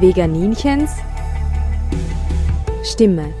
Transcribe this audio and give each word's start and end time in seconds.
Veganinchens 0.00 0.92
Stimme. 2.84 3.34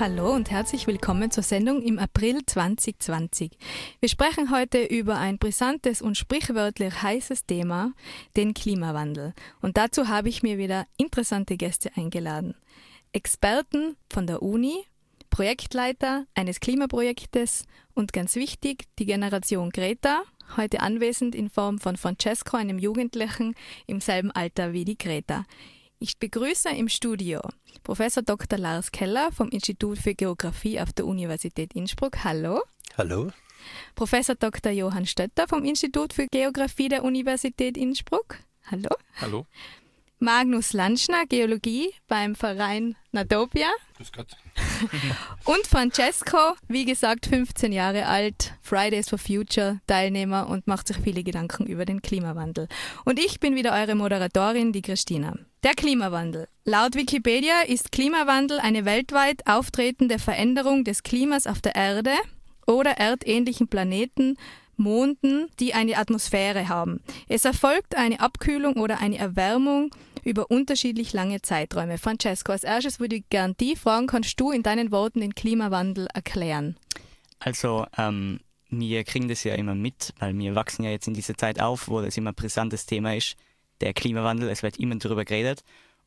Hallo 0.00 0.32
und 0.32 0.50
herzlich 0.50 0.86
willkommen 0.86 1.30
zur 1.30 1.42
Sendung 1.42 1.82
im 1.82 1.98
April 1.98 2.40
2020. 2.46 3.50
Wir 4.00 4.08
sprechen 4.08 4.50
heute 4.50 4.82
über 4.82 5.18
ein 5.18 5.36
brisantes 5.36 6.00
und 6.00 6.16
sprichwörtlich 6.16 7.02
heißes 7.02 7.44
Thema, 7.44 7.92
den 8.38 8.54
Klimawandel. 8.54 9.34
Und 9.60 9.76
dazu 9.76 10.08
habe 10.08 10.30
ich 10.30 10.42
mir 10.42 10.56
wieder 10.56 10.86
interessante 10.96 11.58
Gäste 11.58 11.90
eingeladen. 11.96 12.54
Experten 13.12 13.96
von 14.08 14.26
der 14.26 14.42
Uni, 14.42 14.86
Projektleiter 15.32 16.26
eines 16.34 16.60
Klimaprojektes 16.60 17.64
und 17.94 18.12
ganz 18.12 18.36
wichtig, 18.36 18.84
die 18.98 19.06
Generation 19.06 19.70
Greta, 19.70 20.24
heute 20.58 20.80
anwesend 20.80 21.34
in 21.34 21.48
Form 21.48 21.78
von 21.78 21.96
Francesco, 21.96 22.58
einem 22.58 22.78
Jugendlichen 22.78 23.54
im 23.86 24.02
selben 24.02 24.30
Alter 24.30 24.74
wie 24.74 24.84
die 24.84 24.98
Greta. 24.98 25.46
Ich 25.98 26.18
begrüße 26.18 26.68
im 26.68 26.90
Studio 26.90 27.40
Professor 27.82 28.22
Dr. 28.22 28.58
Lars 28.58 28.92
Keller 28.92 29.32
vom 29.32 29.48
Institut 29.48 29.96
für 29.96 30.14
Geografie 30.14 30.78
auf 30.78 30.92
der 30.92 31.06
Universität 31.06 31.72
Innsbruck. 31.72 32.24
Hallo. 32.24 32.60
Hallo. 32.98 33.32
Professor 33.94 34.34
Dr. 34.34 34.70
Johann 34.70 35.06
Stötter 35.06 35.48
vom 35.48 35.64
Institut 35.64 36.12
für 36.12 36.26
Geografie 36.26 36.90
der 36.90 37.04
Universität 37.04 37.78
Innsbruck. 37.78 38.36
Hallo. 38.70 38.90
Hallo. 39.18 39.46
Magnus 40.22 40.72
Lanschner, 40.72 41.26
Geologie 41.28 41.90
beim 42.06 42.36
Verein 42.36 42.94
Natopia. 43.10 43.66
Grüß 43.96 44.12
Gott. 44.12 44.28
und 45.44 45.66
Francesco, 45.66 46.38
wie 46.68 46.84
gesagt, 46.84 47.26
15 47.26 47.72
Jahre 47.72 48.06
alt, 48.06 48.54
Fridays 48.62 49.08
for 49.08 49.18
Future 49.18 49.80
Teilnehmer 49.88 50.48
und 50.48 50.68
macht 50.68 50.86
sich 50.86 50.98
viele 50.98 51.24
Gedanken 51.24 51.66
über 51.66 51.86
den 51.86 52.02
Klimawandel. 52.02 52.68
Und 53.04 53.18
ich 53.18 53.40
bin 53.40 53.56
wieder 53.56 53.72
eure 53.72 53.96
Moderatorin, 53.96 54.72
die 54.72 54.82
Christina. 54.82 55.34
Der 55.64 55.72
Klimawandel. 55.72 56.46
Laut 56.64 56.94
Wikipedia 56.94 57.62
ist 57.62 57.90
Klimawandel 57.90 58.60
eine 58.60 58.84
weltweit 58.84 59.44
auftretende 59.48 60.20
Veränderung 60.20 60.84
des 60.84 61.02
Klimas 61.02 61.48
auf 61.48 61.60
der 61.60 61.74
Erde 61.74 62.14
oder 62.64 62.92
erdähnlichen 62.92 63.66
Planeten 63.66 64.36
Monden, 64.76 65.48
die 65.60 65.74
eine 65.74 65.96
Atmosphäre 65.96 66.68
haben. 66.68 67.00
Es 67.28 67.44
erfolgt 67.44 67.96
eine 67.96 68.20
Abkühlung 68.20 68.74
oder 68.74 69.00
eine 69.00 69.18
Erwärmung 69.18 69.90
über 70.24 70.50
unterschiedlich 70.50 71.12
lange 71.12 71.42
Zeiträume. 71.42 71.98
Francesco, 71.98 72.52
als 72.52 72.64
erstes 72.64 73.00
würde 73.00 73.16
ich 73.16 73.28
gerne 73.28 73.54
die 73.54 73.76
fragen, 73.76 74.06
kannst 74.06 74.38
du 74.40 74.50
in 74.50 74.62
deinen 74.62 74.90
Worten 74.92 75.20
den 75.20 75.34
Klimawandel 75.34 76.08
erklären? 76.14 76.76
Also, 77.38 77.86
ähm, 77.98 78.40
wir 78.70 79.04
kriegen 79.04 79.28
das 79.28 79.44
ja 79.44 79.54
immer 79.54 79.74
mit, 79.74 80.14
weil 80.18 80.36
wir 80.38 80.54
wachsen 80.54 80.84
ja 80.84 80.90
jetzt 80.90 81.06
in 81.06 81.14
dieser 81.14 81.36
Zeit 81.36 81.60
auf, 81.60 81.88
wo 81.88 82.00
das 82.00 82.16
immer 82.16 82.30
ein 82.30 82.34
brisantes 82.34 82.86
Thema 82.86 83.14
ist, 83.14 83.36
der 83.80 83.92
Klimawandel, 83.92 84.48
es 84.48 84.62
wird 84.62 84.78
immer 84.78 84.96
darüber 84.96 85.24
geredet 85.24 85.62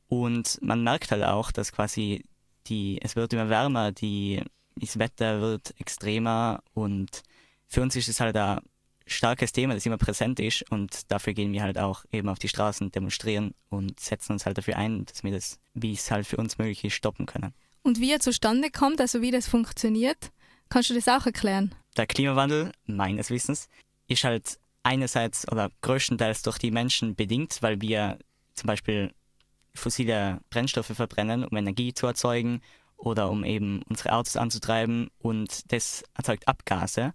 und 0.07 0.59
man 0.61 0.83
merkt 0.83 1.11
halt 1.11 1.23
auch, 1.23 1.51
dass 1.51 1.71
quasi 1.71 2.23
die, 2.67 2.99
es 3.01 3.15
wird 3.15 3.33
immer 3.33 3.49
wärmer, 3.49 3.91
die, 3.91 4.41
das 4.75 4.97
Wetter 4.97 5.41
wird 5.41 5.75
extremer 5.79 6.63
und 6.73 7.21
für 7.67 7.81
uns 7.81 7.95
ist 7.95 8.07
es 8.07 8.19
halt 8.19 8.35
ein 8.37 8.59
starkes 9.05 9.51
Thema, 9.51 9.73
das 9.73 9.85
immer 9.85 9.97
präsent 9.97 10.39
ist 10.39 10.69
und 10.71 11.11
dafür 11.11 11.33
gehen 11.33 11.53
wir 11.53 11.61
halt 11.61 11.77
auch 11.77 12.05
eben 12.11 12.29
auf 12.29 12.39
die 12.39 12.47
Straßen, 12.47 12.91
demonstrieren 12.91 13.53
und 13.69 13.99
setzen 13.99 14.33
uns 14.33 14.45
halt 14.45 14.57
dafür 14.57 14.77
ein, 14.77 15.05
dass 15.05 15.23
wir 15.23 15.31
das, 15.31 15.59
wie 15.73 15.93
es 15.93 16.09
halt 16.09 16.25
für 16.25 16.37
uns 16.37 16.57
möglich 16.57 16.83
ist, 16.83 16.93
stoppen 16.93 17.25
können. 17.25 17.53
Und 17.83 17.99
wie 17.99 18.11
er 18.11 18.19
zustande 18.19 18.71
kommt, 18.71 18.99
also 18.99 19.21
wie 19.21 19.31
das 19.31 19.47
funktioniert, 19.47 20.31
kannst 20.69 20.89
du 20.89 20.95
das 20.95 21.07
auch 21.07 21.25
erklären? 21.25 21.75
Der 21.97 22.07
Klimawandel, 22.07 22.71
meines 22.87 23.29
Wissens, 23.29 23.69
ist 24.07 24.23
halt 24.23 24.59
einerseits 24.81 25.49
oder 25.51 25.69
größtenteils 25.81 26.41
durch 26.41 26.57
die 26.57 26.71
Menschen 26.71 27.15
bedingt, 27.15 27.61
weil 27.61 27.81
wir 27.81 28.17
zum 28.53 28.67
Beispiel 28.67 29.13
fossile 29.75 30.39
Brennstoffe 30.49 30.87
verbrennen, 30.87 31.43
um 31.43 31.55
Energie 31.57 31.93
zu 31.93 32.07
erzeugen 32.07 32.61
oder 32.97 33.29
um 33.29 33.43
eben 33.43 33.81
unsere 33.89 34.13
Autos 34.13 34.37
anzutreiben 34.37 35.09
und 35.19 35.71
das 35.71 36.03
erzeugt 36.13 36.47
Abgase, 36.47 37.13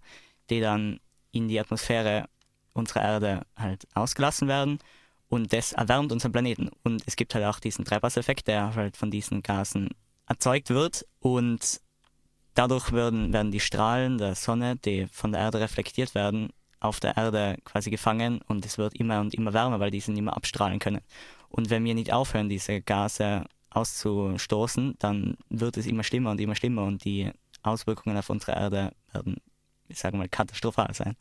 die 0.49 0.61
dann 0.61 0.99
in 1.31 1.47
die 1.47 1.59
Atmosphäre 1.59 2.25
unserer 2.73 3.01
Erde 3.01 3.41
halt 3.55 3.87
ausgelassen 3.93 4.47
werden 4.47 4.79
und 5.27 5.53
das 5.53 5.73
erwärmt 5.73 6.11
unseren 6.11 6.31
Planeten. 6.31 6.69
Und 6.83 7.03
es 7.05 7.15
gibt 7.15 7.33
halt 7.35 7.45
auch 7.45 7.59
diesen 7.59 7.85
Treibhauseffekt, 7.85 8.47
der 8.47 8.75
halt 8.75 8.97
von 8.97 9.11
diesen 9.11 9.41
Gasen 9.41 9.89
erzeugt 10.27 10.69
wird 10.69 11.05
und 11.19 11.81
dadurch 12.53 12.91
werden, 12.91 13.31
werden 13.33 13.51
die 13.51 13.59
Strahlen 13.59 14.17
der 14.17 14.35
Sonne, 14.35 14.75
die 14.77 15.07
von 15.07 15.31
der 15.31 15.41
Erde 15.41 15.59
reflektiert 15.59 16.15
werden, 16.15 16.49
auf 16.79 16.99
der 16.99 17.15
Erde 17.15 17.57
quasi 17.63 17.89
gefangen 17.91 18.41
und 18.47 18.65
es 18.65 18.77
wird 18.77 18.95
immer 18.95 19.21
und 19.21 19.33
immer 19.33 19.53
wärmer, 19.53 19.79
weil 19.79 19.91
die 19.91 19.99
sind 19.99 20.17
immer 20.17 20.35
abstrahlen 20.35 20.79
können. 20.79 21.01
Und 21.49 21.69
wenn 21.69 21.83
wir 21.85 21.93
nicht 21.93 22.11
aufhören, 22.11 22.49
diese 22.49 22.81
Gase 22.81 23.45
auszustoßen, 23.69 24.95
dann 24.99 25.37
wird 25.49 25.77
es 25.77 25.85
immer 25.85 26.03
schlimmer 26.03 26.31
und 26.31 26.41
immer 26.41 26.55
schlimmer 26.55 26.83
und 26.83 27.05
die 27.05 27.31
Auswirkungen 27.63 28.17
auf 28.17 28.29
unsere 28.29 28.53
Erde 28.53 28.91
werden 29.13 29.37
ich 29.91 29.99
sage 29.99 30.17
mal, 30.17 30.29
katastrophal 30.29 30.93
sein. 30.93 31.15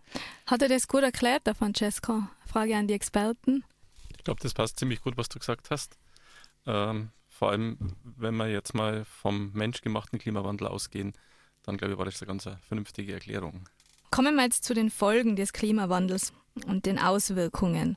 Hat 0.47 0.63
er 0.63 0.69
das 0.69 0.89
gut 0.89 1.03
erklärt, 1.03 1.47
der 1.47 1.55
Francesco? 1.55 2.23
Frage 2.47 2.77
an 2.77 2.87
die 2.87 2.95
Experten. 2.95 3.65
Ich 4.17 4.25
glaube, 4.25 4.41
das 4.43 4.55
passt 4.55 4.79
ziemlich 4.79 5.01
gut, 5.01 5.17
was 5.17 5.29
du 5.29 5.39
gesagt 5.39 5.71
hast. 5.71 5.99
Ähm, 6.67 7.11
vor 7.29 7.51
allem, 7.51 7.97
wenn 8.05 8.37
wir 8.37 8.49
jetzt 8.49 8.75
mal 8.75 9.05
vom 9.05 9.53
menschgemachten 9.53 10.19
Klimawandel 10.19 10.67
ausgehen, 10.69 11.13
dann 11.63 11.77
glaube 11.77 11.93
ich, 11.93 11.99
war 11.99 12.05
das 12.05 12.21
eine 12.21 12.27
ganz 12.27 12.49
vernünftige 12.67 13.13
Erklärung. 13.13 13.69
Kommen 14.11 14.35
wir 14.35 14.43
jetzt 14.43 14.65
zu 14.65 14.75
den 14.75 14.91
Folgen 14.91 15.37
des 15.37 15.53
Klimawandels 15.53 16.33
und 16.67 16.87
den 16.87 16.99
Auswirkungen. 16.99 17.97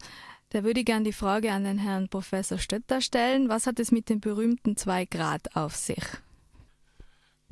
Da 0.50 0.64
würde 0.64 0.82
ich 0.82 0.86
gerne 0.86 1.04
die 1.04 1.14
Frage 1.14 1.52
an 1.52 1.64
den 1.64 1.80
Herrn 1.80 2.10
Professor 2.10 2.60
Stötter 2.60 3.02
stellen. 3.02 3.50
Was 3.50 3.66
hat 3.66 3.80
es 3.80 3.92
mit 3.92 4.10
dem 4.10 4.20
berühmten 4.20 4.76
2-Grad 4.76 5.56
auf 5.56 5.76
sich? 5.76 6.04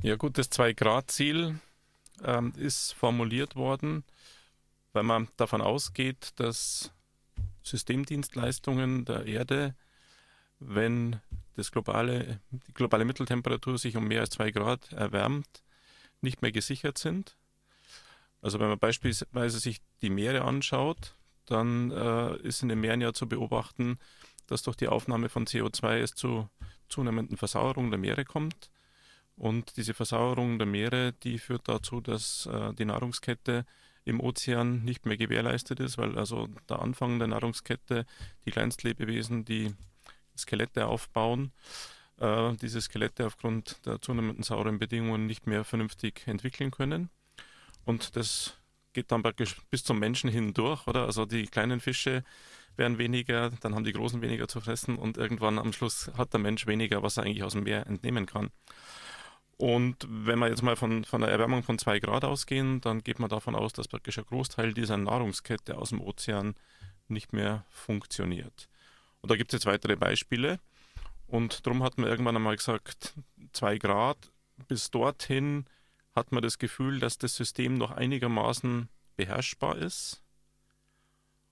Ja 0.03 0.16
gut, 0.16 0.38
das 0.38 0.52
2-Grad-Ziel 0.52 1.59
ähm, 2.24 2.54
ist 2.58 2.94
formuliert 2.94 3.56
worden, 3.56 4.04
weil 4.94 5.04
man 5.04 5.28
davon 5.38 5.62
ausgeht, 5.62 6.32
dass 6.36 6.92
Systemdienstleistungen 7.64 9.06
der 9.06 9.26
Erde, 9.26 9.76
wenn 10.59 11.22
das 11.56 11.72
globale, 11.72 12.40
die 12.52 12.74
globale 12.74 13.06
Mitteltemperatur 13.06 13.78
sich 13.78 13.96
um 13.98 14.08
mehr 14.08 14.22
als 14.22 14.32
zwei 14.32 14.52
Grad 14.52 14.92
erwärmt, 14.92 15.64
nicht 16.22 16.42
mehr 16.42 16.52
gesichert 16.52 16.98
sind. 16.98 17.38
Also 18.42 18.59
wenn 18.59 18.70
man 18.70 18.80
beispielsweise 18.80 19.59
sich 19.59 19.82
die 20.02 20.09
Meere 20.09 20.44
anschaut, 20.44 21.16
dann 21.46 21.92
äh, 21.92 22.38
ist 22.38 22.64
in 22.64 22.70
den 22.70 22.80
Meeren 22.80 23.02
ja 23.02 23.14
zu 23.14 23.28
beobachten, 23.28 23.98
dass 24.48 24.64
durch 24.64 24.76
die 24.76 24.88
Aufnahme 24.88 25.30
von 25.30 25.46
CO2 25.46 26.00
es 26.00 26.14
zu 26.14 26.50
zunehmenden 26.90 27.38
Versauerung 27.38 27.90
der 27.90 28.00
Meere 28.00 28.26
kommt. 28.26 28.70
Und 29.36 29.78
diese 29.78 29.94
Versauerung 29.94 30.59
der 30.59 30.68
Meere, 30.68 31.14
die 31.14 31.40
führt 31.40 31.68
dazu, 31.68 32.02
dass 32.02 32.46
äh, 32.46 32.74
die 32.74 32.86
Nahrungskette 32.86 33.66
im 34.03 34.19
Ozean 34.19 34.84
nicht 34.84 35.06
mehr 35.06 35.18
gewährleistet 35.18 35.80
ist, 35.80 35.97
weil 35.97 36.18
also 36.18 36.47
der 36.69 36.80
Anfang 36.80 37.19
der 37.19 37.28
Nahrungskette, 37.28 38.06
die 38.46 38.52
Kleinstlebewesen, 38.52 39.46
die 39.46 39.74
Skelette 40.38 40.88
aufbauen, 40.88 41.52
äh, 42.18 42.53
diese 42.62 42.81
Skelette 42.81 43.25
aufgrund 43.25 43.86
der 43.86 44.02
zunehmenden 44.02 44.44
sauren 44.44 44.80
Bedingungen 44.80 45.28
nicht 45.28 45.47
mehr 45.47 45.64
vernünftig 45.64 46.23
entwickeln 46.28 46.72
können. 46.72 47.09
Und 47.85 48.16
das 48.16 48.58
geht 48.94 49.11
dann 49.11 49.23
praktisch 49.23 49.58
bis 49.70 49.84
zum 49.84 50.00
Menschen 50.00 50.29
hindurch, 50.29 50.88
oder? 50.88 51.05
Also 51.05 51.26
die 51.26 51.47
kleinen 51.47 51.79
Fische 51.79 52.23
werden 52.76 52.97
weniger, 52.97 53.52
dann 53.61 53.76
haben 53.76 53.84
die 53.84 53.94
großen 53.94 54.22
weniger 54.22 54.47
zu 54.47 54.61
fressen 54.61 54.97
und 54.97 55.17
irgendwann 55.17 55.59
am 55.59 55.73
Schluss 55.73 56.11
hat 56.17 56.34
der 56.34 56.40
Mensch 56.40 56.67
weniger, 56.67 57.03
was 57.03 57.17
er 57.17 57.23
eigentlich 57.23 57.44
aus 57.44 57.53
dem 57.53 57.64
Meer 57.64 57.85
entnehmen 57.88 58.26
kann. 58.26 58.50
Und 59.61 60.08
wenn 60.09 60.40
wir 60.40 60.49
jetzt 60.49 60.63
mal 60.63 60.75
von, 60.75 61.05
von 61.05 61.22
einer 61.22 61.31
Erwärmung 61.31 61.61
von 61.61 61.78
zwei 61.78 61.99
Grad 61.99 62.25
ausgehen, 62.25 62.81
dann 62.81 63.03
geht 63.03 63.19
man 63.19 63.29
davon 63.29 63.53
aus, 63.53 63.73
dass 63.73 63.87
praktisch 63.87 64.17
ein 64.17 64.25
Großteil 64.25 64.73
dieser 64.73 64.97
Nahrungskette 64.97 65.78
aus 65.78 65.90
dem 65.90 66.02
Ozean 66.02 66.55
nicht 67.09 67.31
mehr 67.31 67.63
funktioniert. 67.69 68.69
Und 69.22 69.29
da 69.29 69.35
gibt 69.35 69.53
es 69.53 69.58
jetzt 69.59 69.67
weitere 69.67 69.96
Beispiele. 69.96 70.59
Und 71.28 71.67
darum 71.67 71.84
hat 71.84 71.99
man 71.99 72.09
irgendwann 72.09 72.35
einmal 72.35 72.55
gesagt, 72.55 73.13
zwei 73.53 73.78
Grad, 73.78 74.31
bis 74.67 74.90
dorthin 74.90 75.66
hat 76.16 76.31
man 76.31 76.41
das 76.41 76.57
Gefühl, 76.57 76.99
dass 76.99 77.19
das 77.19 77.35
System 77.35 77.75
noch 77.75 77.91
einigermaßen 77.91 78.90
beherrschbar 79.16 79.78
ist. 79.78 80.23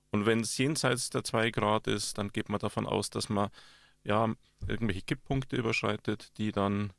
Und 0.10 0.26
wenn 0.26 0.40
es 0.40 0.58
jenseits 0.58 1.12
der 1.12 1.24
zwei 1.24 1.52
Grad 1.52 1.86
ist, 1.86 2.18
dann 2.18 2.30
geht 2.30 2.50
man 2.50 2.60
davon 2.60 2.88
aus, 2.88 3.12
dass 3.12 3.30
man 3.30 3.52
ja 4.04 4.34
irgendwelche 4.68 5.04
Kipppunkte 5.04 5.58
überschreitet, 5.58 6.36
die 6.40 6.52
dann 6.52 6.92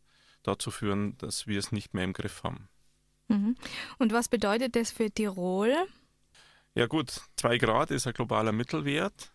dazu 0.42 0.70
führen, 0.70 1.16
dass 1.18 1.46
wir 1.46 1.58
es 1.58 1.72
nicht 1.72 1.94
mehr 1.94 2.04
im 2.04 2.12
Griff 2.12 2.42
haben. 2.42 2.68
Mhm. 3.28 3.56
Und 3.98 4.12
was 4.12 4.28
bedeutet 4.28 4.76
das 4.76 4.90
für 4.90 5.10
Tirol? 5.10 5.74
Ja 6.74 6.86
gut, 6.86 7.20
2 7.36 7.58
Grad 7.58 7.90
ist 7.90 8.06
ein 8.06 8.12
globaler 8.12 8.52
Mittelwert. 8.52 9.32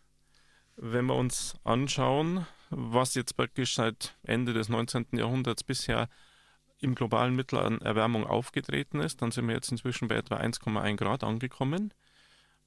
Wenn 0.78 1.06
wir 1.06 1.16
uns 1.16 1.56
anschauen, 1.64 2.46
was 2.70 3.14
jetzt 3.16 3.38
praktisch 3.38 3.76
seit 3.76 4.18
Ende 4.24 4.54
des 4.54 4.70
19. 4.70 5.08
Jahrhunderts 5.14 5.64
bisher 5.64 6.10
im 6.80 6.96
globalen 6.96 7.36
Mittel 7.36 7.60
an 7.60 7.80
Erwärmung 7.82 8.26
aufgetreten 8.26 9.00
ist, 9.00 9.22
dann 9.22 9.32
sind 9.32 9.48
wir 9.48 9.56
jetzt 9.56 9.72
inzwischen 9.72 10.08
bei 10.08 10.16
etwa 10.16 10.38
1,1 10.38 10.96
Grad 10.98 11.24
angekommen. 11.24 11.94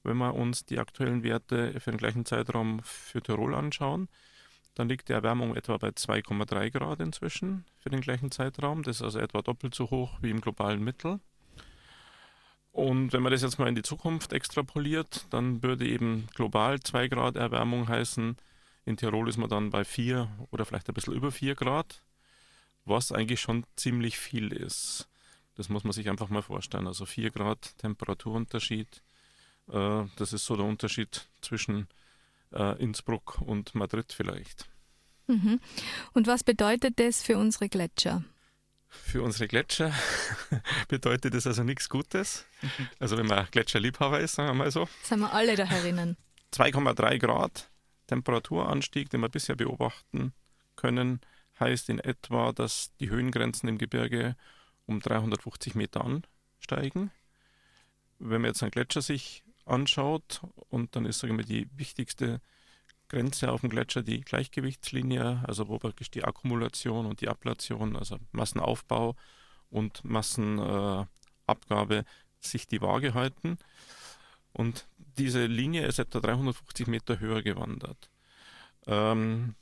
Wenn 0.02 0.16
wir 0.16 0.34
uns 0.34 0.64
die 0.64 0.78
aktuellen 0.78 1.22
Werte 1.22 1.78
für 1.80 1.90
den 1.90 1.98
gleichen 1.98 2.24
Zeitraum 2.24 2.80
für 2.82 3.20
Tirol 3.20 3.54
anschauen, 3.54 4.08
dann 4.78 4.88
liegt 4.88 5.08
die 5.08 5.12
Erwärmung 5.12 5.56
etwa 5.56 5.76
bei 5.76 5.88
2,3 5.88 6.70
Grad 6.70 7.00
inzwischen 7.00 7.64
für 7.80 7.90
den 7.90 8.00
gleichen 8.00 8.30
Zeitraum. 8.30 8.84
Das 8.84 8.98
ist 8.98 9.02
also 9.02 9.18
etwa 9.18 9.42
doppelt 9.42 9.74
so 9.74 9.90
hoch 9.90 10.18
wie 10.22 10.30
im 10.30 10.40
globalen 10.40 10.84
Mittel. 10.84 11.18
Und 12.70 13.12
wenn 13.12 13.22
man 13.22 13.32
das 13.32 13.42
jetzt 13.42 13.58
mal 13.58 13.66
in 13.66 13.74
die 13.74 13.82
Zukunft 13.82 14.32
extrapoliert, 14.32 15.26
dann 15.30 15.64
würde 15.64 15.84
eben 15.84 16.28
global 16.36 16.78
2 16.78 17.08
Grad 17.08 17.34
Erwärmung 17.34 17.88
heißen, 17.88 18.36
in 18.84 18.96
Tirol 18.96 19.28
ist 19.28 19.36
man 19.36 19.50
dann 19.50 19.70
bei 19.70 19.84
4 19.84 20.28
oder 20.52 20.64
vielleicht 20.64 20.88
ein 20.88 20.94
bisschen 20.94 21.14
über 21.14 21.32
4 21.32 21.56
Grad, 21.56 22.04
was 22.84 23.10
eigentlich 23.10 23.40
schon 23.40 23.64
ziemlich 23.74 24.16
viel 24.16 24.52
ist. 24.52 25.08
Das 25.56 25.68
muss 25.68 25.82
man 25.82 25.92
sich 25.92 26.08
einfach 26.08 26.28
mal 26.28 26.42
vorstellen. 26.42 26.86
Also 26.86 27.04
4 27.04 27.32
Grad 27.32 27.76
Temperaturunterschied, 27.78 29.02
äh, 29.72 30.04
das 30.14 30.32
ist 30.32 30.46
so 30.46 30.54
der 30.54 30.66
Unterschied 30.66 31.26
zwischen 31.40 31.88
äh, 32.52 32.80
Innsbruck 32.82 33.40
und 33.40 33.74
Madrid 33.74 34.12
vielleicht. 34.12 34.68
Mhm. 35.26 35.60
Und 36.12 36.26
was 36.26 36.42
bedeutet 36.42 36.98
das 36.98 37.22
für 37.22 37.38
unsere 37.38 37.68
Gletscher? 37.68 38.24
Für 38.88 39.22
unsere 39.22 39.48
Gletscher 39.48 39.92
bedeutet 40.88 41.34
das 41.34 41.46
also 41.46 41.62
nichts 41.62 41.88
Gutes. 41.88 42.46
Also 42.98 43.18
wenn 43.18 43.26
man 43.26 43.46
Gletscherliebhaber 43.50 44.20
ist, 44.20 44.34
sagen 44.34 44.48
wir 44.48 44.54
mal 44.54 44.70
so. 44.70 44.88
Sind 45.02 45.20
wir 45.20 45.32
alle 45.32 45.56
da 45.56 45.64
herinnen. 45.64 46.16
2,3 46.54 47.18
Grad 47.18 47.70
Temperaturanstieg, 48.06 49.10
den 49.10 49.20
wir 49.20 49.28
bisher 49.28 49.54
beobachten 49.54 50.32
können, 50.76 51.20
heißt 51.60 51.90
in 51.90 51.98
etwa, 51.98 52.52
dass 52.52 52.94
die 52.98 53.10
Höhengrenzen 53.10 53.68
im 53.68 53.78
Gebirge 53.78 54.36
um 54.86 55.00
350 55.00 55.74
Meter 55.74 56.04
ansteigen. 56.04 57.10
Wenn 58.18 58.40
man 58.40 58.50
jetzt 58.50 58.62
einen 58.62 58.70
Gletscher 58.70 59.02
sich 59.02 59.44
anschaut 59.68 60.42
und 60.70 60.96
dann 60.96 61.04
ist 61.04 61.20
sagen 61.20 61.36
wir, 61.36 61.44
die 61.44 61.68
wichtigste 61.76 62.40
Grenze 63.08 63.50
auf 63.50 63.62
dem 63.62 63.70
Gletscher 63.70 64.02
die 64.02 64.20
Gleichgewichtslinie, 64.20 65.42
also 65.46 65.68
wo 65.68 65.78
praktisch 65.78 66.10
die 66.10 66.24
Akkumulation 66.24 67.06
und 67.06 67.20
die 67.20 67.28
Ablation, 67.28 67.96
also 67.96 68.18
Massenaufbau 68.32 69.16
und 69.70 70.04
Massenabgabe 70.04 71.96
äh, 71.96 72.04
sich 72.40 72.66
die 72.66 72.80
Waage 72.82 73.14
halten. 73.14 73.58
Und 74.52 74.86
diese 74.96 75.46
Linie 75.46 75.86
ist 75.86 75.98
etwa 75.98 76.20
350 76.20 76.86
Meter 76.86 77.18
höher 77.18 77.42
gewandert. 77.42 78.10
Ähm, 78.86 79.54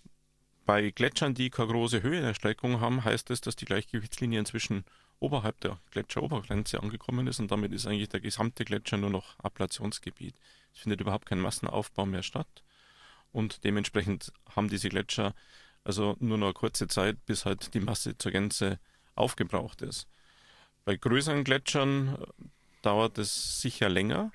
bei 0.65 0.91
Gletschern, 0.91 1.35
die 1.35 1.51
keine 1.51 1.69
große 1.69 2.03
Höhenerstreckung 2.03 2.81
haben, 2.81 3.05
heißt 3.05 3.31
es, 3.31 3.41
dass 3.41 3.57
die 3.57 3.65
Gleichgewichtslinie 3.65 4.41
inzwischen 4.41 4.85
oberhalb 5.19 5.61
der 5.61 5.79
Gletscherobergrenze 5.91 6.81
angekommen 6.83 7.27
ist 7.27 7.41
und 7.41 7.51
damit 7.51 7.73
ist 7.73 7.87
eigentlich 7.87 8.09
der 8.09 8.21
gesamte 8.21 8.65
Gletscher 8.65 8.97
nur 8.97 9.11
noch 9.11 9.39
Ablationsgebiet. 9.39 10.35
Es 10.75 10.81
findet 10.81 11.01
überhaupt 11.01 11.27
kein 11.27 11.41
Massenaufbau 11.41 12.07
mehr 12.07 12.23
statt 12.23 12.63
und 13.33 13.65
dementsprechend 13.65 14.33
haben 14.55 14.69
diese 14.69 14.89
Gletscher 14.89 15.35
also 15.87 16.17
nur 16.19 16.37
noch 16.37 16.49
eine 16.49 16.55
kurze 16.55 16.89
Zeit, 16.89 17.25
bis 17.27 17.45
halt 17.45 17.73
die 17.73 17.81
Masse 17.81 18.19
zur 18.19 18.33
Gänze 18.33 18.81
aufgebraucht 19.15 19.83
ist. 19.83 20.09
Bei 20.85 20.97
größeren 20.97 21.45
Gletschern 21.45 22.17
äh, 22.17 22.27
dauert 22.83 23.19
es 23.19 23.61
sicher 23.61 23.89
länger. 23.89 24.33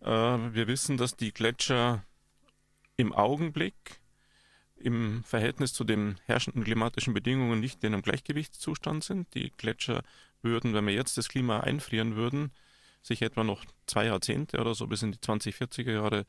Äh, 0.00 0.08
wir 0.08 0.68
wissen, 0.68 0.96
dass 0.96 1.16
die 1.16 1.32
Gletscher 1.32 2.04
im 2.96 3.12
Augenblick 3.12 4.00
im 4.84 5.24
Verhältnis 5.24 5.72
zu 5.72 5.84
den 5.84 6.20
herrschenden 6.26 6.62
klimatischen 6.62 7.14
Bedingungen 7.14 7.60
nicht 7.60 7.82
in 7.82 7.94
einem 7.94 8.02
Gleichgewichtszustand 8.02 9.02
sind. 9.02 9.34
Die 9.34 9.50
Gletscher 9.56 10.02
würden, 10.42 10.74
wenn 10.74 10.86
wir 10.86 10.94
jetzt 10.94 11.16
das 11.16 11.28
Klima 11.28 11.60
einfrieren 11.60 12.16
würden, 12.16 12.52
sich 13.02 13.22
etwa 13.22 13.44
noch 13.44 13.64
zwei 13.86 14.06
Jahrzehnte 14.06 14.60
oder 14.60 14.74
so 14.74 14.86
bis 14.86 15.02
in 15.02 15.12
die 15.12 15.18
2040er 15.18 15.92
Jahre 15.92 16.26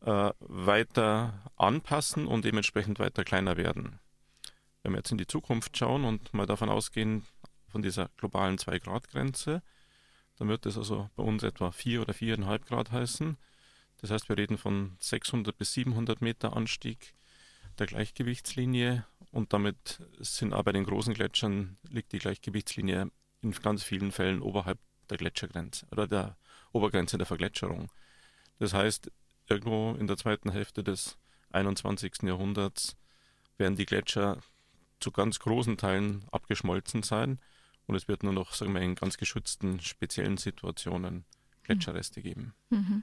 äh, 0.00 0.32
weiter 0.40 1.50
anpassen 1.56 2.26
und 2.26 2.44
dementsprechend 2.44 2.98
weiter 2.98 3.24
kleiner 3.24 3.56
werden. 3.56 4.00
Wenn 4.82 4.92
wir 4.92 4.98
jetzt 4.98 5.12
in 5.12 5.18
die 5.18 5.26
Zukunft 5.26 5.76
schauen 5.76 6.04
und 6.04 6.34
mal 6.34 6.46
davon 6.46 6.68
ausgehen, 6.68 7.24
von 7.68 7.82
dieser 7.82 8.10
globalen 8.16 8.56
2-Grad-Grenze, 8.56 9.62
dann 10.36 10.48
wird 10.48 10.66
das 10.66 10.76
also 10.76 11.10
bei 11.16 11.22
uns 11.22 11.42
etwa 11.42 11.72
4 11.72 12.02
oder 12.02 12.12
4,5 12.12 12.58
Grad 12.66 12.92
heißen. 12.92 13.36
Das 14.00 14.10
heißt, 14.10 14.28
wir 14.28 14.36
reden 14.36 14.58
von 14.58 14.96
600 15.00 15.56
bis 15.56 15.72
700 15.72 16.20
Meter 16.20 16.56
Anstieg 16.56 17.14
der 17.78 17.86
Gleichgewichtslinie 17.86 19.06
und 19.30 19.52
damit 19.52 20.00
sind 20.18 20.52
aber 20.52 20.64
bei 20.64 20.72
den 20.72 20.84
großen 20.84 21.14
Gletschern 21.14 21.76
liegt 21.88 22.12
die 22.12 22.18
Gleichgewichtslinie 22.18 23.10
in 23.42 23.52
ganz 23.52 23.82
vielen 23.82 24.12
Fällen 24.12 24.40
oberhalb 24.40 24.78
der 25.10 25.18
Gletschergrenze 25.18 25.86
oder 25.90 26.06
der 26.06 26.36
Obergrenze 26.72 27.18
der 27.18 27.26
Vergletscherung. 27.26 27.90
Das 28.58 28.72
heißt, 28.72 29.10
irgendwo 29.48 29.94
in 29.94 30.06
der 30.06 30.16
zweiten 30.16 30.50
Hälfte 30.50 30.82
des 30.82 31.18
21. 31.50 32.22
Jahrhunderts 32.22 32.96
werden 33.58 33.76
die 33.76 33.86
Gletscher 33.86 34.38
zu 35.00 35.10
ganz 35.10 35.38
großen 35.38 35.76
Teilen 35.76 36.24
abgeschmolzen 36.30 37.02
sein 37.02 37.40
und 37.86 37.94
es 37.94 38.08
wird 38.08 38.22
nur 38.22 38.32
noch, 38.32 38.52
sagen 38.52 38.72
wir, 38.72 38.80
in 38.80 38.94
ganz 38.94 39.18
geschützten, 39.18 39.80
speziellen 39.80 40.36
Situationen 40.36 41.24
Gletscherreste 41.64 42.22
geben. 42.22 42.54
Mhm. 42.70 43.02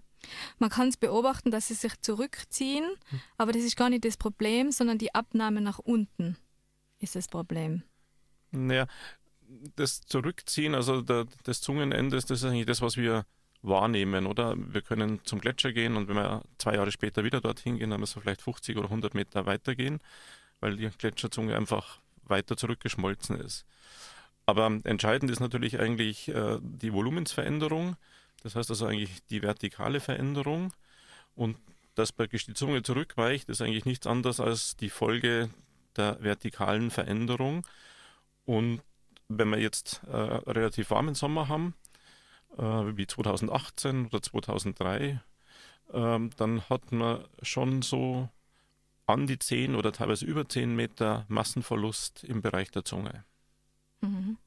Man 0.60 0.70
kann 0.70 0.88
es 0.88 0.98
beobachten, 0.98 1.52
dass 1.52 1.68
sie 1.68 1.74
sich 1.74 2.00
zurückziehen, 2.02 2.86
mhm. 3.12 3.22
aber 3.38 3.52
das 3.52 3.64
ist 3.64 3.76
gar 3.76 3.90
nicht 3.90 4.06
das 4.06 4.18
Problem, 4.18 4.72
sondern 4.72 4.98
die 4.98 5.14
Abnahme 5.14 5.62
nach 5.62 5.80
unten 5.80 6.38
ist 7.00 7.16
das 7.16 7.28
Problem. 7.28 7.84
Naja, 8.52 8.88
das 9.76 10.02
Zurückziehen, 10.02 10.76
also 10.76 11.02
der, 11.02 11.26
des 11.46 11.62
Zungenendes, 11.62 12.26
das 12.26 12.44
ist 12.44 12.50
eigentlich 12.50 12.66
das, 12.66 12.82
was 12.82 12.98
wir 12.98 13.26
wahrnehmen, 13.62 14.26
oder? 14.26 14.56
Wir 14.58 14.82
können 14.82 15.20
zum 15.24 15.40
Gletscher 15.40 15.72
gehen 15.72 15.96
und 15.96 16.08
wenn 16.08 16.16
wir 16.16 16.44
zwei 16.58 16.76
Jahre 16.76 16.92
später 16.92 17.24
wieder 17.24 17.42
dorthin 17.42 17.78
gehen, 17.78 17.92
dann 17.92 18.00
müssen 18.00 18.16
wir 18.16 18.22
vielleicht 18.22 18.42
50 18.42 18.78
oder 18.78 18.86
100 18.86 19.14
Meter 19.14 19.46
weitergehen, 19.46 20.00
weil 20.60 20.78
die 20.78 20.90
Gletscherzunge 20.90 21.56
einfach 21.56 22.00
weiter 22.24 22.58
zurückgeschmolzen 22.58 23.40
ist. 23.40 23.66
Aber 24.46 24.80
entscheidend 24.84 25.32
ist 25.32 25.40
natürlich 25.40 25.80
eigentlich 25.80 26.30
äh, 26.30 26.58
die 26.62 26.94
Volumensveränderung, 26.94 27.96
das 28.42 28.56
heißt 28.56 28.70
also 28.70 28.86
eigentlich 28.86 29.24
die 29.30 29.42
vertikale 29.42 30.00
Veränderung 30.00 30.74
und 31.36 31.58
dass 31.96 32.12
praktisch 32.12 32.46
die 32.46 32.54
Zunge 32.54 32.84
zurückweicht, 32.84 33.50
ist 33.50 33.62
eigentlich 33.62 33.86
nichts 33.86 34.08
anderes 34.08 34.40
als 34.40 34.76
die 34.76 34.90
Folge 34.90 35.50
der 35.96 36.22
vertikalen 36.22 36.90
Veränderung. 36.90 37.66
Und 38.46 38.82
wenn 39.28 39.50
wir 39.50 39.60
jetzt 39.60 40.02
äh, 40.08 40.16
relativ 40.16 40.90
warmen 40.90 41.16
Sommer 41.16 41.48
haben, 41.48 41.76
äh, 42.58 42.62
wie 42.62 43.08
2018 43.08 44.08
oder 44.08 44.22
2003, 44.22 45.22
ähm, 45.94 46.30
dann 46.38 46.70
hat 46.70 46.92
man 46.92 47.26
schon 47.42 47.82
so 47.82 48.30
an 49.06 49.28
die 49.28 49.40
10 49.40 49.76
oder 49.76 49.92
teilweise 49.92 50.26
über 50.26 50.48
10 50.48 50.76
Meter 50.76 51.26
Massenverlust 51.28 52.24
im 52.24 52.42
Bereich 52.42 52.72
der 52.72 52.86
Zunge. 52.86 53.26
Mhm. 54.02 54.38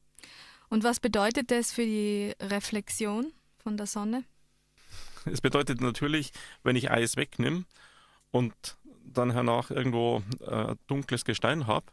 Und 0.71 0.85
was 0.85 1.01
bedeutet 1.01 1.51
das 1.51 1.73
für 1.73 1.85
die 1.85 2.35
Reflexion 2.41 3.33
von 3.65 3.77
der 3.77 3.87
Sonne? 3.87 4.23
Es 5.25 5.41
bedeutet 5.41 5.81
natürlich, 5.81 6.33
wenn 6.63 6.77
ich 6.77 6.91
Eis 6.91 7.17
wegnehme 7.17 7.65
und 8.31 8.55
dann 9.05 9.33
hernach 9.33 9.71
irgendwo 9.71 10.23
äh, 10.47 10.77
dunkles 10.87 11.25
Gestein 11.25 11.67
habe, 11.67 11.87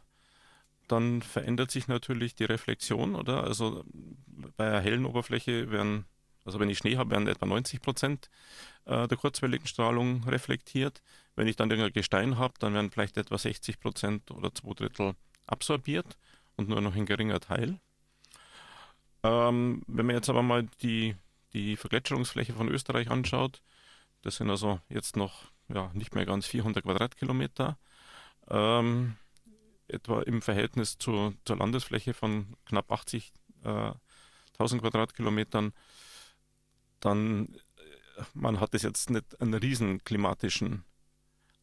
dann 0.86 1.22
verändert 1.22 1.70
sich 1.70 1.88
natürlich 1.88 2.34
die 2.34 2.44
Reflexion, 2.44 3.14
oder? 3.14 3.44
Also 3.44 3.84
bei 4.56 4.66
einer 4.66 4.80
hellen 4.80 5.06
Oberfläche 5.06 5.70
werden, 5.70 6.04
also 6.44 6.60
wenn 6.60 6.68
ich 6.68 6.78
Schnee 6.78 6.96
habe, 6.96 7.10
werden 7.10 7.26
etwa 7.28 7.46
90 7.46 7.80
Prozent 7.80 8.28
äh, 8.84 9.08
der 9.08 9.16
kurzwelligen 9.16 9.66
Strahlung 9.66 10.24
reflektiert. 10.24 11.02
Wenn 11.34 11.46
ich 11.46 11.56
dann 11.56 11.70
irgendein 11.70 11.94
Gestein 11.94 12.36
habe, 12.36 12.54
dann 12.58 12.74
werden 12.74 12.90
vielleicht 12.90 13.16
etwa 13.16 13.38
60 13.38 13.80
Prozent 13.80 14.30
oder 14.30 14.54
zwei 14.54 14.74
Drittel 14.74 15.14
absorbiert 15.46 16.18
und 16.56 16.68
nur 16.68 16.80
noch 16.82 16.94
ein 16.94 17.06
geringer 17.06 17.40
Teil. 17.40 17.78
Ähm, 19.22 19.82
wenn 19.86 20.06
man 20.06 20.16
jetzt 20.16 20.28
aber 20.28 20.42
mal 20.42 20.66
die, 20.82 21.14
die 21.52 21.76
Vergletscherungsfläche 21.76 22.54
von 22.54 22.68
Österreich 22.68 23.10
anschaut, 23.10 23.62
das 24.22 24.36
sind 24.36 24.50
also 24.50 24.80
jetzt 24.88 25.16
noch 25.16 25.50
ja, 25.68 25.90
nicht 25.94 26.14
mehr 26.14 26.26
ganz 26.26 26.46
400 26.46 26.84
Quadratkilometer. 26.84 27.78
Ähm, 28.48 29.16
etwa 29.88 30.22
im 30.22 30.42
Verhältnis 30.42 30.98
zu, 30.98 31.34
zur 31.44 31.56
Landesfläche 31.56 32.14
von 32.14 32.56
knapp 32.66 32.90
80.000 32.90 33.32
äh, 33.64 34.78
Quadratkilometern, 34.78 35.72
dann 37.00 37.46
äh, 37.46 38.22
man 38.34 38.60
hat 38.60 38.74
es 38.74 38.82
jetzt 38.82 39.10
nicht 39.10 39.40
einen 39.40 39.54
riesen 39.54 40.02
klimatischen 40.04 40.84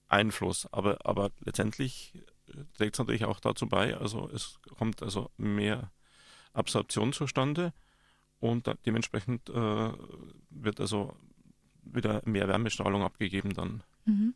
Einfluss, 0.08 0.68
aber, 0.72 1.06
aber 1.06 1.32
letztendlich 1.40 2.14
äh, 2.48 2.52
trägt 2.78 2.96
es 2.96 3.00
natürlich 3.00 3.26
auch 3.26 3.40
dazu 3.40 3.68
bei, 3.68 3.96
also 3.98 4.30
es 4.34 4.60
kommt 4.78 5.02
also 5.02 5.32
mehr 5.38 5.92
Absorption 6.54 7.14
zustande 7.14 7.74
und 8.40 8.70
dementsprechend 8.86 9.50
äh, 9.50 9.92
wird 10.50 10.80
also 10.80 11.14
wieder 11.84 12.22
mehr 12.26 12.48
Wärmestrahlung 12.48 13.04
abgegeben 13.04 13.54
dann. 13.54 13.84
Mhm. 14.06 14.34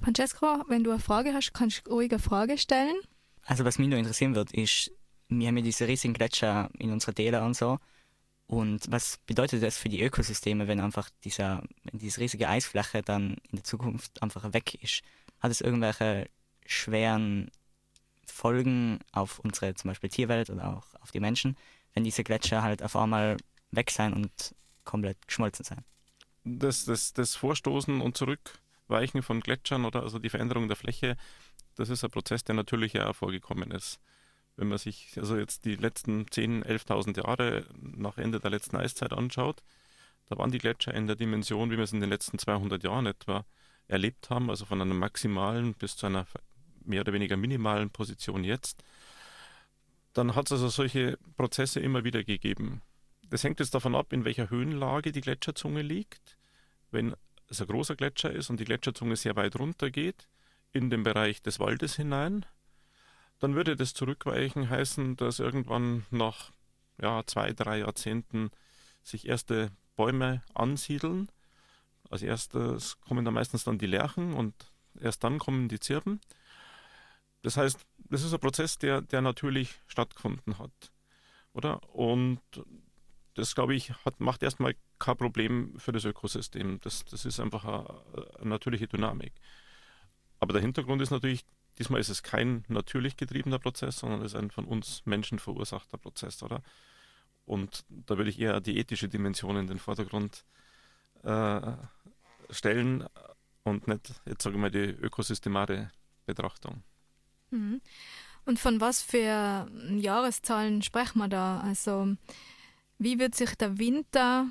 Francesco, 0.00 0.64
wenn 0.68 0.84
du 0.84 0.90
eine 0.90 1.00
Frage 1.00 1.34
hast, 1.34 1.52
kannst 1.52 1.86
du 1.86 1.92
ruhig 1.92 2.10
eine 2.10 2.18
Frage 2.18 2.58
stellen. 2.58 2.96
Also 3.44 3.64
was 3.64 3.78
mich 3.78 3.88
noch 3.88 3.98
interessieren 3.98 4.34
wird, 4.34 4.52
ist, 4.52 4.90
wir 5.28 5.48
haben 5.48 5.56
ja 5.56 5.62
diese 5.62 5.86
riesigen 5.86 6.14
Gletscher 6.14 6.70
in 6.78 6.90
unserer 6.90 7.14
Täler 7.14 7.44
und 7.44 7.54
so. 7.54 7.78
Und 8.46 8.90
was 8.90 9.18
bedeutet 9.26 9.62
das 9.62 9.78
für 9.78 9.88
die 9.88 10.02
Ökosysteme, 10.02 10.66
wenn 10.66 10.80
einfach 10.80 11.08
dieser, 11.22 11.62
wenn 11.84 12.00
diese 12.00 12.20
riesige 12.20 12.48
Eisfläche 12.48 13.02
dann 13.02 13.36
in 13.50 13.56
der 13.56 13.64
Zukunft 13.64 14.22
einfach 14.22 14.52
weg 14.52 14.82
ist? 14.82 15.02
Hat 15.38 15.50
es 15.50 15.60
irgendwelche 15.60 16.28
schweren 16.66 17.50
Folgen 18.26 18.98
auf 19.12 19.38
unsere 19.38 19.74
zum 19.74 19.88
Beispiel 19.88 20.10
Tierwelt 20.10 20.50
oder 20.50 20.76
auch 20.76 21.00
auf 21.00 21.10
die 21.12 21.20
Menschen, 21.20 21.56
wenn 21.94 22.04
diese 22.04 22.24
Gletscher 22.24 22.62
halt 22.62 22.82
auf 22.82 22.96
einmal 22.96 23.36
weg 23.70 23.90
sein 23.90 24.12
und 24.12 24.54
komplett 24.84 25.26
geschmolzen 25.26 25.64
sein? 25.64 25.84
Das, 26.44 26.84
das, 26.84 27.12
das 27.12 27.36
Vorstoßen 27.36 28.00
und 28.00 28.16
Zurückweichen 28.16 29.22
von 29.22 29.40
Gletschern 29.40 29.84
oder 29.84 30.02
also 30.02 30.18
die 30.18 30.30
Veränderung 30.30 30.68
der 30.68 30.76
Fläche, 30.76 31.16
das 31.76 31.88
ist 31.88 32.02
ein 32.04 32.10
Prozess, 32.10 32.44
der 32.44 32.54
natürlich 32.54 32.94
ja 32.94 33.12
vorgekommen 33.12 33.70
ist 33.70 34.00
wenn 34.60 34.68
man 34.68 34.78
sich 34.78 35.12
also 35.16 35.38
jetzt 35.38 35.64
die 35.64 35.76
letzten 35.76 36.26
10.000, 36.26 36.66
11.000 36.66 37.26
Jahre 37.26 37.64
nach 37.80 38.18
Ende 38.18 38.40
der 38.40 38.50
letzten 38.50 38.76
Eiszeit 38.76 39.12
anschaut, 39.12 39.62
da 40.28 40.36
waren 40.36 40.52
die 40.52 40.58
Gletscher 40.58 40.92
in 40.92 41.06
der 41.06 41.16
Dimension, 41.16 41.70
wie 41.70 41.78
wir 41.78 41.84
es 41.84 41.94
in 41.94 42.00
den 42.00 42.10
letzten 42.10 42.38
200 42.38 42.84
Jahren 42.84 43.06
etwa 43.06 43.46
erlebt 43.88 44.28
haben, 44.28 44.50
also 44.50 44.66
von 44.66 44.80
einer 44.80 44.94
maximalen 44.94 45.74
bis 45.74 45.96
zu 45.96 46.06
einer 46.06 46.26
mehr 46.84 47.00
oder 47.00 47.14
weniger 47.14 47.38
minimalen 47.38 47.90
Position 47.90 48.44
jetzt. 48.44 48.84
Dann 50.12 50.34
hat 50.34 50.46
es 50.46 50.52
also 50.52 50.68
solche 50.68 51.18
Prozesse 51.36 51.80
immer 51.80 52.04
wieder 52.04 52.24
gegeben. 52.24 52.82
Das 53.28 53.44
hängt 53.44 53.60
jetzt 53.60 53.74
davon 53.74 53.94
ab, 53.94 54.12
in 54.12 54.24
welcher 54.24 54.50
Höhenlage 54.50 55.12
die 55.12 55.20
Gletscherzunge 55.20 55.82
liegt. 55.82 56.36
Wenn 56.90 57.14
es 57.48 57.60
ein 57.60 57.68
großer 57.68 57.94
Gletscher 57.94 58.32
ist 58.32 58.50
und 58.50 58.58
die 58.58 58.64
Gletscherzunge 58.64 59.16
sehr 59.16 59.36
weit 59.36 59.56
runter 59.56 59.90
geht, 59.90 60.28
in 60.72 60.90
den 60.90 61.02
Bereich 61.02 61.42
des 61.42 61.60
Waldes 61.60 61.96
hinein, 61.96 62.44
dann 63.38 63.54
würde 63.54 63.76
das 63.76 63.94
Zurückweichen 63.94 64.68
heißen, 64.68 65.16
dass 65.16 65.38
irgendwann 65.38 66.06
nach 66.10 66.50
ja, 67.00 67.24
zwei, 67.26 67.52
drei 67.52 67.78
Jahrzehnten 67.78 68.50
sich 69.02 69.26
erste 69.26 69.70
Bäume 69.96 70.42
ansiedeln. 70.54 71.30
Als 72.08 72.22
erstes 72.22 73.00
kommen 73.00 73.24
da 73.24 73.30
meistens 73.30 73.64
dann 73.64 73.78
die 73.78 73.86
Lärchen 73.86 74.34
und 74.34 74.54
erst 75.00 75.24
dann 75.24 75.38
kommen 75.38 75.68
die 75.68 75.80
Zirben. 75.80 76.20
Das 77.42 77.56
heißt, 77.56 77.78
das 78.10 78.22
ist 78.22 78.32
ein 78.32 78.40
Prozess, 78.40 78.78
der, 78.78 79.02
der 79.02 79.22
natürlich 79.22 79.80
stattgefunden 79.86 80.58
hat. 80.58 80.92
Oder? 81.52 81.82
Und 81.94 82.40
das, 83.34 83.54
glaube 83.54 83.74
ich, 83.74 83.92
hat, 84.04 84.20
macht 84.20 84.42
erstmal 84.42 84.74
kein 84.98 85.16
Problem 85.16 85.78
für 85.78 85.92
das 85.92 86.04
Ökosystem. 86.04 86.80
Das, 86.80 87.04
das 87.04 87.24
ist 87.24 87.40
einfach 87.40 87.64
eine, 87.64 88.36
eine 88.40 88.50
natürliche 88.50 88.88
Dynamik. 88.88 89.32
Aber 90.38 90.52
der 90.52 90.62
Hintergrund 90.62 91.02
ist 91.02 91.10
natürlich 91.10 91.44
Diesmal 91.80 92.00
ist 92.00 92.10
es 92.10 92.22
kein 92.22 92.64
natürlich 92.68 93.16
getriebener 93.16 93.58
Prozess, 93.58 94.00
sondern 94.00 94.20
es 94.20 94.32
ist 94.32 94.38
ein 94.38 94.50
von 94.50 94.66
uns 94.66 95.00
Menschen 95.06 95.38
verursachter 95.38 95.96
Prozess, 95.96 96.42
oder? 96.42 96.62
Und 97.46 97.86
da 97.88 98.18
würde 98.18 98.28
ich 98.28 98.38
eher 98.38 98.60
die 98.60 98.76
ethische 98.76 99.08
Dimension 99.08 99.56
in 99.56 99.66
den 99.66 99.78
Vordergrund 99.78 100.44
äh, 101.22 101.72
stellen 102.50 103.06
und 103.62 103.88
nicht, 103.88 104.12
jetzt 104.26 104.42
sage 104.42 104.56
ich 104.56 104.60
mal, 104.60 104.70
die 104.70 104.78
ökosystemare 104.78 105.90
Betrachtung. 106.26 106.82
Mhm. 107.50 107.80
Und 108.44 108.58
von 108.58 108.80
was 108.80 109.02
für 109.02 109.68
Jahreszahlen 109.96 110.82
sprechen 110.82 111.18
wir 111.18 111.28
da? 111.28 111.60
Also, 111.60 112.16
wie 112.98 113.18
wird 113.18 113.34
sich 113.34 113.54
der 113.54 113.78
Winter 113.78 114.46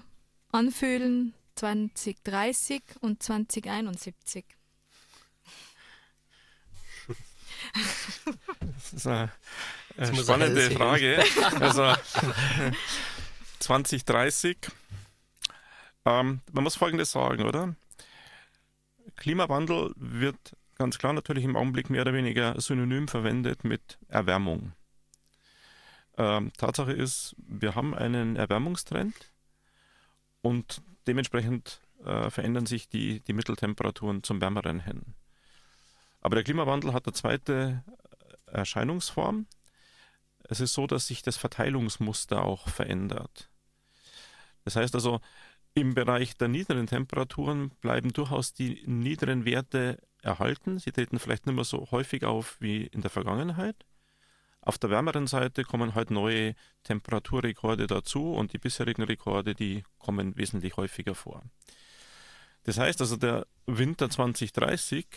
anfühlen 0.51 1.34
2030 1.56 2.82
und 3.01 3.22
2071? 3.22 4.46
Das 8.62 8.94
ist 8.94 9.08
eine, 9.08 9.32
eine 9.98 10.15
spannende 10.15 10.72
Frage. 10.72 11.24
Also 11.60 11.94
2030. 13.60 14.58
Ähm, 16.06 16.41
man 16.51 16.63
muss 16.63 16.75
Folgendes 16.75 17.12
sagen, 17.12 17.44
oder? 17.44 17.75
Klimawandel 19.18 19.94
wird 19.98 20.56
ganz 20.79 20.98
klar 20.98 21.13
natürlich 21.13 21.43
im 21.43 21.57
Augenblick 21.57 21.89
mehr 21.89 22.01
oder 22.01 22.13
weniger 22.13 22.59
synonym 22.59 23.07
verwendet 23.07 23.63
mit 23.65 24.00
Erwärmung. 24.07 24.71
Ähm, 26.17 26.51
Tatsache 26.57 26.93
ist, 26.93 27.36
wir 27.38 27.75
haben 27.75 27.93
einen 27.93 28.38
Erwärmungstrend 28.38 29.13
und 30.41 30.81
dementsprechend 31.05 31.81
äh, 32.03 32.29
verändern 32.29 32.65
sich 32.65 32.88
die, 32.88 33.19
die 33.19 33.33
Mitteltemperaturen 33.33 34.24
zum 34.24 34.39
Wärmeren 34.39 34.79
hin. 34.79 35.15
Aber 36.21 36.36
der 36.36 36.45
Klimawandel 36.45 36.93
hat 36.93 37.05
eine 37.05 37.13
zweite 37.13 37.83
Erscheinungsform. 38.45 39.48
Es 40.43 40.62
ist 40.62 40.74
so, 40.74 40.88
dass 40.88 41.07
sich 41.07 41.21
das 41.21 41.36
Verteilungsmuster 41.36 42.43
auch 42.43 42.69
verändert. 42.69 43.50
Das 44.63 44.77
heißt 44.77 44.95
also, 44.95 45.19
im 45.74 45.93
Bereich 45.93 46.36
der 46.38 46.48
niederen 46.48 46.88
Temperaturen 46.88 47.69
bleiben 47.81 48.13
durchaus 48.13 48.53
die 48.53 48.81
niederen 48.86 49.45
Werte 49.45 49.98
erhalten. 50.21 50.79
Sie 50.79 50.91
treten 50.91 51.19
vielleicht 51.19 51.45
nicht 51.45 51.55
mehr 51.55 51.63
so 51.63 51.89
häufig 51.91 52.23
auf 52.25 52.57
wie 52.59 52.83
in 52.85 53.01
der 53.01 53.09
Vergangenheit. 53.09 53.75
Auf 54.61 54.77
der 54.77 54.89
wärmeren 54.89 55.27
Seite 55.27 55.63
kommen 55.63 55.95
halt 55.95 56.11
neue 56.11 56.53
Temperaturrekorde 56.83 57.88
dazu 57.88 58.33
und 58.33 58.53
die 58.53 58.57
bisherigen 58.57 59.03
Rekorde, 59.03 59.55
die 59.55 59.83
kommen 59.97 60.35
wesentlich 60.38 60.75
häufiger 60.75 61.15
vor. 61.15 61.43
Das 62.63 62.77
heißt 62.77 62.99
also, 63.01 63.15
der 63.15 63.47
Winter 63.65 64.09
2030 64.09 65.07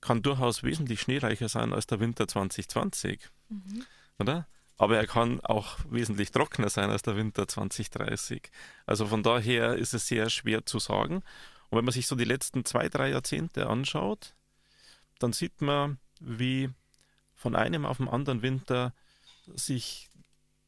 kann 0.00 0.22
durchaus 0.22 0.62
wesentlich 0.62 1.00
schneereicher 1.00 1.48
sein 1.48 1.72
als 1.72 1.86
der 1.86 1.98
Winter 1.98 2.28
2020. 2.28 3.30
Mhm. 3.48 3.84
Oder? 4.18 4.46
Aber 4.76 4.96
er 4.98 5.06
kann 5.06 5.40
auch 5.40 5.78
wesentlich 5.88 6.30
trockener 6.30 6.68
sein 6.68 6.90
als 6.90 7.02
der 7.02 7.16
Winter 7.16 7.48
2030. 7.48 8.50
Also 8.86 9.06
von 9.06 9.22
daher 9.22 9.76
ist 9.76 9.94
es 9.94 10.06
sehr 10.06 10.28
schwer 10.30 10.66
zu 10.66 10.78
sagen. 10.78 11.22
Und 11.70 11.78
wenn 11.78 11.84
man 11.84 11.92
sich 11.92 12.06
so 12.06 12.16
die 12.16 12.24
letzten 12.24 12.64
zwei, 12.64 12.88
drei 12.88 13.10
Jahrzehnte 13.10 13.68
anschaut, 13.68 14.34
dann 15.18 15.32
sieht 15.32 15.60
man, 15.60 15.98
wie 16.20 16.70
von 17.34 17.56
einem 17.56 17.84
auf 17.84 17.98
den 17.98 18.08
anderen 18.08 18.42
Winter 18.42 18.94
sich 19.54 20.10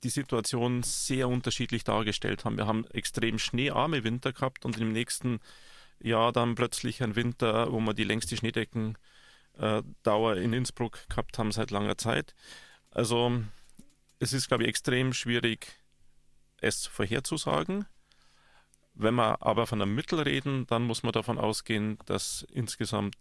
die 0.03 0.11
Situation 0.11 0.83
sehr 0.83 1.29
unterschiedlich 1.29 1.85
dargestellt 1.85 2.45
haben. 2.45 2.57
Wir 2.57 2.67
haben 2.67 2.87
extrem 2.89 3.39
schneearme 3.39 4.05
Winter 4.05 4.33
gehabt 4.33 4.65
und 4.65 4.79
im 4.79 4.93
nächsten 4.93 5.41
Jahr 5.99 6.33
dann 6.33 6.55
plötzlich 6.55 7.03
ein 7.03 7.17
Winter, 7.17 7.73
wo 7.73 7.81
man 7.81 7.97
die 7.97 8.05
längste 8.05 8.37
Schneedecken 8.37 8.99
äh, 9.59 9.83
in 10.43 10.53
Innsbruck 10.53 11.09
gehabt 11.09 11.39
haben 11.39 11.53
seit 11.53 11.71
langer 11.71 11.97
Zeit. 11.97 12.35
Also 12.91 13.43
es 14.19 14.33
ist, 14.33 14.49
glaube 14.49 14.65
ich, 14.65 14.69
extrem 14.69 15.13
schwierig, 15.13 15.73
es 16.61 16.87
vorherzusagen. 16.87 17.87
Wenn 18.99 19.15
wir 19.15 19.43
aber 19.43 19.67
von 19.67 19.83
einem 19.83 19.95
Mittel 19.95 20.21
reden, 20.21 20.67
dann 20.67 20.85
muss 20.85 21.03
man 21.03 21.13
davon 21.13 21.39
ausgehen, 21.39 21.99
dass 22.07 22.47
insgesamt 22.51 23.15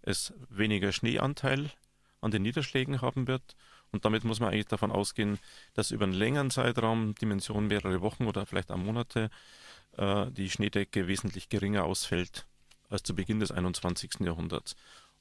es 0.00 0.32
weniger 0.48 0.90
Schneeanteil 0.90 1.70
an 2.22 2.30
den 2.30 2.42
Niederschlägen 2.42 3.02
haben 3.02 3.28
wird. 3.28 3.54
Und 3.92 4.06
damit 4.06 4.24
muss 4.24 4.40
man 4.40 4.50
eigentlich 4.50 4.68
davon 4.68 4.90
ausgehen, 4.90 5.38
dass 5.74 5.90
über 5.90 6.04
einen 6.04 6.14
längeren 6.14 6.50
Zeitraum, 6.50 7.14
Dimension 7.14 7.66
mehrere 7.66 8.00
Wochen 8.00 8.26
oder 8.26 8.46
vielleicht 8.46 8.70
auch 8.70 8.78
Monate, 8.78 9.30
äh, 9.98 10.30
die 10.30 10.48
Schneedecke 10.48 11.08
wesentlich 11.08 11.50
geringer 11.50 11.84
ausfällt 11.84 12.46
als 12.88 13.02
zu 13.02 13.14
Beginn 13.14 13.38
des 13.38 13.52
21. 13.52 14.20
Jahrhunderts. 14.20 14.76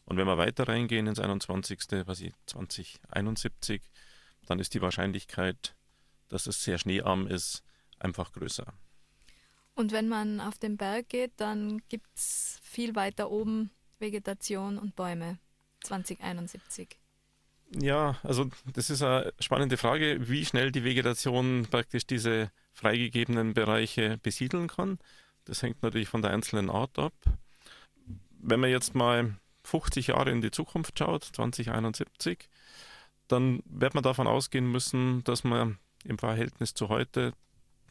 Und 0.06 0.16
wenn 0.16 0.28
wir 0.28 0.38
weiter 0.38 0.70
reingehen 0.70 1.08
ins 1.08 1.20
21., 1.20 1.80
was 2.06 2.22
ich 2.22 2.32
2071, 2.46 3.82
dann 4.46 4.60
ist 4.60 4.74
die 4.74 4.82
Wahrscheinlichkeit, 4.82 5.76
dass 6.30 6.48
es 6.48 6.64
sehr 6.64 6.78
schneearm 6.78 7.28
ist, 7.28 7.64
einfach 8.00 8.32
größer. 8.32 8.74
Und 9.78 9.92
wenn 9.92 10.08
man 10.10 10.42
auf 10.42 10.58
den 10.58 10.76
Berg 10.76 11.08
geht, 11.10 11.34
dann 11.38 11.84
gibt 11.88 12.08
es 12.16 12.60
viel 12.64 12.96
weiter 12.96 13.30
oben 13.30 13.70
Vegetation 14.00 14.80
und 14.80 14.96
Bäume 14.96 15.38
2071. 15.84 16.98
Ja, 17.80 18.18
also 18.24 18.50
das 18.74 18.90
ist 18.90 19.04
eine 19.04 19.32
spannende 19.40 19.78
Frage, 19.78 20.28
wie 20.28 20.44
schnell 20.46 20.72
die 20.72 20.84
Vegetation 20.84 21.68
praktisch 21.70 22.08
diese 22.08 22.52
freigegebenen 22.74 23.54
Bereiche 23.54 24.18
besiedeln 24.24 24.68
kann. 24.68 24.98
Das 25.46 25.62
hängt 25.62 25.84
natürlich 25.84 26.10
von 26.10 26.24
der 26.24 26.32
einzelnen 26.32 26.72
Art 26.72 26.98
ab. 26.98 27.14
Wenn 28.32 28.60
man 28.60 28.72
jetzt 28.72 28.96
mal 28.96 29.36
50 29.64 30.08
Jahre 30.08 30.32
in 30.32 30.42
die 30.42 30.50
Zukunft 30.50 30.98
schaut, 30.98 31.24
2071, 31.24 32.50
dann 33.28 33.62
wird 33.66 33.94
man 33.94 34.04
davon 34.04 34.26
ausgehen 34.26 34.72
müssen, 34.72 35.24
dass 35.24 35.44
man 35.44 35.78
im 36.04 36.18
Verhältnis 36.18 36.74
zu 36.74 36.90
heute 36.90 37.34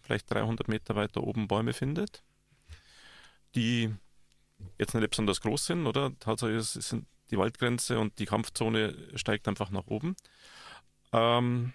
vielleicht 0.06 0.30
300 0.30 0.68
Meter 0.68 0.94
weiter 0.94 1.22
oben 1.22 1.48
Bäume 1.48 1.72
findet, 1.72 2.22
die 3.54 3.94
jetzt 4.78 4.94
nicht 4.94 5.10
besonders 5.10 5.40
groß 5.40 5.66
sind, 5.66 5.86
oder? 5.86 6.18
Tatsache 6.18 6.52
ist, 6.52 6.76
ist 6.76 6.96
die 7.30 7.38
Waldgrenze 7.38 7.98
und 7.98 8.18
die 8.18 8.26
Kampfzone 8.26 8.94
steigt 9.16 9.48
einfach 9.48 9.70
nach 9.70 9.86
oben. 9.86 10.16
Ähm, 11.12 11.72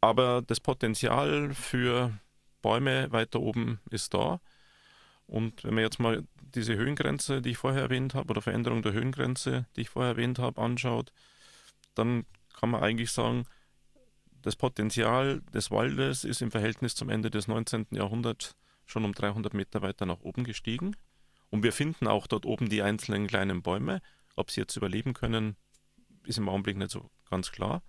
aber 0.00 0.42
das 0.46 0.60
Potenzial 0.60 1.54
für 1.54 2.12
Bäume 2.62 3.10
weiter 3.10 3.40
oben 3.40 3.80
ist 3.90 4.14
da. 4.14 4.40
Und 5.26 5.64
wenn 5.64 5.74
man 5.74 5.84
jetzt 5.84 6.00
mal 6.00 6.24
diese 6.38 6.76
Höhengrenze, 6.76 7.40
die 7.40 7.50
ich 7.50 7.58
vorher 7.58 7.82
erwähnt 7.82 8.14
habe, 8.14 8.30
oder 8.30 8.42
Veränderung 8.42 8.82
der 8.82 8.92
Höhengrenze, 8.92 9.66
die 9.76 9.82
ich 9.82 9.90
vorher 9.90 10.12
erwähnt 10.12 10.38
habe, 10.38 10.60
anschaut, 10.60 11.12
dann 11.94 12.26
kann 12.58 12.70
man 12.70 12.82
eigentlich 12.82 13.12
sagen, 13.12 13.46
das 14.42 14.56
Potenzial 14.56 15.42
des 15.52 15.70
Waldes 15.70 16.24
ist 16.24 16.42
im 16.42 16.50
Verhältnis 16.50 16.94
zum 16.94 17.08
Ende 17.10 17.30
des 17.30 17.48
19. 17.48 17.86
Jahrhunderts 17.90 18.56
schon 18.86 19.04
um 19.04 19.12
300 19.12 19.54
Meter 19.54 19.82
weiter 19.82 20.06
nach 20.06 20.20
oben 20.20 20.44
gestiegen. 20.44 20.96
Und 21.50 21.62
wir 21.62 21.72
finden 21.72 22.06
auch 22.06 22.26
dort 22.26 22.46
oben 22.46 22.68
die 22.68 22.82
einzelnen 22.82 23.26
kleinen 23.26 23.62
Bäume. 23.62 24.00
Ob 24.36 24.50
sie 24.50 24.60
jetzt 24.60 24.76
überleben 24.76 25.14
können, 25.14 25.56
ist 26.24 26.38
im 26.38 26.48
Augenblick 26.48 26.76
nicht 26.76 26.90
so 26.90 27.10
ganz 27.28 27.52
klar. 27.52 27.82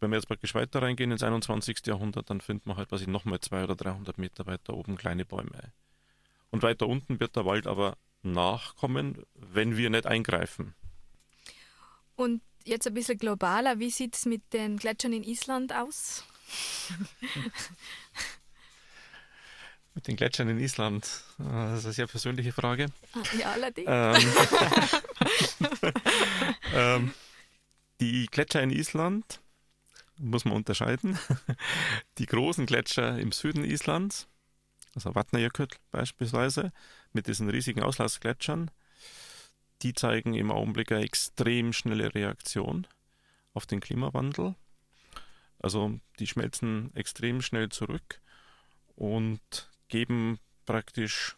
Wenn 0.00 0.10
wir 0.10 0.16
jetzt 0.16 0.28
praktisch 0.28 0.54
weiter 0.54 0.82
reingehen 0.82 1.10
ins 1.10 1.22
21. 1.22 1.78
Jahrhundert, 1.86 2.30
dann 2.30 2.40
finden 2.40 2.70
wir 2.70 2.76
halt, 2.76 2.92
was 2.92 3.00
ich 3.00 3.08
nochmal 3.08 3.40
200 3.40 3.70
oder 3.70 3.90
300 3.90 4.18
Meter 4.18 4.46
weiter 4.46 4.74
oben 4.74 4.96
kleine 4.96 5.24
Bäume. 5.24 5.72
Und 6.50 6.62
weiter 6.62 6.86
unten 6.86 7.20
wird 7.20 7.36
der 7.36 7.44
Wald 7.44 7.66
aber 7.66 7.96
nachkommen, 8.22 9.22
wenn 9.34 9.76
wir 9.76 9.90
nicht 9.90 10.06
eingreifen. 10.06 10.74
Und 12.14 12.42
jetzt 12.68 12.86
ein 12.86 12.94
bisschen 12.94 13.18
globaler, 13.18 13.78
wie 13.78 13.90
sieht 13.90 14.14
es 14.14 14.26
mit 14.26 14.52
den 14.52 14.76
Gletschern 14.76 15.12
in 15.12 15.24
Island 15.24 15.72
aus? 15.72 16.24
mit 19.94 20.06
den 20.06 20.16
Gletschern 20.16 20.48
in 20.48 20.58
Island? 20.58 21.24
Ah, 21.38 21.70
das 21.70 21.80
ist 21.80 21.84
eine 21.86 21.94
sehr 21.94 22.06
persönliche 22.06 22.52
Frage. 22.52 22.86
Ah, 23.14 23.22
ja, 23.38 23.52
allerdings. 23.52 23.88
Ähm, 23.90 24.32
ähm, 26.74 27.14
die 28.00 28.26
Gletscher 28.26 28.62
in 28.62 28.70
Island 28.70 29.40
muss 30.18 30.44
man 30.44 30.54
unterscheiden. 30.54 31.18
Die 32.18 32.26
großen 32.26 32.66
Gletscher 32.66 33.18
im 33.18 33.32
Süden 33.32 33.64
Islands, 33.64 34.28
also 34.94 35.12
Vatnajökull 35.12 35.68
beispielsweise, 35.90 36.72
mit 37.12 37.26
diesen 37.26 37.48
riesigen 37.50 37.82
Auslassgletschern, 37.82 38.70
die 39.82 39.94
zeigen 39.94 40.34
im 40.34 40.50
Augenblick 40.50 40.92
eine 40.92 41.04
extrem 41.04 41.72
schnelle 41.72 42.14
Reaktion 42.14 42.86
auf 43.54 43.66
den 43.66 43.80
Klimawandel. 43.80 44.54
Also 45.60 45.98
die 46.18 46.26
schmelzen 46.26 46.94
extrem 46.94 47.42
schnell 47.42 47.68
zurück 47.68 48.20
und 48.94 49.70
geben 49.88 50.38
praktisch 50.66 51.36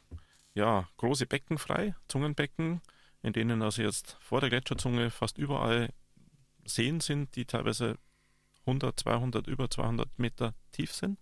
ja, 0.54 0.88
große 0.96 1.26
Becken 1.26 1.58
frei, 1.58 1.94
Zungenbecken, 2.08 2.80
in 3.22 3.32
denen 3.32 3.62
also 3.62 3.82
jetzt 3.82 4.16
vor 4.20 4.40
der 4.40 4.50
Gletscherzunge 4.50 5.10
fast 5.10 5.38
überall 5.38 5.90
Seen 6.64 7.00
sind, 7.00 7.36
die 7.36 7.44
teilweise 7.44 7.98
100, 8.66 8.98
200, 8.98 9.46
über 9.46 9.70
200 9.70 10.18
Meter 10.18 10.54
tief 10.72 10.92
sind. 10.92 11.18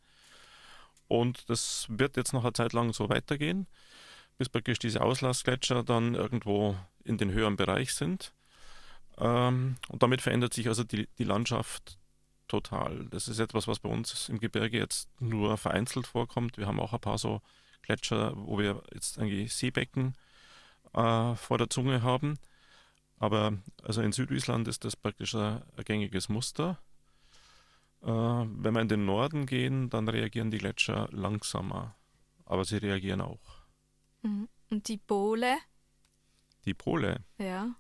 Und 1.06 1.48
das 1.48 1.86
wird 1.88 2.16
jetzt 2.16 2.32
noch 2.32 2.44
eine 2.44 2.52
Zeit 2.52 2.72
lang 2.72 2.92
so 2.92 3.08
weitergehen, 3.08 3.66
bis 4.38 4.48
praktisch 4.48 4.78
diese 4.78 5.02
Auslassgletscher 5.02 5.82
dann 5.82 6.14
irgendwo 6.14 6.76
in 7.04 7.18
den 7.18 7.32
höheren 7.32 7.56
Bereich 7.56 7.92
sind. 7.92 8.32
Ähm, 9.18 9.76
und 9.88 10.02
damit 10.02 10.22
verändert 10.22 10.54
sich 10.54 10.68
also 10.68 10.84
die, 10.84 11.08
die 11.18 11.24
Landschaft 11.24 11.98
total. 12.46 13.06
Das 13.10 13.28
ist 13.28 13.40
etwas, 13.40 13.66
was 13.66 13.80
bei 13.80 13.88
uns 13.88 14.28
im 14.28 14.38
Gebirge 14.38 14.78
jetzt 14.78 15.08
nur 15.20 15.58
vereinzelt 15.58 16.06
vorkommt. 16.06 16.56
Wir 16.56 16.66
haben 16.66 16.80
auch 16.80 16.92
ein 16.92 17.00
paar 17.00 17.18
so 17.18 17.42
Gletscher, 17.82 18.32
wo 18.36 18.58
wir 18.58 18.82
jetzt 18.94 19.18
eigentlich 19.18 19.54
Seebecken 19.54 20.14
äh, 20.94 21.34
vor 21.34 21.58
der 21.58 21.68
Zunge 21.68 22.02
haben. 22.02 22.38
Aber 23.18 23.58
also 23.82 24.00
in 24.02 24.12
Südisland 24.12 24.68
ist 24.68 24.84
das 24.84 24.94
praktisch 24.94 25.34
ein, 25.34 25.62
ein 25.76 25.84
gängiges 25.84 26.28
Muster. 26.28 26.78
Äh, 28.02 28.06
wenn 28.06 28.74
wir 28.74 28.80
in 28.80 28.88
den 28.88 29.04
Norden 29.04 29.46
gehen, 29.46 29.90
dann 29.90 30.08
reagieren 30.08 30.52
die 30.52 30.58
Gletscher 30.58 31.08
langsamer. 31.10 31.96
Aber 32.44 32.64
sie 32.64 32.76
reagieren 32.76 33.20
auch. 33.20 33.57
Mhm. 34.22 34.48
Und 34.70 34.88
die 34.88 34.98
Pole? 34.98 35.58
Die 36.64 36.74
Pole? 36.74 37.24
Ja. 37.38 37.74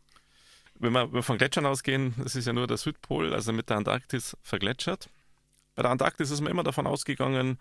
Wenn 0.74 0.92
wir, 0.92 1.06
wenn 1.06 1.14
wir 1.14 1.22
von 1.22 1.38
Gletschern 1.38 1.66
ausgehen, 1.66 2.14
das 2.18 2.36
ist 2.36 2.46
ja 2.46 2.52
nur 2.52 2.66
der 2.66 2.76
Südpol, 2.76 3.34
also 3.34 3.52
mit 3.52 3.68
der 3.68 3.78
Antarktis 3.78 4.36
vergletschert. 4.42 5.10
Bei 5.74 5.82
der 5.82 5.90
Antarktis 5.90 6.30
ist 6.30 6.40
man 6.40 6.50
immer 6.50 6.62
davon 6.62 6.86
ausgegangen, 6.86 7.60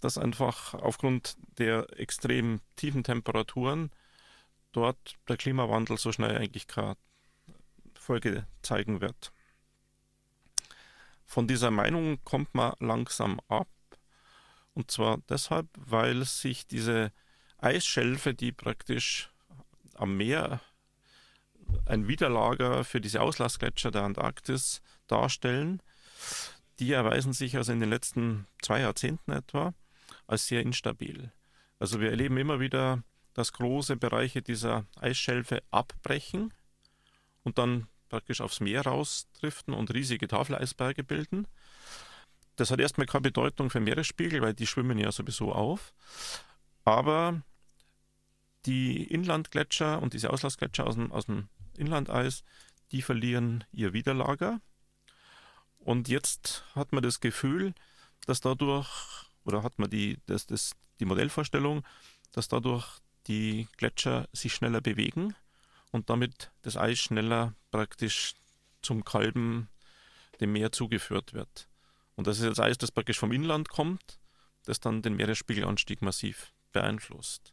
dass 0.00 0.18
einfach 0.18 0.74
aufgrund 0.74 1.36
der 1.58 1.86
extrem 1.98 2.60
tiefen 2.76 3.04
Temperaturen 3.04 3.90
dort 4.72 5.16
der 5.28 5.36
Klimawandel 5.36 5.96
so 5.96 6.12
schnell 6.12 6.36
eigentlich 6.36 6.66
keine 6.66 6.96
Folge 7.94 8.46
zeigen 8.62 9.00
wird. 9.00 9.32
Von 11.24 11.48
dieser 11.48 11.70
Meinung 11.70 12.22
kommt 12.24 12.54
man 12.54 12.74
langsam 12.78 13.40
ab. 13.48 13.68
Und 14.74 14.90
zwar 14.90 15.18
deshalb, 15.28 15.68
weil 15.74 16.24
sich 16.24 16.66
diese 16.66 17.10
Eisschelfe, 17.66 18.32
die 18.32 18.52
praktisch 18.52 19.28
am 19.94 20.16
Meer 20.16 20.60
ein 21.84 22.06
Widerlager 22.06 22.84
für 22.84 23.00
diese 23.00 23.20
Auslassgletscher 23.20 23.90
der 23.90 24.02
Antarktis 24.02 24.82
darstellen, 25.08 25.82
die 26.78 26.92
erweisen 26.92 27.32
sich 27.32 27.56
also 27.56 27.72
in 27.72 27.80
den 27.80 27.90
letzten 27.90 28.46
zwei 28.62 28.80
Jahrzehnten 28.82 29.32
etwa 29.32 29.74
als 30.28 30.46
sehr 30.46 30.62
instabil. 30.62 31.32
Also 31.80 32.00
wir 32.00 32.10
erleben 32.10 32.36
immer 32.36 32.60
wieder, 32.60 33.02
dass 33.34 33.52
große 33.52 33.96
Bereiche 33.96 34.42
dieser 34.42 34.86
Eisschelfe 35.00 35.62
abbrechen 35.72 36.54
und 37.42 37.58
dann 37.58 37.88
praktisch 38.08 38.40
aufs 38.40 38.60
Meer 38.60 38.82
rausdriften 38.82 39.74
und 39.74 39.92
riesige 39.92 40.28
Tafeleisberge 40.28 41.02
bilden. 41.02 41.48
Das 42.54 42.70
hat 42.70 42.78
erstmal 42.78 43.08
keine 43.08 43.22
Bedeutung 43.22 43.70
für 43.70 43.80
Meeresspiegel, 43.80 44.40
weil 44.40 44.54
die 44.54 44.68
schwimmen 44.68 44.98
ja 44.98 45.10
sowieso 45.10 45.52
auf. 45.52 45.92
Aber 46.84 47.42
die 48.66 49.04
Inlandgletscher 49.04 50.02
und 50.02 50.12
diese 50.12 50.30
Auslassgletscher 50.30 50.86
aus 50.86 50.96
dem, 50.96 51.12
aus 51.12 51.26
dem 51.26 51.48
Inlandeis, 51.76 52.42
die 52.92 53.02
verlieren 53.02 53.64
ihr 53.72 53.92
Widerlager. 53.92 54.60
Und 55.78 56.08
jetzt 56.08 56.64
hat 56.74 56.92
man 56.92 57.02
das 57.02 57.20
Gefühl, 57.20 57.74
dass 58.26 58.40
dadurch, 58.40 58.88
oder 59.44 59.62
hat 59.62 59.78
man 59.78 59.88
die, 59.88 60.18
das, 60.26 60.46
das, 60.46 60.72
die 60.98 61.04
Modellvorstellung, 61.04 61.84
dass 62.32 62.48
dadurch 62.48 62.86
die 63.26 63.68
Gletscher 63.76 64.28
sich 64.32 64.54
schneller 64.54 64.80
bewegen 64.80 65.34
und 65.92 66.10
damit 66.10 66.50
das 66.62 66.76
Eis 66.76 66.98
schneller 66.98 67.54
praktisch 67.70 68.34
zum 68.82 69.04
Kalben 69.04 69.68
dem 70.40 70.52
Meer 70.52 70.72
zugeführt 70.72 71.32
wird. 71.32 71.68
Und 72.14 72.26
das 72.26 72.38
ist 72.38 72.44
jetzt 72.44 72.60
Eis, 72.60 72.78
das 72.78 72.90
praktisch 72.90 73.18
vom 73.18 73.32
Inland 73.32 73.68
kommt, 73.68 74.18
das 74.64 74.80
dann 74.80 75.02
den 75.02 75.16
Meeresspiegelanstieg 75.16 76.02
massiv 76.02 76.52
beeinflusst. 76.72 77.52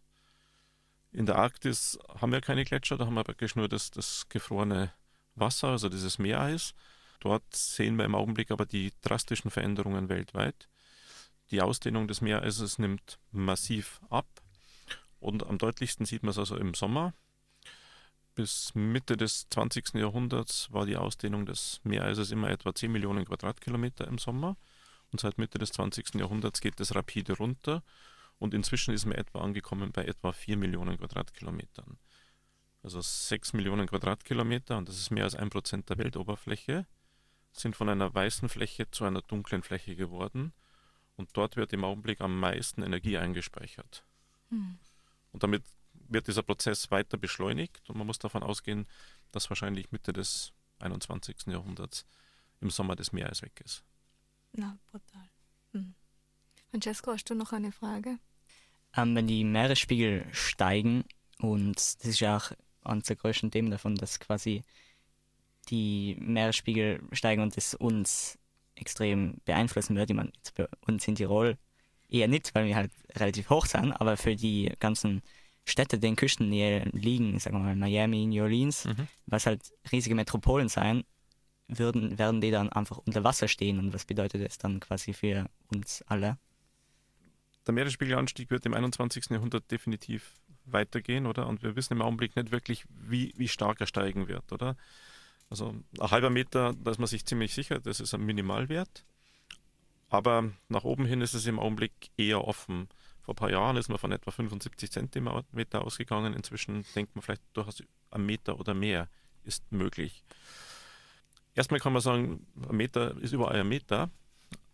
In 1.14 1.28
der 1.28 1.36
Arktis 1.36 2.00
haben 2.20 2.32
wir 2.32 2.42
keine 2.42 2.66
Gletscher, 2.66 2.98
da 2.98 3.06
haben 3.06 3.14
wir 3.14 3.24
praktisch 3.24 3.56
nur 3.56 3.70
das, 3.70 3.92
das 3.92 4.28
gefrorene 4.30 4.92
Wasser, 5.36 5.70
also 5.70 5.88
dieses 5.88 6.18
Meereis. 6.18 6.74
Dort 7.20 7.56
sehen 7.56 7.98
wir 7.98 8.06
im 8.06 8.16
Augenblick 8.16 8.50
aber 8.50 8.66
die 8.66 8.92
drastischen 9.02 9.52
Veränderungen 9.52 10.10
weltweit. 10.10 10.68
Die 11.52 11.62
Ausdehnung 11.62 12.08
des 12.08 12.22
Meereises 12.22 12.80
nimmt 12.80 13.20
massiv 13.32 14.02
ab 14.10 14.28
und 15.20 15.46
am 15.46 15.60
deutlichsten 15.60 16.08
sieht 16.08 16.24
man 16.24 16.32
es 16.32 16.40
also 16.40 16.58
im 16.58 16.74
Sommer. 16.74 17.14
Bis 18.34 18.74
Mitte 18.74 19.16
des 19.16 19.48
20. 19.50 19.94
Jahrhunderts 19.94 20.72
war 20.74 20.88
die 20.88 20.98
Ausdehnung 20.98 21.46
des 21.46 21.80
Meereises 21.84 22.32
immer 22.32 22.50
etwa 22.50 22.74
10 22.74 22.92
Millionen 22.92 23.26
Quadratkilometer 23.26 24.08
im 24.08 24.18
Sommer. 24.18 24.58
Und 25.12 25.20
seit 25.20 25.38
Mitte 25.38 25.60
des 25.60 25.72
20. 25.74 26.16
Jahrhunderts 26.16 26.60
geht 26.60 26.80
es 26.80 26.96
rapide 26.96 27.38
runter. 27.38 27.84
Und 28.40 28.54
inzwischen 28.54 28.94
ist 28.94 29.06
man 29.06 29.16
etwa 29.16 29.42
angekommen 29.42 29.92
bei 29.92 30.06
etwa 30.06 30.32
4 30.32 30.58
Millionen 30.58 30.98
Quadratkilometern. 30.98 31.98
Also 32.82 33.00
6 33.00 33.54
Millionen 33.54 33.88
Quadratkilometer, 33.88 34.78
und 34.78 34.90
das 34.90 34.98
ist 34.98 35.12
mehr 35.12 35.24
als 35.24 35.36
ein 35.36 35.50
Prozent 35.50 35.90
der 35.90 35.98
Weltoberfläche, 35.98 36.86
sind 37.52 37.76
von 37.76 37.88
einer 37.88 38.14
weißen 38.14 38.50
Fläche 38.50 38.90
zu 38.92 39.06
einer 39.06 39.22
dunklen 39.22 39.64
Fläche 39.64 39.96
geworden. 39.96 40.54
Und 41.16 41.30
dort 41.34 41.56
wird 41.56 41.72
im 41.74 41.84
Augenblick 41.84 42.22
am 42.22 42.40
meisten 42.40 42.82
Energie 42.82 43.18
eingespeichert. 43.18 44.04
Hm. 44.50 44.78
Und 45.32 45.44
damit 45.44 45.64
wird 45.94 46.28
dieser 46.28 46.44
Prozess 46.44 46.92
weiter 46.92 47.18
beschleunigt 47.18 47.90
und 47.90 47.98
man 47.98 48.08
muss 48.08 48.20
davon 48.20 48.44
ausgehen, 48.44 48.88
dass 49.32 49.50
wahrscheinlich 49.50 49.92
Mitte 49.92 50.14
des 50.14 50.54
21. 50.80 51.48
Jahrhunderts 51.48 52.06
im 52.62 52.70
Sommer 52.70 52.96
das 52.96 53.12
Meer 53.12 53.32
weg 53.42 53.62
ist. 53.64 53.84
Na, 54.54 54.78
brutal. 54.92 55.30
Francesco, 56.74 57.12
hast 57.12 57.30
du 57.30 57.36
noch 57.36 57.54
eine 57.54 57.72
Frage? 57.72 58.18
Ähm, 58.98 59.16
wenn 59.16 59.28
die 59.28 59.44
Meeresspiegel 59.44 60.26
steigen, 60.32 61.04
und 61.38 61.76
das 61.76 61.98
ist 62.02 62.20
ja 62.20 62.38
auch 62.38 62.52
eines 62.82 63.06
der 63.06 63.16
größten 63.16 63.52
Themen 63.52 63.70
davon, 63.70 63.94
dass 63.94 64.20
quasi 64.20 64.64
die 65.70 66.18
Meeresspiegel 66.20 67.00
steigen 67.12 67.44
und 67.44 67.56
es 67.56 67.76
uns 67.76 68.40
extrem 68.74 69.36
beeinflussen 69.46 69.96
wird. 69.96 70.10
Ich 70.10 70.16
meine, 70.16 70.32
bei 70.56 70.68
uns 70.88 71.08
in 71.08 71.14
Tirol 71.14 71.60
eher 72.10 72.28
nicht, 72.28 72.56
weil 72.56 72.66
wir 72.66 72.76
halt 72.76 72.92
relativ 73.18 73.52
hoch 73.52 73.68
sind, 73.68 73.92
aber 73.92 74.18
für 74.18 74.36
die 74.36 74.72
ganzen 74.80 75.22
Städte, 75.66 76.00
die 76.00 76.08
in 76.08 76.16
Küstennähe 76.16 76.90
liegen, 76.92 77.38
sagen 77.38 77.58
wir 77.58 77.66
mal 77.66 77.76
Miami, 77.76 78.26
New 78.26 78.42
Orleans, 78.42 78.86
mhm. 78.86 79.08
was 79.28 79.46
halt 79.46 79.62
riesige 79.92 80.16
Metropolen 80.16 80.70
sein, 80.70 81.04
würden, 81.68 82.18
werden 82.18 82.42
die 82.42 82.50
dann 82.50 82.70
einfach 82.70 82.98
unter 82.98 83.24
Wasser 83.24 83.48
stehen 83.48 83.78
und 83.78 83.94
was 83.94 84.06
bedeutet 84.06 84.44
das 84.44 84.58
dann 84.58 84.80
quasi 84.80 85.14
für 85.14 85.46
uns 85.68 86.02
alle? 86.08 86.40
Der 87.66 87.74
Meeresspiegelanstieg 87.74 88.50
wird 88.52 88.66
im 88.66 88.74
21. 88.74 89.26
Jahrhundert 89.30 89.70
definitiv 89.72 90.34
weitergehen, 90.66 91.26
oder? 91.26 91.48
Und 91.48 91.64
wir 91.64 91.76
wissen 91.76 91.94
im 91.94 92.02
Augenblick 92.02 92.36
nicht 92.36 92.52
wirklich, 92.52 92.86
wie, 92.90 93.34
wie 93.36 93.48
stark 93.48 93.80
er 93.82 93.88
steigen 93.88 94.28
wird, 94.28 94.52
oder? 94.52 94.76
Also 95.50 95.76
ein 96.00 96.12
halber 96.12 96.30
Meter, 96.30 96.74
da 96.74 96.92
ist 96.92 97.00
man 97.00 97.08
sich 97.08 97.26
ziemlich 97.26 97.54
sicher, 97.54 97.80
das 97.80 98.00
ist 98.00 98.14
ein 98.14 98.26
Minimalwert. 98.26 99.06
Aber 100.10 100.52
nach 100.70 100.84
oben 100.84 101.06
hin 101.06 101.22
ist 101.22 101.34
es 101.34 101.46
im 101.48 101.60
Augenblick 101.60 101.92
eher 102.18 102.46
offen. 102.46 102.88
Vor 103.22 103.34
ein 103.34 103.36
paar 103.36 103.50
Jahren 103.50 103.78
ist 103.78 103.90
man 103.90 103.98
von 103.98 104.12
etwa 104.12 104.32
75 104.32 104.92
Zentimeter 104.92 105.84
ausgegangen. 105.84 106.34
Inzwischen 106.34 106.86
denkt 106.96 107.16
man 107.16 107.24
vielleicht 107.24 107.44
durchaus 107.54 107.82
ein 108.12 108.26
Meter 108.26 108.60
oder 108.60 108.74
mehr 108.74 109.10
ist 109.44 109.72
möglich. 109.72 110.24
Erstmal 111.56 111.80
kann 111.80 111.94
man 111.94 112.02
sagen, 112.02 112.46
ein 112.68 112.76
Meter 112.76 113.18
ist 113.22 113.34
überall 113.34 113.60
ein 113.60 113.68
Meter, 113.68 114.10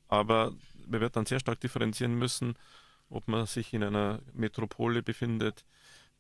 aber 0.08 0.54
man 0.90 1.02
wird 1.02 1.16
dann 1.16 1.26
sehr 1.26 1.40
stark 1.40 1.60
differenzieren 1.60 2.16
müssen, 2.16 2.56
ob 3.10 3.28
man 3.28 3.46
sich 3.46 3.74
in 3.74 3.84
einer 3.84 4.20
Metropole 4.34 5.02
befindet, 5.02 5.66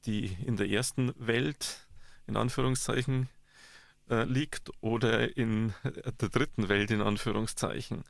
die 0.05 0.37
in 0.45 0.57
der 0.57 0.69
ersten 0.69 1.13
Welt, 1.17 1.87
in 2.27 2.37
Anführungszeichen, 2.37 3.29
äh, 4.09 4.23
liegt 4.23 4.71
oder 4.81 5.35
in 5.37 5.73
der 5.83 6.29
dritten 6.29 6.69
Welt, 6.69 6.91
in 6.91 7.01
Anführungszeichen. 7.01 8.03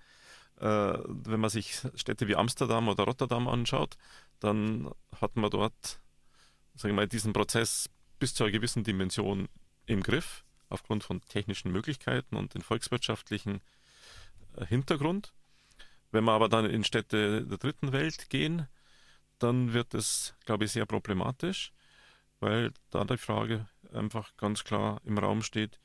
Äh, 0.60 0.66
wenn 1.06 1.40
man 1.40 1.50
sich 1.50 1.82
Städte 1.96 2.28
wie 2.28 2.36
Amsterdam 2.36 2.88
oder 2.88 3.04
Rotterdam 3.04 3.48
anschaut, 3.48 3.98
dann 4.40 4.92
hat 5.20 5.36
man 5.36 5.50
dort, 5.50 6.00
sagen 6.76 6.94
wir 6.94 7.02
mal, 7.02 7.08
diesen 7.08 7.34
Prozess 7.34 7.90
bis 8.20 8.34
zu 8.34 8.44
einer 8.44 8.52
gewissen 8.52 8.84
Dimension 8.84 9.48
im 9.86 10.04
Griff 10.04 10.44
aufgrund 10.70 11.04
von 11.04 11.22
technischen 11.22 11.72
Möglichkeiten 11.72 12.36
und 12.36 12.54
dem 12.54 12.62
volkswirtschaftlichen 12.62 13.62
äh, 14.56 14.66
Hintergrund. 14.66 15.34
Wenn 16.12 16.24
wir 16.24 16.32
aber 16.32 16.50
dann 16.50 16.66
in 16.66 16.84
Städte 16.84 17.46
der 17.46 17.58
dritten 17.58 17.92
Welt 17.92 18.30
gehen, 18.30 18.68
dann 19.38 19.74
wird 19.74 19.94
es, 19.94 20.36
glaube 20.46 20.66
ich, 20.66 20.72
sehr 20.72 20.86
problematisch, 20.86 21.72
weil 22.40 22.72
da 22.90 23.04
die 23.06 23.18
Frage 23.18 23.68
einfach 23.94 24.36
ganz 24.38 24.64
klar 24.64 25.02
im 25.06 25.18
Raum 25.18 25.42
steht, 25.42 25.80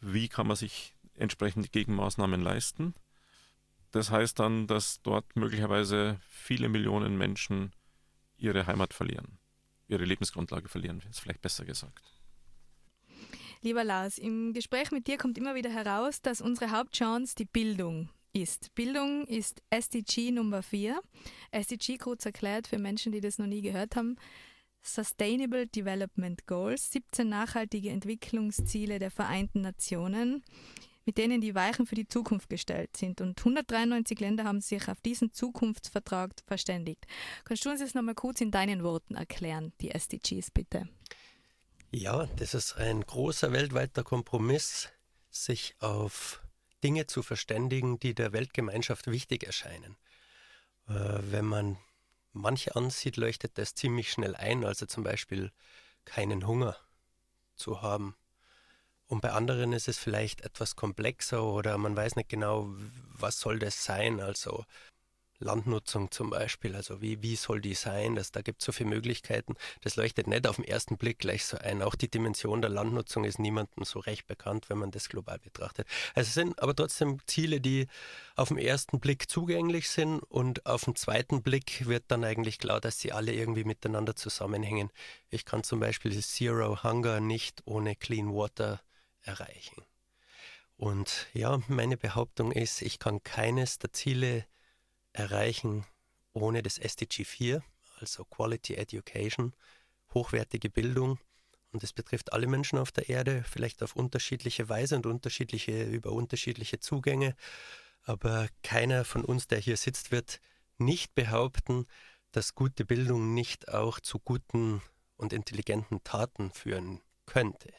wie 0.00 0.28
kann 0.28 0.46
man 0.46 0.56
sich 0.56 0.94
entsprechende 1.14 1.68
Gegenmaßnahmen 1.68 2.40
leisten. 2.40 2.94
Das 3.90 4.10
heißt 4.10 4.38
dann, 4.38 4.66
dass 4.66 5.02
dort 5.02 5.36
möglicherweise 5.36 6.20
viele 6.28 6.68
Millionen 6.68 7.18
Menschen 7.18 7.72
ihre 8.36 8.66
Heimat 8.66 8.94
verlieren, 8.94 9.38
ihre 9.88 10.04
Lebensgrundlage 10.04 10.68
verlieren, 10.68 11.02
ist 11.10 11.20
vielleicht 11.20 11.42
besser 11.42 11.64
gesagt. 11.64 12.04
Lieber 13.62 13.84
Lars, 13.84 14.16
im 14.16 14.54
Gespräch 14.54 14.90
mit 14.90 15.06
dir 15.06 15.18
kommt 15.18 15.36
immer 15.36 15.54
wieder 15.54 15.68
heraus, 15.68 16.22
dass 16.22 16.40
unsere 16.40 16.70
Hauptchance 16.70 17.34
die 17.34 17.44
Bildung 17.44 18.08
ist. 18.32 18.74
Bildung 18.74 19.26
ist 19.26 19.62
SDG 19.70 20.30
Nummer 20.30 20.62
4. 20.62 21.00
SDG 21.50 21.98
kurz 21.98 22.26
erklärt 22.26 22.66
für 22.66 22.78
Menschen, 22.78 23.12
die 23.12 23.20
das 23.20 23.38
noch 23.38 23.46
nie 23.46 23.62
gehört 23.62 23.96
haben. 23.96 24.16
Sustainable 24.82 25.66
Development 25.66 26.46
Goals, 26.46 26.90
17 26.92 27.28
nachhaltige 27.28 27.90
Entwicklungsziele 27.90 28.98
der 28.98 29.10
Vereinten 29.10 29.60
Nationen, 29.60 30.42
mit 31.04 31.18
denen 31.18 31.40
die 31.40 31.54
Weichen 31.54 31.86
für 31.86 31.94
die 31.94 32.06
Zukunft 32.06 32.48
gestellt 32.48 32.96
sind. 32.96 33.20
Und 33.20 33.38
193 33.38 34.18
Länder 34.20 34.44
haben 34.44 34.60
sich 34.60 34.88
auf 34.88 35.00
diesen 35.00 35.32
Zukunftsvertrag 35.32 36.32
verständigt. 36.46 37.06
Kannst 37.44 37.64
du 37.64 37.70
uns 37.70 37.80
das 37.80 37.94
nochmal 37.94 38.14
kurz 38.14 38.40
in 38.40 38.50
deinen 38.50 38.82
Worten 38.82 39.16
erklären, 39.16 39.72
die 39.80 39.90
SDGs 39.90 40.50
bitte? 40.50 40.88
Ja, 41.90 42.26
das 42.36 42.54
ist 42.54 42.76
ein 42.76 43.00
großer 43.00 43.52
weltweiter 43.52 44.04
Kompromiss, 44.04 44.88
sich 45.30 45.74
auf 45.80 46.40
Dinge 46.82 47.06
zu 47.06 47.22
verständigen, 47.22 47.98
die 47.98 48.14
der 48.14 48.32
Weltgemeinschaft 48.32 49.06
wichtig 49.06 49.44
erscheinen. 49.44 49.96
Äh, 50.88 51.18
wenn 51.20 51.44
man 51.44 51.78
manche 52.32 52.76
ansieht, 52.76 53.16
leuchtet 53.16 53.58
das 53.58 53.74
ziemlich 53.74 54.10
schnell 54.10 54.36
ein, 54.36 54.64
also 54.64 54.86
zum 54.86 55.04
Beispiel 55.04 55.52
keinen 56.04 56.46
Hunger 56.46 56.76
zu 57.56 57.82
haben. 57.82 58.16
Und 59.06 59.20
bei 59.20 59.32
anderen 59.32 59.72
ist 59.72 59.88
es 59.88 59.98
vielleicht 59.98 60.42
etwas 60.42 60.76
komplexer 60.76 61.42
oder 61.42 61.76
man 61.78 61.96
weiß 61.96 62.16
nicht 62.16 62.28
genau, 62.28 62.72
was 63.08 63.40
soll 63.40 63.58
das 63.58 63.84
sein. 63.84 64.20
Also 64.20 64.64
Landnutzung 65.40 66.10
zum 66.10 66.30
Beispiel, 66.30 66.76
also 66.76 67.00
wie, 67.00 67.22
wie 67.22 67.34
soll 67.34 67.60
die 67.60 67.74
sein? 67.74 68.14
Das, 68.14 68.30
da 68.30 68.42
gibt 68.42 68.60
es 68.60 68.66
so 68.66 68.72
viele 68.72 68.90
Möglichkeiten. 68.90 69.54
Das 69.80 69.96
leuchtet 69.96 70.26
nicht 70.26 70.46
auf 70.46 70.56
den 70.56 70.64
ersten 70.64 70.96
Blick 70.96 71.18
gleich 71.18 71.44
so 71.46 71.56
ein. 71.58 71.82
Auch 71.82 71.94
die 71.94 72.10
Dimension 72.10 72.60
der 72.60 72.70
Landnutzung 72.70 73.24
ist 73.24 73.38
niemandem 73.38 73.84
so 73.84 73.98
recht 74.00 74.26
bekannt, 74.26 74.68
wenn 74.68 74.78
man 74.78 74.90
das 74.90 75.08
global 75.08 75.38
betrachtet. 75.38 75.88
Also 76.14 76.28
es 76.28 76.34
sind 76.34 76.62
aber 76.62 76.76
trotzdem 76.76 77.18
Ziele, 77.26 77.60
die 77.60 77.86
auf 78.36 78.48
den 78.48 78.58
ersten 78.58 79.00
Blick 79.00 79.30
zugänglich 79.30 79.88
sind 79.88 80.20
und 80.20 80.66
auf 80.66 80.84
den 80.84 80.94
zweiten 80.94 81.42
Blick 81.42 81.86
wird 81.86 82.04
dann 82.08 82.22
eigentlich 82.24 82.58
klar, 82.58 82.80
dass 82.80 83.00
sie 83.00 83.12
alle 83.12 83.32
irgendwie 83.32 83.64
miteinander 83.64 84.14
zusammenhängen. 84.14 84.90
Ich 85.30 85.44
kann 85.44 85.64
zum 85.64 85.80
Beispiel 85.80 86.18
Zero 86.20 86.82
Hunger 86.84 87.20
nicht 87.20 87.62
ohne 87.64 87.96
Clean 87.96 88.34
Water 88.34 88.80
erreichen. 89.22 89.82
Und 90.76 91.26
ja, 91.34 91.60
meine 91.68 91.96
Behauptung 91.96 92.52
ist, 92.52 92.80
ich 92.80 92.98
kann 92.98 93.22
keines 93.22 93.78
der 93.78 93.92
Ziele 93.92 94.46
erreichen 95.12 95.84
ohne 96.32 96.62
das 96.62 96.78
SDG 96.78 97.24
4, 97.24 97.62
also 97.98 98.24
Quality 98.24 98.74
Education, 98.74 99.54
hochwertige 100.14 100.70
Bildung. 100.70 101.18
Und 101.72 101.82
das 101.82 101.92
betrifft 101.92 102.32
alle 102.32 102.46
Menschen 102.46 102.78
auf 102.78 102.90
der 102.90 103.08
Erde, 103.08 103.44
vielleicht 103.48 103.82
auf 103.82 103.94
unterschiedliche 103.94 104.68
Weise 104.68 104.96
und 104.96 105.06
unterschiedliche, 105.06 105.84
über 105.84 106.12
unterschiedliche 106.12 106.80
Zugänge. 106.80 107.36
Aber 108.02 108.48
keiner 108.62 109.04
von 109.04 109.24
uns, 109.24 109.46
der 109.46 109.58
hier 109.58 109.76
sitzt, 109.76 110.10
wird 110.10 110.40
nicht 110.78 111.14
behaupten, 111.14 111.86
dass 112.32 112.54
gute 112.54 112.84
Bildung 112.84 113.34
nicht 113.34 113.68
auch 113.68 114.00
zu 114.00 114.18
guten 114.18 114.82
und 115.16 115.32
intelligenten 115.32 116.02
Taten 116.02 116.50
führen 116.50 117.00
könnte. 117.26 117.72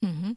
Mhm. 0.00 0.36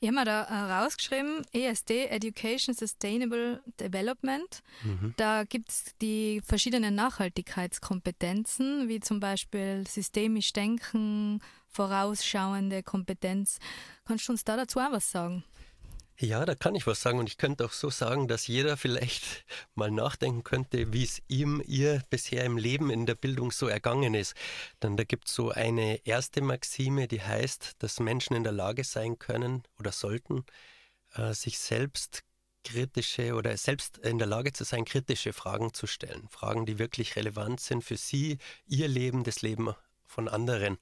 Ich 0.00 0.08
habe 0.08 0.18
mir 0.18 0.24
da 0.26 0.42
äh, 0.42 0.82
rausgeschrieben, 0.82 1.42
ESD, 1.52 2.08
Education 2.10 2.74
Sustainable 2.74 3.62
Development. 3.80 4.62
Mhm. 4.82 5.14
Da 5.16 5.44
gibt 5.44 5.70
es 5.70 5.94
die 6.02 6.42
verschiedenen 6.44 6.94
Nachhaltigkeitskompetenzen, 6.94 8.88
wie 8.88 9.00
zum 9.00 9.20
Beispiel 9.20 9.86
systemisch 9.88 10.52
denken, 10.52 11.40
vorausschauende 11.68 12.82
Kompetenz. 12.82 13.58
Kannst 14.04 14.28
du 14.28 14.32
uns 14.32 14.44
da 14.44 14.56
dazu 14.56 14.80
auch 14.80 14.92
was 14.92 15.10
sagen? 15.10 15.44
Ja, 16.18 16.46
da 16.46 16.54
kann 16.54 16.74
ich 16.74 16.86
was 16.86 17.02
sagen 17.02 17.18
und 17.18 17.28
ich 17.28 17.36
könnte 17.36 17.64
auch 17.66 17.72
so 17.72 17.90
sagen, 17.90 18.26
dass 18.26 18.46
jeder 18.46 18.78
vielleicht 18.78 19.44
mal 19.74 19.90
nachdenken 19.90 20.44
könnte, 20.44 20.92
wie 20.92 21.04
es 21.04 21.20
ihm, 21.28 21.62
ihr 21.66 22.02
bisher 22.08 22.44
im 22.44 22.56
Leben 22.56 22.90
in 22.90 23.04
der 23.04 23.14
Bildung 23.14 23.52
so 23.52 23.66
ergangen 23.68 24.14
ist. 24.14 24.34
Denn 24.82 24.96
da 24.96 25.04
gibt 25.04 25.28
es 25.28 25.34
so 25.34 25.50
eine 25.50 25.96
erste 26.06 26.40
Maxime, 26.40 27.06
die 27.06 27.20
heißt, 27.20 27.74
dass 27.80 28.00
Menschen 28.00 28.34
in 28.34 28.44
der 28.44 28.52
Lage 28.52 28.82
sein 28.84 29.18
können 29.18 29.64
oder 29.78 29.92
sollten, 29.92 30.46
äh, 31.14 31.34
sich 31.34 31.58
selbst 31.58 32.24
kritische 32.64 33.34
oder 33.34 33.56
selbst 33.58 33.98
in 33.98 34.18
der 34.18 34.26
Lage 34.26 34.52
zu 34.54 34.64
sein, 34.64 34.86
kritische 34.86 35.34
Fragen 35.34 35.74
zu 35.74 35.86
stellen. 35.86 36.28
Fragen, 36.30 36.64
die 36.66 36.78
wirklich 36.78 37.16
relevant 37.16 37.60
sind 37.60 37.84
für 37.84 37.98
sie, 37.98 38.38
ihr 38.66 38.88
Leben, 38.88 39.22
das 39.22 39.42
Leben 39.42 39.74
von 40.06 40.28
anderen. 40.28 40.78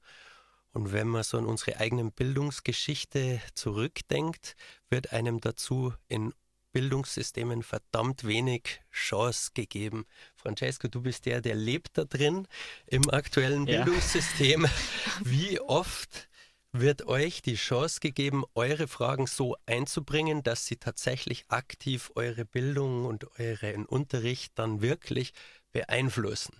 Und 0.75 0.93
wenn 0.93 1.07
man 1.07 1.23
so 1.23 1.39
an 1.39 1.47
unsere 1.47 1.79
eigenen 1.79 2.11
Bildungsgeschichte 2.11 3.41
zurückdenkt, 3.55 4.57
wird 4.91 5.13
einem 5.13 5.41
dazu 5.41 5.95
in 6.09 6.35
Bildungssystemen 6.73 7.63
verdammt 7.63 8.25
wenig 8.25 8.81
Chance 8.91 9.53
gegeben. 9.55 10.05
Francesco, 10.35 10.89
du 10.89 11.01
bist 11.01 11.27
der, 11.27 11.41
der 11.41 11.55
lebt 11.55 11.97
da 11.97 12.05
drin 12.05 12.49
im 12.89 13.09
aktuellen 13.09 13.69
ja. 13.69 13.85
Bildungssystem. 13.85 14.67
Wie 15.23 15.61
oft 15.61 16.29
wird 16.73 17.07
euch 17.07 17.41
die 17.41 17.55
Chance 17.55 18.01
gegeben, 18.01 18.43
eure 18.57 18.89
Fragen 18.89 19.29
so 19.29 19.57
einzubringen, 19.67 20.43
dass 20.43 20.67
sie 20.67 20.77
tatsächlich 20.77 21.45
aktiv 21.47 22.11
eure 22.17 22.45
Bildung 22.45 23.05
und 23.05 23.39
euren 23.39 23.87
Unterricht 23.87 24.59
dann 24.59 24.83
wirklich 24.83 25.33
beeinflussen? 25.71 26.57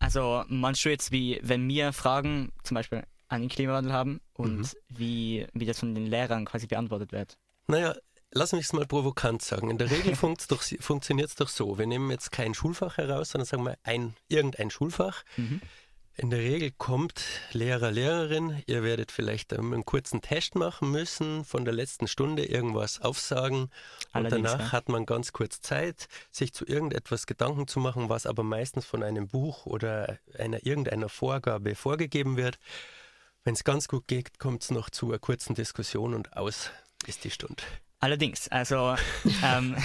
Also 0.00 0.44
du 0.84 0.88
jetzt, 0.88 1.12
wie 1.12 1.38
wenn 1.44 1.68
wir 1.68 1.92
Fragen, 1.92 2.50
zum 2.64 2.74
Beispiel 2.74 3.04
an 3.32 3.40
den 3.40 3.48
Klimawandel 3.48 3.92
haben 3.92 4.20
und 4.34 4.58
mhm. 4.58 4.68
wie, 4.88 5.46
wie 5.54 5.64
das 5.64 5.78
von 5.78 5.94
den 5.94 6.06
Lehrern 6.06 6.44
quasi 6.44 6.66
beantwortet 6.66 7.12
wird. 7.12 7.38
Naja, 7.66 7.94
lass 8.30 8.52
mich 8.52 8.66
es 8.66 8.72
mal 8.74 8.86
provokant 8.86 9.40
sagen. 9.40 9.70
In 9.70 9.78
der 9.78 9.90
Regel 9.90 10.14
funktioniert 10.80 11.30
es 11.30 11.34
doch 11.34 11.48
so. 11.48 11.78
Wir 11.78 11.86
nehmen 11.86 12.10
jetzt 12.10 12.30
kein 12.30 12.52
Schulfach 12.52 12.98
heraus, 12.98 13.30
sondern 13.30 13.46
sagen 13.46 13.64
wir 13.64 13.78
ein, 13.84 14.14
irgendein 14.28 14.70
Schulfach. 14.70 15.24
Mhm. 15.36 15.62
In 16.14 16.28
der 16.28 16.40
Regel 16.40 16.72
kommt 16.76 17.24
Lehrer, 17.52 17.90
Lehrerin, 17.90 18.62
ihr 18.66 18.82
werdet 18.82 19.10
vielleicht 19.10 19.50
einen 19.54 19.86
kurzen 19.86 20.20
Test 20.20 20.54
machen 20.56 20.90
müssen, 20.90 21.42
von 21.42 21.64
der 21.64 21.72
letzten 21.72 22.06
Stunde 22.06 22.44
irgendwas 22.44 23.00
aufsagen 23.00 23.70
Allerdings, 24.12 24.36
und 24.36 24.44
danach 24.44 24.60
ja. 24.66 24.72
hat 24.72 24.90
man 24.90 25.06
ganz 25.06 25.32
kurz 25.32 25.62
Zeit, 25.62 26.08
sich 26.30 26.52
zu 26.52 26.66
irgendetwas 26.66 27.26
Gedanken 27.26 27.66
zu 27.66 27.80
machen, 27.80 28.10
was 28.10 28.26
aber 28.26 28.42
meistens 28.42 28.84
von 28.84 29.02
einem 29.02 29.26
Buch 29.26 29.64
oder 29.64 30.18
einer 30.38 30.66
irgendeiner 30.66 31.08
Vorgabe 31.08 31.74
vorgegeben 31.74 32.36
wird. 32.36 32.58
Wenn 33.44 33.54
es 33.54 33.64
ganz 33.64 33.88
gut 33.88 34.06
geht, 34.06 34.38
kommt 34.38 34.62
es 34.62 34.70
noch 34.70 34.90
zu 34.90 35.08
einer 35.08 35.18
kurzen 35.18 35.54
Diskussion 35.54 36.14
und 36.14 36.36
aus 36.36 36.70
ist 37.06 37.24
die 37.24 37.30
Stunde. 37.30 37.62
Allerdings, 37.98 38.48
also 38.48 38.94
ähm, 39.44 39.76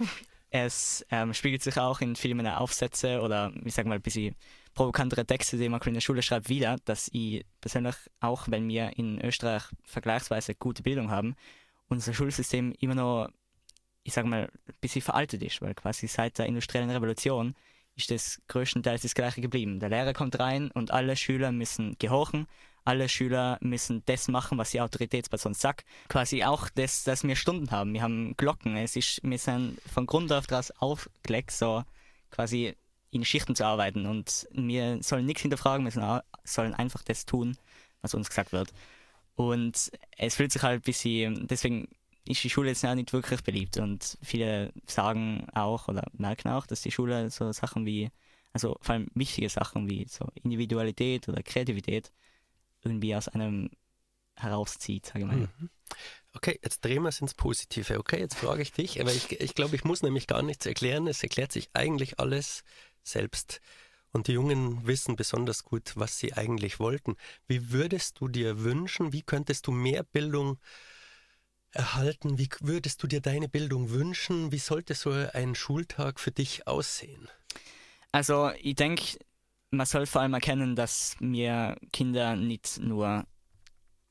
es 0.50 1.04
ähm, 1.10 1.32
spiegelt 1.32 1.62
sich 1.62 1.78
auch 1.78 2.00
in 2.00 2.16
Filmen 2.16 2.46
Aufsätze 2.46 3.20
oder 3.20 3.52
ich 3.64 3.74
sag 3.74 3.86
mal 3.86 3.94
ein 3.94 4.02
bisschen 4.02 4.34
provokantere 4.74 5.24
Texte, 5.24 5.56
die 5.56 5.68
man 5.68 5.80
in 5.80 5.94
der 5.94 6.00
Schule 6.00 6.22
schreibt, 6.22 6.48
wieder, 6.48 6.76
dass 6.84 7.08
ich 7.12 7.44
persönlich, 7.60 7.96
auch 8.20 8.48
wenn 8.48 8.68
wir 8.68 8.96
in 8.96 9.20
Österreich 9.24 9.64
vergleichsweise 9.84 10.54
gute 10.54 10.82
Bildung 10.82 11.10
haben, 11.10 11.34
unser 11.88 12.12
Schulsystem 12.12 12.72
immer 12.80 12.94
noch 12.94 13.28
ich 14.06 14.12
sage 14.12 14.28
mal, 14.28 14.44
ein 14.44 14.74
bisschen 14.80 15.02
veraltet 15.02 15.42
ist, 15.42 15.60
weil 15.60 15.74
quasi 15.74 16.06
seit 16.06 16.38
der 16.38 16.46
industriellen 16.46 16.90
Revolution 16.90 17.56
ist 17.96 18.10
das 18.12 18.40
größtenteils 18.46 19.02
das 19.02 19.14
gleiche 19.14 19.40
geblieben. 19.40 19.80
Der 19.80 19.88
Lehrer 19.88 20.12
kommt 20.12 20.38
rein 20.38 20.70
und 20.70 20.92
alle 20.92 21.16
Schüler 21.16 21.50
müssen 21.50 21.96
gehorchen, 21.98 22.46
alle 22.86 23.08
Schüler 23.08 23.58
müssen 23.60 24.02
das 24.06 24.28
machen, 24.28 24.58
was 24.58 24.70
die 24.70 24.80
Autoritätsperson 24.80 25.54
sagt. 25.54 25.84
Quasi 26.08 26.44
auch 26.44 26.68
das, 26.70 27.04
dass 27.04 27.24
wir 27.24 27.36
Stunden 27.36 27.70
haben. 27.70 27.92
Wir 27.92 28.02
haben 28.02 28.36
Glocken. 28.36 28.76
Es 28.76 28.96
ist, 28.96 29.20
wir 29.22 29.38
sind 29.38 29.80
von 29.92 30.06
Grund 30.06 30.32
auf 30.32 30.46
draus 30.46 30.70
aufgelegt, 30.70 31.50
so 31.50 31.82
quasi 32.30 32.76
in 33.10 33.24
Schichten 33.24 33.56
zu 33.56 33.64
arbeiten. 33.64 34.06
Und 34.06 34.46
wir 34.52 35.02
sollen 35.02 35.26
nichts 35.26 35.42
hinterfragen, 35.42 35.84
wir 35.84 36.22
sollen 36.44 36.74
einfach 36.74 37.02
das 37.02 37.26
tun, 37.26 37.56
was 38.02 38.14
uns 38.14 38.28
gesagt 38.28 38.52
wird. 38.52 38.72
Und 39.34 39.90
es 40.16 40.36
fühlt 40.36 40.52
sich 40.52 40.62
halt 40.62 40.82
ein 40.82 40.86
bisschen, 40.86 41.46
deswegen 41.48 41.88
ist 42.24 42.42
die 42.42 42.50
Schule 42.50 42.68
jetzt 42.68 42.84
auch 42.84 42.94
nicht 42.94 43.12
wirklich 43.12 43.42
beliebt. 43.42 43.78
Und 43.78 44.16
viele 44.22 44.72
sagen 44.86 45.48
auch 45.54 45.88
oder 45.88 46.04
merken 46.12 46.50
auch, 46.50 46.66
dass 46.66 46.82
die 46.82 46.92
Schule 46.92 47.30
so 47.30 47.50
Sachen 47.52 47.84
wie, 47.84 48.10
also 48.52 48.76
vor 48.80 48.94
allem 48.94 49.08
wichtige 49.14 49.48
Sachen 49.48 49.90
wie 49.90 50.06
so 50.08 50.28
Individualität 50.42 51.28
oder 51.28 51.42
Kreativität 51.42 52.12
irgendwie 52.82 53.14
aus 53.14 53.28
einem 53.28 53.70
herauszieht, 54.36 55.06
sage 55.06 55.20
ich 55.20 55.26
mal. 55.26 55.36
Mhm. 55.36 55.70
Okay, 56.34 56.58
jetzt 56.62 56.84
drehen 56.84 57.02
wir 57.02 57.08
es 57.08 57.20
ins 57.20 57.34
Positive. 57.34 57.98
Okay, 57.98 58.20
jetzt 58.20 58.36
frage 58.36 58.60
ich 58.62 58.72
dich, 58.72 59.00
aber 59.00 59.12
ich, 59.12 59.40
ich 59.40 59.54
glaube, 59.54 59.74
ich 59.74 59.84
muss 59.84 60.02
nämlich 60.02 60.26
gar 60.26 60.42
nichts 60.42 60.66
erklären. 60.66 61.06
Es 61.06 61.22
erklärt 61.22 61.52
sich 61.52 61.70
eigentlich 61.72 62.20
alles 62.20 62.62
selbst. 63.02 63.60
Und 64.12 64.28
die 64.28 64.32
Jungen 64.32 64.86
wissen 64.86 65.16
besonders 65.16 65.64
gut, 65.64 65.92
was 65.94 66.18
sie 66.18 66.34
eigentlich 66.34 66.78
wollten. 66.78 67.16
Wie 67.46 67.70
würdest 67.70 68.20
du 68.20 68.28
dir 68.28 68.62
wünschen, 68.62 69.12
wie 69.12 69.22
könntest 69.22 69.66
du 69.66 69.72
mehr 69.72 70.02
Bildung 70.02 70.58
erhalten? 71.70 72.38
Wie 72.38 72.48
würdest 72.60 73.02
du 73.02 73.06
dir 73.06 73.20
deine 73.20 73.48
Bildung 73.48 73.90
wünschen? 73.90 74.52
Wie 74.52 74.58
sollte 74.58 74.94
so 74.94 75.10
ein 75.10 75.54
Schultag 75.54 76.20
für 76.20 76.32
dich 76.32 76.66
aussehen? 76.66 77.28
Also 78.12 78.50
ich 78.58 78.74
denke, 78.74 79.18
man 79.70 79.86
soll 79.86 80.06
vor 80.06 80.22
allem 80.22 80.34
erkennen, 80.34 80.76
dass 80.76 81.16
mir 81.20 81.76
Kinder 81.92 82.36
nicht 82.36 82.78
nur 82.80 83.26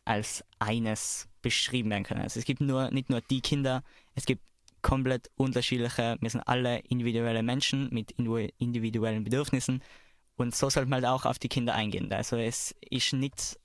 als 0.04 0.44
eines 0.60 1.28
beschrieben 1.42 1.90
werden 1.90 2.04
können. 2.04 2.22
Also 2.22 2.40
es 2.40 2.46
gibt 2.46 2.62
nur 2.62 2.92
nicht 2.92 3.10
nur 3.10 3.22
die 3.22 3.42
Kinder, 3.42 3.84
es 4.14 4.26
gibt 4.26 4.44
komplett 4.82 5.32
unterschiedliche, 5.36 6.18
wir 6.20 6.30
sind 6.30 6.42
alle 6.42 6.80
individuelle 6.80 7.42
Menschen 7.42 7.90
mit 7.92 8.12
individuellen 8.12 9.24
Bedürfnissen 9.24 9.82
und 10.36 10.56
so 10.56 10.70
sollte 10.70 10.90
man 10.90 11.04
halt 11.04 11.12
auch 11.12 11.26
auf 11.26 11.40
die 11.40 11.50
Kinder 11.50 11.74
eingehen. 11.74 12.12
Also 12.12 12.36
es 12.36 12.76
ist 12.82 13.14
nicht 13.14 13.60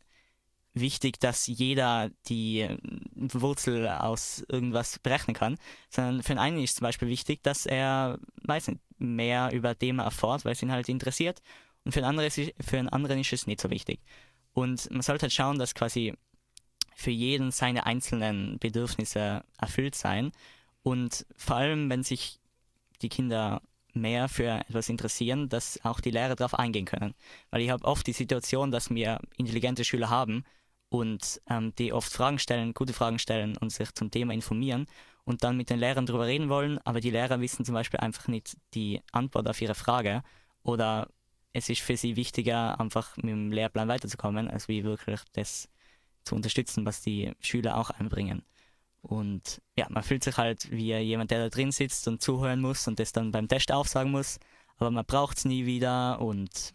wichtig, 0.73 1.19
dass 1.21 1.47
jeder 1.47 2.11
die 2.29 2.69
Wurzel 3.15 3.89
aus 3.89 4.45
irgendwas 4.49 4.99
berechnen 5.01 5.35
kann, 5.35 5.59
sondern 5.91 6.23
für 6.23 6.33
den 6.33 6.39
einen 6.39 6.63
ist 6.63 6.77
zum 6.77 6.85
Beispiel 6.85 7.09
wichtig, 7.09 7.43
dass 7.43 7.67
er 7.67 8.19
weiß 8.45 8.69
nicht, 8.69 8.81
mehr 8.99 9.51
über 9.53 9.79
Thema 9.79 10.05
erfährt, 10.05 10.45
weil 10.45 10.53
es 10.53 10.63
ihn 10.63 10.73
halt 10.73 10.89
interessiert 10.89 11.43
und 11.85 11.93
für 11.93 12.01
einen, 12.01 12.09
anderen 12.09 12.29
ist, 12.29 12.55
für 12.61 12.79
einen 12.79 12.89
anderen 12.89 13.21
ist 13.21 13.33
es 13.33 13.47
nicht 13.47 13.61
so 13.61 13.71
wichtig. 13.71 14.01
Und 14.53 14.91
man 14.91 15.03
sollte 15.03 15.23
halt 15.23 15.33
schauen, 15.33 15.59
dass 15.59 15.75
quasi 15.75 16.15
für 16.95 17.11
jeden 17.11 17.51
seine 17.51 17.87
einzelnen 17.87 18.59
Bedürfnisse 18.59 19.43
erfüllt 19.59 19.95
sein. 19.95 20.33
Und 20.83 21.27
vor 21.37 21.57
allem, 21.57 21.89
wenn 21.89 22.03
sich 22.03 22.39
die 23.01 23.09
Kinder 23.09 23.63
mehr 23.95 24.29
für 24.29 24.61
etwas 24.69 24.89
interessieren, 24.89 25.49
dass 25.49 25.83
auch 25.85 26.01
die 26.01 26.11
Lehrer 26.11 26.37
darauf 26.37 26.55
eingehen 26.55 26.85
können. 26.85 27.15
Weil 27.51 27.63
ich 27.63 27.71
habe 27.71 27.85
oft 27.85 28.07
die 28.07 28.13
Situation, 28.13 28.71
dass 28.71 28.91
wir 28.91 29.19
intelligente 29.37 29.85
Schüler 29.85 30.11
haben 30.11 30.45
und 30.89 31.41
ähm, 31.49 31.73
die 31.77 31.93
oft 31.93 32.13
Fragen 32.13 32.39
stellen, 32.39 32.75
gute 32.75 32.93
Fragen 32.93 33.19
stellen 33.19 33.57
und 33.57 33.71
sich 33.71 33.93
zum 33.95 34.11
Thema 34.11 34.33
informieren 34.33 34.87
und 35.25 35.45
dann 35.45 35.57
mit 35.57 35.71
den 35.71 35.79
Lehrern 35.79 36.07
darüber 36.07 36.27
reden 36.27 36.49
wollen, 36.49 36.79
aber 36.85 37.01
die 37.01 37.11
Lehrer 37.11 37.41
wissen 37.41 37.65
zum 37.65 37.75
Beispiel 37.75 38.01
einfach 38.01 38.29
nicht 38.29 38.57
die 38.75 39.01
Antwort 39.13 39.49
auf 39.49 39.61
ihre 39.61 39.75
Frage 39.75 40.23
oder 40.63 41.09
es 41.53 41.69
ist 41.69 41.81
für 41.81 41.97
sie 41.97 42.17
wichtiger, 42.17 42.79
einfach 42.81 43.17
mit 43.17 43.29
dem 43.29 43.53
Lehrplan 43.53 43.89
weiterzukommen, 43.89 44.49
als 44.49 44.69
wie 44.69 44.85
wirklich 44.85 45.21
das 45.33 45.69
zu 46.25 46.35
unterstützen, 46.35 46.87
was 46.87 47.01
die 47.01 47.33
Schüler 47.41 47.77
auch 47.77 47.91
einbringen. 47.91 48.43
Und 49.03 49.63
ja, 49.77 49.87
man 49.89 50.03
fühlt 50.03 50.23
sich 50.23 50.37
halt 50.37 50.71
wie 50.71 50.95
jemand, 50.99 51.31
der 51.31 51.39
da 51.39 51.49
drin 51.49 51.73
sitzt 51.73 52.07
und 52.07 52.21
zuhören 52.21 52.61
muss 52.61 52.87
und 52.87 52.99
das 52.99 53.13
dann 53.13 53.33
beim 53.33 53.49
Test 53.49 53.73
aufsagen 53.73 54.11
muss, 54.11 54.39
aber 54.77 54.91
man 54.91 55.05
braucht 55.05 55.39
es 55.39 55.45
nie 55.45 55.67
wieder 55.67 56.21
und 56.21 56.75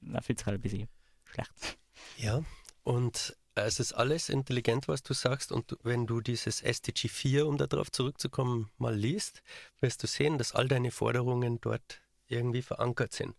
man 0.00 0.22
fühlt 0.22 0.38
sich 0.38 0.46
halt 0.46 0.58
ein 0.58 0.62
bisschen 0.62 0.88
schlecht. 1.24 1.78
Ja, 2.18 2.42
und 2.82 3.34
es 3.54 3.80
ist 3.80 3.92
alles 3.92 4.28
intelligent, 4.28 4.88
was 4.88 5.02
du 5.02 5.14
sagst. 5.14 5.52
Und 5.52 5.76
wenn 5.82 6.06
du 6.06 6.20
dieses 6.20 6.60
SDG 6.60 7.08
4, 7.08 7.46
um 7.46 7.56
darauf 7.56 7.90
zurückzukommen, 7.90 8.70
mal 8.78 8.94
liest, 8.94 9.42
wirst 9.80 10.02
du 10.02 10.06
sehen, 10.06 10.38
dass 10.38 10.52
all 10.52 10.68
deine 10.68 10.90
Forderungen 10.90 11.60
dort 11.60 12.00
irgendwie 12.28 12.62
verankert 12.62 13.12
sind. 13.12 13.34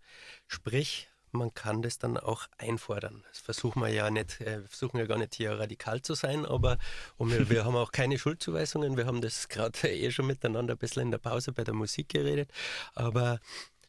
Sprich, 0.48 1.10
man 1.36 1.54
kann 1.54 1.82
das 1.82 2.00
dann 2.00 2.18
auch 2.18 2.48
einfordern. 2.58 3.24
Das 3.30 3.40
versuchen 3.40 3.82
wir 3.82 3.90
ja 3.90 4.10
nicht, 4.10 4.42
äh, 4.42 4.62
versuchen 4.62 4.98
ja 4.98 5.06
gar 5.06 5.18
nicht 5.18 5.36
hier 5.36 5.52
radikal 5.60 6.02
zu 6.02 6.16
sein, 6.16 6.46
aber 6.46 6.78
wir, 7.20 7.50
wir 7.50 7.66
haben 7.66 7.76
auch 7.76 7.92
keine 7.92 8.18
Schuldzuweisungen. 8.18 8.98
Wir 8.98 9.06
haben 9.06 9.22
das 9.22 9.50
gerade 9.50 9.78
eh 9.90 10.12
schon 10.12 10.28
miteinander 10.28 10.76
ein 10.76 10.78
bisschen 10.78 11.04
in 11.04 11.12
der 11.12 11.18
Pause 11.20 11.52
bei 11.52 11.64
der 11.64 11.74
Musik 11.74 12.10
geredet. 12.10 12.52
Aber 12.94 13.40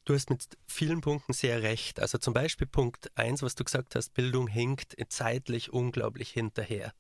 du 0.04 0.14
hast 0.14 0.30
mit 0.30 0.44
vielen 0.66 1.00
Punkten 1.00 1.32
sehr 1.32 1.62
recht. 1.62 2.00
Also 2.00 2.18
zum 2.18 2.34
Beispiel 2.34 2.66
Punkt 2.66 3.10
1, 3.16 3.42
was 3.42 3.54
du 3.54 3.64
gesagt 3.64 3.94
hast, 3.94 4.14
Bildung 4.14 4.48
hinkt 4.48 4.96
zeitlich 5.08 5.72
unglaublich 5.72 6.30
hinterher. 6.30 6.92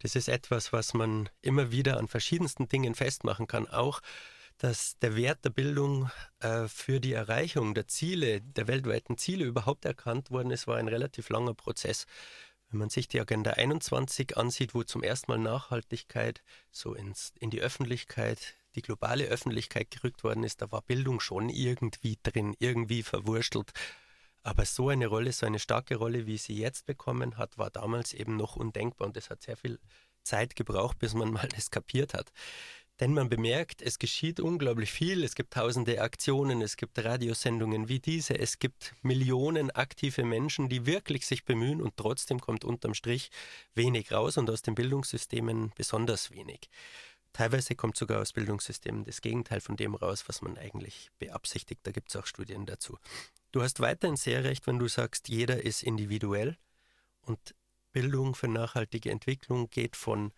Das 0.00 0.16
ist 0.16 0.28
etwas, 0.28 0.72
was 0.72 0.92
man 0.92 1.30
immer 1.40 1.70
wieder 1.70 1.96
an 1.96 2.08
verschiedensten 2.08 2.68
Dingen 2.68 2.94
festmachen 2.94 3.46
kann. 3.46 3.66
Auch 3.66 4.00
dass 4.58 4.98
der 4.98 5.16
Wert 5.16 5.44
der 5.44 5.50
Bildung 5.50 6.10
äh, 6.40 6.68
für 6.68 7.00
die 7.00 7.12
Erreichung 7.12 7.74
der 7.74 7.88
Ziele, 7.88 8.40
der 8.40 8.68
weltweiten 8.68 9.18
Ziele 9.18 9.44
überhaupt 9.44 9.84
erkannt 9.84 10.30
worden 10.30 10.50
ist, 10.50 10.66
war 10.66 10.76
ein 10.76 10.88
relativ 10.88 11.28
langer 11.28 11.54
Prozess. 11.54 12.06
Wenn 12.70 12.78
man 12.78 12.90
sich 12.90 13.08
die 13.08 13.20
Agenda 13.20 13.52
21 13.52 14.36
ansieht, 14.36 14.74
wo 14.74 14.82
zum 14.82 15.02
ersten 15.02 15.30
Mal 15.30 15.38
Nachhaltigkeit 15.38 16.42
so 16.70 16.94
ins, 16.94 17.32
in 17.38 17.50
die 17.50 17.60
Öffentlichkeit, 17.60 18.54
die 18.74 18.82
globale 18.82 19.24
Öffentlichkeit 19.26 19.90
gerückt 19.90 20.24
worden 20.24 20.44
ist, 20.44 20.62
da 20.62 20.70
war 20.72 20.82
Bildung 20.82 21.20
schon 21.20 21.48
irgendwie 21.48 22.18
drin, 22.22 22.56
irgendwie 22.58 23.02
verwurstelt. 23.02 23.72
Aber 24.42 24.66
so 24.66 24.88
eine 24.88 25.06
Rolle, 25.06 25.32
so 25.32 25.46
eine 25.46 25.58
starke 25.58 25.96
Rolle, 25.96 26.26
wie 26.26 26.36
sie 26.36 26.58
jetzt 26.58 26.86
bekommen 26.86 27.38
hat, 27.38 27.56
war 27.58 27.70
damals 27.70 28.12
eben 28.12 28.36
noch 28.36 28.56
undenkbar 28.56 29.08
und 29.08 29.16
es 29.16 29.30
hat 29.30 29.42
sehr 29.42 29.56
viel 29.56 29.78
Zeit 30.22 30.56
gebraucht, 30.56 30.98
bis 30.98 31.14
man 31.14 31.30
mal 31.32 31.48
das 31.48 31.70
kapiert 31.70 32.14
hat. 32.14 32.30
Denn 33.00 33.12
man 33.12 33.28
bemerkt, 33.28 33.82
es 33.82 33.98
geschieht 33.98 34.38
unglaublich 34.38 34.92
viel. 34.92 35.24
Es 35.24 35.34
gibt 35.34 35.54
tausende 35.54 36.00
Aktionen, 36.00 36.62
es 36.62 36.76
gibt 36.76 36.96
Radiosendungen 37.04 37.88
wie 37.88 37.98
diese, 37.98 38.38
es 38.38 38.60
gibt 38.60 38.94
Millionen 39.02 39.72
aktive 39.72 40.24
Menschen, 40.24 40.68
die 40.68 40.86
wirklich 40.86 41.26
sich 41.26 41.44
bemühen 41.44 41.82
und 41.82 41.96
trotzdem 41.96 42.40
kommt 42.40 42.64
unterm 42.64 42.94
Strich 42.94 43.30
wenig 43.74 44.12
raus 44.12 44.36
und 44.36 44.48
aus 44.48 44.62
den 44.62 44.76
Bildungssystemen 44.76 45.72
besonders 45.74 46.30
wenig. 46.30 46.70
Teilweise 47.32 47.74
kommt 47.74 47.96
sogar 47.96 48.20
aus 48.20 48.32
Bildungssystemen 48.32 49.04
das 49.04 49.20
Gegenteil 49.20 49.60
von 49.60 49.76
dem 49.76 49.96
raus, 49.96 50.28
was 50.28 50.40
man 50.40 50.56
eigentlich 50.56 51.10
beabsichtigt. 51.18 51.80
Da 51.82 51.90
gibt 51.90 52.10
es 52.10 52.16
auch 52.16 52.26
Studien 52.26 52.64
dazu. 52.64 52.96
Du 53.50 53.60
hast 53.60 53.80
weiterhin 53.80 54.16
sehr 54.16 54.44
recht, 54.44 54.68
wenn 54.68 54.78
du 54.78 54.86
sagst, 54.86 55.28
jeder 55.28 55.60
ist 55.64 55.82
individuell 55.82 56.56
und 57.22 57.56
Bildung 57.92 58.36
für 58.36 58.46
nachhaltige 58.46 59.10
Entwicklung 59.10 59.68
geht 59.68 59.96
von 59.96 60.32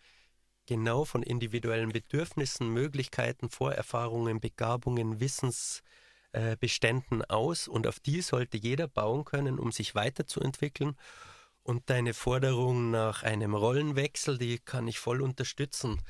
genau 0.67 1.05
von 1.05 1.23
individuellen 1.23 1.91
Bedürfnissen, 1.91 2.69
Möglichkeiten, 2.69 3.49
Vorerfahrungen, 3.49 4.39
Begabungen, 4.39 5.19
Wissensbeständen 5.19 7.21
äh, 7.21 7.27
aus 7.29 7.67
und 7.67 7.87
auf 7.87 7.99
die 7.99 8.21
sollte 8.21 8.57
jeder 8.57 8.87
bauen 8.87 9.25
können, 9.25 9.57
um 9.57 9.71
sich 9.71 9.95
weiterzuentwickeln. 9.95 10.95
Und 11.63 11.89
deine 11.89 12.13
Forderung 12.13 12.91
nach 12.91 13.23
einem 13.23 13.55
Rollenwechsel, 13.55 14.37
die 14.37 14.59
kann 14.59 14.87
ich 14.87 14.99
voll 14.99 15.21
unterstützen. 15.21 16.01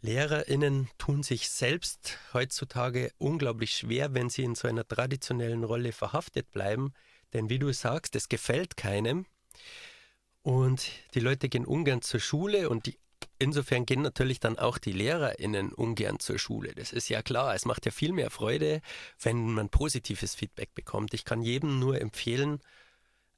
LehrerInnen 0.00 0.88
tun 0.98 1.22
sich 1.22 1.50
selbst 1.50 2.18
heutzutage 2.32 3.10
unglaublich 3.18 3.74
schwer, 3.74 4.14
wenn 4.14 4.28
sie 4.28 4.44
in 4.44 4.54
so 4.54 4.68
einer 4.68 4.86
traditionellen 4.86 5.64
Rolle 5.64 5.92
verhaftet 5.92 6.50
bleiben. 6.50 6.92
Denn 7.32 7.48
wie 7.48 7.58
du 7.58 7.72
sagst, 7.72 8.14
es 8.14 8.28
gefällt 8.28 8.76
keinem. 8.76 9.26
Und 10.42 10.90
die 11.14 11.20
Leute 11.20 11.48
gehen 11.48 11.64
ungern 11.64 12.02
zur 12.02 12.20
Schule 12.20 12.68
und 12.68 12.84
die 12.84 12.98
insofern 13.38 13.86
gehen 13.86 14.02
natürlich 14.02 14.40
dann 14.40 14.58
auch 14.58 14.78
die 14.78 14.92
LehrerInnen 14.92 15.72
ungern 15.72 16.18
zur 16.18 16.38
Schule. 16.38 16.74
Das 16.74 16.92
ist 16.92 17.08
ja 17.08 17.22
klar. 17.22 17.54
Es 17.54 17.64
macht 17.64 17.86
ja 17.86 17.92
viel 17.92 18.12
mehr 18.12 18.30
Freude, 18.30 18.80
wenn 19.20 19.52
man 19.52 19.68
positives 19.68 20.34
Feedback 20.34 20.74
bekommt. 20.74 21.14
Ich 21.14 21.24
kann 21.24 21.42
jedem 21.42 21.78
nur 21.78 22.00
empfehlen, 22.00 22.60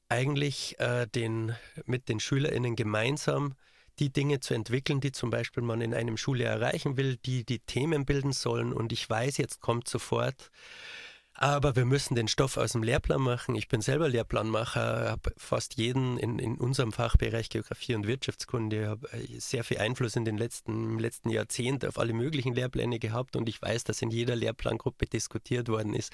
eigentlich 0.08 0.78
äh, 0.78 1.06
den, 1.06 1.56
mit 1.84 2.08
den 2.08 2.20
SchülerInnen 2.20 2.76
gemeinsam 2.76 3.54
die 3.98 4.12
Dinge 4.12 4.40
zu 4.40 4.54
entwickeln, 4.54 5.00
die 5.00 5.12
zum 5.12 5.30
Beispiel 5.30 5.62
man 5.62 5.80
in 5.80 5.94
einem 5.94 6.16
Schuljahr 6.16 6.52
erreichen 6.52 6.96
will, 6.96 7.16
die 7.16 7.44
die 7.44 7.60
Themen 7.60 8.04
bilden 8.04 8.32
sollen. 8.32 8.72
Und 8.72 8.92
ich 8.92 9.08
weiß, 9.08 9.38
jetzt 9.38 9.60
kommt 9.60 9.88
sofort 9.88 10.50
Aber 11.38 11.76
wir 11.76 11.84
müssen 11.84 12.14
den 12.14 12.28
Stoff 12.28 12.56
aus 12.56 12.72
dem 12.72 12.82
Lehrplan 12.82 13.20
machen. 13.20 13.54
Ich 13.56 13.68
bin 13.68 13.82
selber 13.82 14.08
Lehrplanmacher, 14.08 15.10
habe 15.10 15.34
fast 15.36 15.74
jeden 15.74 16.16
in, 16.16 16.38
in 16.38 16.56
unserem 16.56 16.92
Fachbereich 16.92 17.50
Geografie 17.50 17.94
und 17.94 18.06
Wirtschaftskunde, 18.06 18.88
habe 18.88 19.12
äh, 19.12 19.38
sehr 19.38 19.62
viel 19.62 19.78
Einfluss 19.78 20.16
in 20.16 20.24
den 20.24 20.38
letzten, 20.38 20.72
im 20.72 20.98
letzten 20.98 21.28
Jahrzehnt 21.28 21.84
auf 21.84 21.98
alle 21.98 22.14
möglichen 22.14 22.54
Lehrpläne 22.54 22.98
gehabt 22.98 23.36
und 23.36 23.50
ich 23.50 23.60
weiß, 23.60 23.84
dass 23.84 24.00
in 24.00 24.10
jeder 24.10 24.34
Lehrplangruppe 24.34 25.04
diskutiert 25.04 25.68
worden 25.68 25.92
ist. 25.92 26.10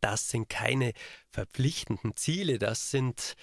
Das 0.00 0.28
sind 0.28 0.48
keine 0.48 0.92
verpflichtenden 1.30 2.16
Ziele, 2.16 2.58
das 2.58 2.90
sind 2.90 3.36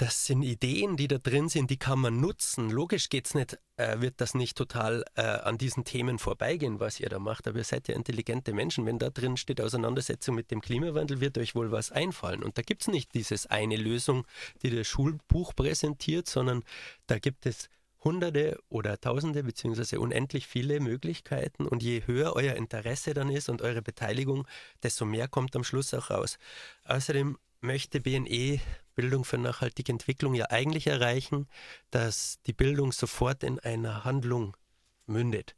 das 0.00 0.24
sind 0.24 0.40
Ideen, 0.40 0.96
die 0.96 1.08
da 1.08 1.18
drin 1.18 1.50
sind, 1.50 1.68
die 1.68 1.76
kann 1.76 1.98
man 1.98 2.20
nutzen. 2.20 2.70
Logisch 2.70 3.10
geht's 3.10 3.34
nicht, 3.34 3.58
äh, 3.76 4.00
wird 4.00 4.22
das 4.22 4.32
nicht 4.32 4.56
total 4.56 5.04
äh, 5.14 5.20
an 5.20 5.58
diesen 5.58 5.84
Themen 5.84 6.18
vorbeigehen, 6.18 6.80
was 6.80 7.00
ihr 7.00 7.10
da 7.10 7.18
macht, 7.18 7.46
aber 7.46 7.58
ihr 7.58 7.64
seid 7.64 7.86
ja 7.86 7.94
intelligente 7.94 8.54
Menschen. 8.54 8.86
Wenn 8.86 8.98
da 8.98 9.10
drin 9.10 9.36
steht 9.36 9.60
Auseinandersetzung 9.60 10.34
mit 10.34 10.50
dem 10.50 10.62
Klimawandel, 10.62 11.20
wird 11.20 11.36
euch 11.36 11.54
wohl 11.54 11.70
was 11.70 11.92
einfallen. 11.92 12.42
Und 12.42 12.56
da 12.56 12.62
gibt 12.62 12.80
es 12.80 12.88
nicht 12.88 13.12
dieses 13.12 13.46
eine 13.46 13.76
Lösung, 13.76 14.26
die 14.62 14.70
das 14.74 14.86
Schulbuch 14.86 15.54
präsentiert, 15.54 16.26
sondern 16.28 16.62
da 17.06 17.18
gibt 17.18 17.44
es 17.44 17.68
Hunderte 18.02 18.58
oder 18.70 18.98
Tausende 18.98 19.42
beziehungsweise 19.42 20.00
unendlich 20.00 20.46
viele 20.46 20.80
Möglichkeiten 20.80 21.66
und 21.66 21.82
je 21.82 22.06
höher 22.06 22.32
euer 22.36 22.54
Interesse 22.54 23.12
dann 23.12 23.28
ist 23.28 23.50
und 23.50 23.60
eure 23.60 23.82
Beteiligung, 23.82 24.46
desto 24.82 25.04
mehr 25.04 25.28
kommt 25.28 25.54
am 25.56 25.64
Schluss 25.64 25.92
auch 25.92 26.08
raus. 26.08 26.38
Außerdem 26.84 27.36
möchte 27.60 28.00
BNE 28.00 28.60
Bildung 29.00 29.24
für 29.24 29.38
nachhaltige 29.38 29.92
Entwicklung 29.92 30.34
ja 30.34 30.50
eigentlich 30.50 30.86
erreichen, 30.86 31.48
dass 31.90 32.38
die 32.46 32.52
Bildung 32.52 32.92
sofort 32.92 33.42
in 33.42 33.58
einer 33.58 34.04
Handlung 34.04 34.54
mündet. 35.06 35.56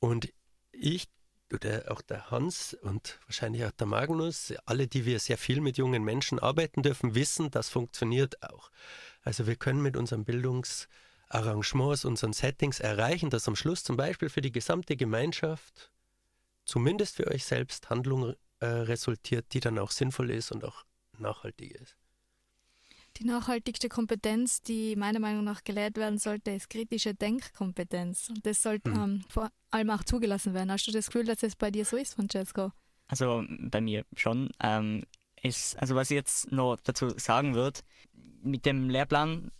Und 0.00 0.32
ich 0.72 1.08
oder 1.52 1.92
auch 1.92 2.02
der 2.02 2.32
Hans 2.32 2.74
und 2.74 3.20
wahrscheinlich 3.26 3.64
auch 3.64 3.70
der 3.70 3.86
Magnus, 3.86 4.52
alle, 4.64 4.88
die 4.88 5.04
wir 5.04 5.20
sehr 5.20 5.38
viel 5.38 5.60
mit 5.60 5.78
jungen 5.78 6.02
Menschen 6.02 6.40
arbeiten 6.40 6.82
dürfen, 6.82 7.14
wissen, 7.14 7.52
das 7.52 7.68
funktioniert 7.68 8.42
auch. 8.42 8.72
Also 9.22 9.46
wir 9.46 9.54
können 9.54 9.80
mit 9.80 9.96
unseren 9.96 10.24
Bildungsarrangements, 10.24 12.04
unseren 12.04 12.32
Settings 12.32 12.80
erreichen, 12.80 13.30
dass 13.30 13.46
am 13.46 13.54
Schluss 13.54 13.84
zum 13.84 13.96
Beispiel 13.96 14.28
für 14.28 14.40
die 14.40 14.50
gesamte 14.50 14.96
Gemeinschaft, 14.96 15.92
zumindest 16.64 17.14
für 17.14 17.28
euch 17.28 17.44
selbst, 17.44 17.90
Handlung 17.90 18.34
äh, 18.58 18.66
resultiert, 18.66 19.46
die 19.52 19.60
dann 19.60 19.78
auch 19.78 19.92
sinnvoll 19.92 20.30
ist 20.30 20.50
und 20.50 20.64
auch 20.64 20.84
nachhaltig 21.16 21.70
ist. 21.72 21.96
Die 23.16 23.24
nachhaltigste 23.24 23.88
Kompetenz, 23.88 24.62
die 24.62 24.94
meiner 24.96 25.20
Meinung 25.20 25.44
nach 25.44 25.64
gelehrt 25.64 25.96
werden 25.96 26.18
sollte, 26.18 26.50
ist 26.50 26.68
kritische 26.68 27.14
Denkkompetenz. 27.14 28.28
Und 28.28 28.44
das 28.44 28.62
sollte 28.62 28.92
hm. 28.92 29.02
ähm, 29.02 29.24
vor 29.28 29.50
allem 29.70 29.90
auch 29.90 30.04
zugelassen 30.04 30.54
werden. 30.54 30.70
Hast 30.70 30.86
du 30.86 30.92
das 30.92 31.06
Gefühl, 31.06 31.24
dass 31.24 31.42
es 31.42 31.56
bei 31.56 31.70
dir 31.70 31.84
so 31.84 31.96
ist, 31.96 32.14
Francesco? 32.14 32.72
Also 33.08 33.44
bei 33.48 33.80
mir 33.80 34.04
schon. 34.14 34.50
Ähm, 34.60 35.04
ist, 35.42 35.78
also 35.78 35.94
was 35.94 36.10
ich 36.10 36.16
jetzt 36.16 36.50
noch 36.50 36.76
dazu 36.82 37.10
sagen 37.10 37.54
würde, 37.54 37.80
mit 38.42 38.66
dem 38.66 38.90
Lehrplan, 38.90 39.50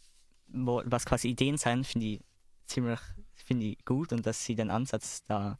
wo, 0.48 0.82
was 0.84 1.06
quasi 1.06 1.28
Ideen 1.28 1.56
sein, 1.56 1.84
finde 1.84 2.06
ich 2.06 2.20
ziemlich 2.66 3.00
finde 3.34 3.66
ich 3.66 3.84
gut 3.84 4.12
und 4.12 4.26
dass 4.26 4.44
sie 4.44 4.54
den 4.54 4.70
Ansatz 4.70 5.22
da 5.24 5.58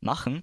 machen. 0.00 0.42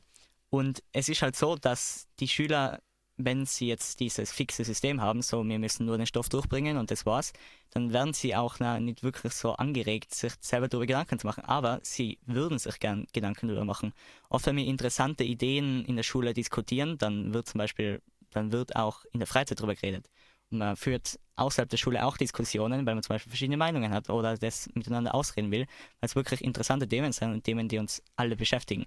Und 0.50 0.84
es 0.92 1.10
ist 1.10 1.22
halt 1.22 1.36
so, 1.36 1.56
dass 1.56 2.08
die 2.20 2.28
Schüler 2.28 2.82
wenn 3.26 3.46
sie 3.46 3.68
jetzt 3.68 4.00
dieses 4.00 4.32
fixe 4.32 4.64
System 4.64 5.02
haben, 5.02 5.22
so 5.22 5.44
wir 5.44 5.60
müssen 5.60 5.86
nur 5.86 5.98
den 5.98 6.06
Stoff 6.06 6.30
durchbringen 6.30 6.78
und 6.78 6.92
das 6.92 7.06
war's, 7.06 7.34
dann 7.72 7.94
werden 7.94 8.14
sie 8.14 8.36
auch 8.36 8.60
na, 8.60 8.80
nicht 8.80 9.04
wirklich 9.04 9.34
so 9.34 9.54
angeregt, 9.54 10.14
sich 10.14 10.34
selber 10.40 10.68
darüber 10.68 10.86
Gedanken 10.86 11.20
zu 11.20 11.28
machen. 11.28 11.44
Aber 11.46 11.80
sie 11.84 12.20
würden 12.26 12.60
sich 12.60 12.80
gern 12.80 13.08
Gedanken 13.14 13.48
darüber 13.48 13.66
machen. 13.66 13.94
Oft, 14.30 14.46
wenn 14.46 14.58
wir 14.58 14.66
interessante 14.66 15.24
Ideen 15.24 15.86
in 15.86 15.96
der 15.96 16.04
Schule 16.04 16.34
diskutieren, 16.34 16.98
dann 16.98 17.34
wird 17.34 17.48
zum 17.48 17.60
Beispiel, 17.60 18.02
dann 18.32 18.52
wird 18.52 18.76
auch 18.76 19.06
in 19.12 19.20
der 19.20 19.28
Freizeit 19.28 19.60
darüber 19.60 19.76
geredet. 19.76 20.10
Und 20.52 20.60
man 20.60 20.76
führt 20.76 21.20
außerhalb 21.36 21.70
der 21.70 21.78
Schule 21.78 22.06
auch 22.06 22.18
Diskussionen, 22.18 22.86
weil 22.86 22.94
man 22.94 23.04
zum 23.04 23.16
Beispiel 23.16 23.32
verschiedene 23.32 23.58
Meinungen 23.58 23.92
hat 23.92 24.10
oder 24.10 24.38
das 24.38 24.70
miteinander 24.76 25.16
ausreden 25.16 25.52
will, 25.52 25.62
weil 26.00 26.08
es 26.08 26.16
wirklich 26.16 26.44
interessante 26.44 26.88
Themen 26.88 27.12
sind 27.12 27.34
und 27.34 27.44
Themen, 27.44 27.68
die 27.68 27.80
uns 27.80 28.04
alle 28.16 28.36
beschäftigen. 28.36 28.86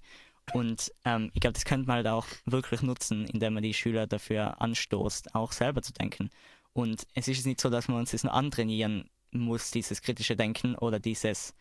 Und 0.52 0.92
ähm, 1.04 1.30
ich 1.34 1.40
glaube, 1.40 1.54
das 1.54 1.64
könnte 1.64 1.86
man 1.86 1.96
halt 1.96 2.06
auch 2.06 2.26
wirklich 2.44 2.82
nutzen, 2.82 3.26
indem 3.26 3.54
man 3.54 3.62
die 3.62 3.74
Schüler 3.74 4.06
dafür 4.06 4.60
anstoßt, 4.60 5.34
auch 5.34 5.52
selber 5.52 5.82
zu 5.82 5.92
denken. 5.92 6.30
Und 6.72 7.06
es 7.14 7.28
ist 7.28 7.46
nicht 7.46 7.60
so, 7.60 7.70
dass 7.70 7.88
man 7.88 7.98
uns 7.98 8.12
das 8.12 8.22
nur 8.22 8.34
antrainieren 8.34 9.08
muss, 9.32 9.70
dieses 9.70 10.02
kritische 10.02 10.36
Denken 10.36 10.74
oder 10.76 11.00
dieses 11.00 11.54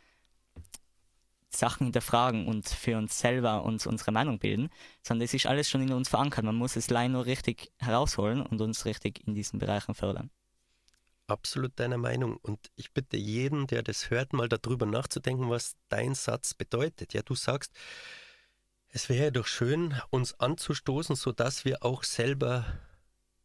Sachen 1.50 1.86
hinterfragen 1.86 2.48
und 2.48 2.68
für 2.68 2.98
uns 2.98 3.20
selber 3.20 3.64
uns 3.64 3.88
unsere 3.88 4.12
Meinung 4.12 4.40
bilden, 4.40 4.70
sondern 5.02 5.26
es 5.26 5.34
ist 5.34 5.46
alles 5.46 5.70
schon 5.70 5.82
in 5.82 5.94
uns 5.94 6.10
verankert. 6.10 6.44
Man 6.44 6.56
muss 6.56 6.76
es 6.76 6.90
allein 6.90 7.14
nur 7.14 7.26
richtig 7.26 7.72
herausholen 7.80 8.42
und 8.42 8.62
uns 8.62 8.86
richtig 8.86 9.26
in 9.26 9.34
diesen 9.34 9.60
Bereichen 9.60 9.96
fördern. 9.96 10.30
Absolut 11.28 11.80
deiner 11.80 11.98
Meinung. 11.98 12.38
Und 12.38 12.70
ich 12.76 12.92
bitte 12.92 13.18
jeden, 13.18 13.66
der 13.68 13.82
das 13.82 14.10
hört, 14.10 14.34
mal 14.34 14.48
darüber 14.48 14.86
nachzudenken, 14.86 15.50
was 15.50 15.76
dein 15.90 16.14
Satz 16.14 16.54
bedeutet. 16.54 17.14
Ja, 17.14 17.24
du 17.24 17.34
sagst, 17.34 17.72
es 18.96 19.10
wäre 19.10 19.30
doch 19.30 19.46
schön, 19.46 19.94
uns 20.10 20.40
anzustoßen, 20.40 21.18
sodass 21.18 21.66
wir 21.66 21.84
auch 21.84 22.06
selber 22.06 22.66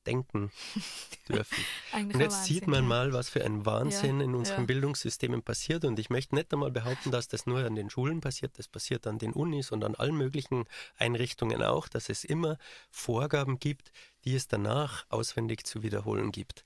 denken 0.07 0.53
dürfen. 1.29 1.65
und 1.93 2.21
jetzt 2.21 2.45
sieht 2.45 2.69
man 2.69 2.87
mal, 2.87 3.13
was 3.13 3.29
für 3.29 3.45
ein 3.45 3.67
Wahnsinn 3.67 4.21
ja, 4.21 4.27
in 4.27 4.37
unseren 4.37 4.61
ja. 4.61 4.67
Bildungssystemen 4.67 5.43
passiert. 5.43 5.85
Und 5.85 5.99
ich 5.99 6.09
möchte 6.09 6.37
nicht 6.37 6.53
einmal 6.53 6.71
behaupten, 6.71 7.11
dass 7.11 7.27
das 7.27 7.47
nur 7.47 7.65
an 7.65 7.75
den 7.75 7.91
Schulen 7.91 8.21
passiert, 8.21 8.61
das 8.61 8.69
passiert 8.69 9.09
an 9.09 9.19
den 9.19 9.33
Unis 9.33 9.73
und 9.73 9.83
an 9.83 9.97
allen 9.97 10.17
möglichen 10.17 10.67
Einrichtungen 10.97 11.65
auch, 11.65 11.89
dass 11.89 12.09
es 12.11 12.23
immer 12.23 12.57
Vorgaben 12.89 13.59
gibt, 13.59 13.91
die 14.25 14.37
es 14.37 14.47
danach 14.47 15.05
auswendig 15.09 15.67
zu 15.67 15.83
wiederholen 15.83 16.31
gibt. 16.31 16.63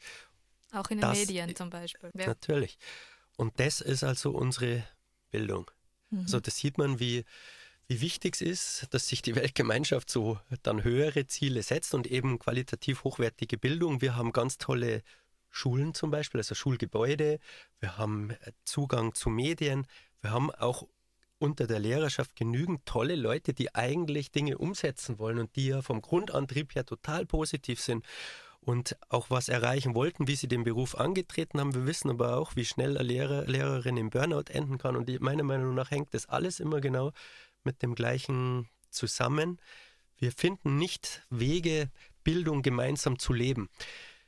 Auch 0.72 0.90
in 0.90 0.98
den 0.98 1.08
das, 1.08 1.18
Medien 1.18 1.56
zum 1.56 1.70
Beispiel. 1.70 2.10
Ja. 2.14 2.26
Natürlich. 2.26 2.76
Und 3.36 3.58
das 3.58 3.80
ist 3.80 4.04
also 4.04 4.32
unsere 4.32 4.84
Bildung. 5.30 5.70
Mhm. 6.10 6.20
Also 6.20 6.38
das 6.38 6.56
sieht 6.56 6.76
man, 6.76 7.00
wie 7.00 7.24
wie 7.86 8.00
wichtig 8.00 8.34
es 8.36 8.40
ist, 8.40 8.86
dass 8.94 9.08
sich 9.08 9.22
die 9.22 9.34
Weltgemeinschaft 9.36 10.10
so 10.10 10.38
dann 10.62 10.84
höhere 10.84 11.26
Ziele 11.26 11.62
setzt 11.62 11.94
und 11.94 12.06
eben 12.06 12.38
qualitativ 12.38 13.04
hochwertige 13.04 13.58
Bildung. 13.58 14.00
Wir 14.00 14.16
haben 14.16 14.32
ganz 14.32 14.58
tolle 14.58 15.02
Schulen 15.50 15.94
zum 15.94 16.10
Beispiel, 16.10 16.40
also 16.40 16.54
Schulgebäude, 16.54 17.38
wir 17.80 17.96
haben 17.96 18.30
äh, 18.30 18.52
Zugang 18.64 19.14
zu 19.14 19.30
Medien, 19.30 19.86
wir 20.20 20.30
haben 20.30 20.50
auch 20.50 20.88
unter 21.38 21.66
der 21.66 21.78
Lehrerschaft 21.78 22.34
genügend 22.36 22.86
tolle 22.86 23.16
Leute, 23.16 23.54
die 23.54 23.74
eigentlich 23.74 24.32
Dinge 24.32 24.58
umsetzen 24.58 25.18
wollen 25.18 25.38
und 25.38 25.54
die 25.56 25.66
ja 25.68 25.82
vom 25.82 26.00
Grundantrieb 26.00 26.74
her 26.74 26.86
total 26.86 27.26
positiv 27.26 27.80
sind 27.80 28.04
und 28.60 28.96
auch 29.10 29.30
was 29.30 29.48
erreichen 29.48 29.94
wollten, 29.94 30.26
wie 30.26 30.36
sie 30.36 30.48
den 30.48 30.64
Beruf 30.64 30.96
angetreten 30.96 31.60
haben. 31.60 31.74
Wir 31.74 31.86
wissen 31.86 32.10
aber 32.10 32.38
auch, 32.38 32.56
wie 32.56 32.64
schnell 32.64 32.96
eine 32.96 33.06
Lehrer, 33.06 33.44
Lehrerin 33.44 33.96
im 33.96 34.10
Burnout 34.10 34.50
enden 34.50 34.78
kann 34.78 34.96
und 34.96 35.08
meiner 35.20 35.42
Meinung 35.42 35.74
nach 35.74 35.90
hängt 35.90 36.14
das 36.14 36.26
alles 36.26 36.60
immer 36.60 36.80
genau 36.80 37.12
mit 37.64 37.82
dem 37.82 37.94
gleichen 37.94 38.68
zusammen. 38.90 39.60
Wir 40.16 40.32
finden 40.32 40.76
nicht 40.76 41.22
Wege, 41.30 41.90
Bildung 42.22 42.62
gemeinsam 42.62 43.18
zu 43.18 43.32
leben. 43.32 43.68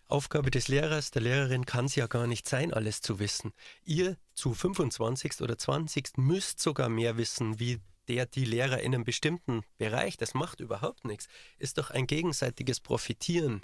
Aufgabe 0.08 0.50
des 0.50 0.68
Lehrers, 0.68 1.10
der 1.10 1.22
Lehrerin 1.22 1.66
kann 1.66 1.86
es 1.86 1.96
ja 1.96 2.06
gar 2.06 2.26
nicht 2.26 2.48
sein, 2.48 2.72
alles 2.72 3.00
zu 3.00 3.18
wissen. 3.18 3.52
Ihr 3.84 4.16
zu 4.34 4.54
25. 4.54 5.40
oder 5.40 5.58
20. 5.58 6.18
müsst 6.18 6.60
sogar 6.60 6.88
mehr 6.88 7.16
wissen, 7.16 7.58
wie 7.58 7.80
der 8.06 8.26
die 8.26 8.44
Lehrer 8.44 8.80
in 8.80 8.94
einem 8.94 9.04
bestimmten 9.04 9.62
Bereich, 9.78 10.16
das 10.16 10.34
macht 10.34 10.60
überhaupt 10.60 11.04
nichts, 11.04 11.26
ist 11.58 11.78
doch 11.78 11.90
ein 11.90 12.06
gegenseitiges 12.06 12.78
Profitieren 12.78 13.62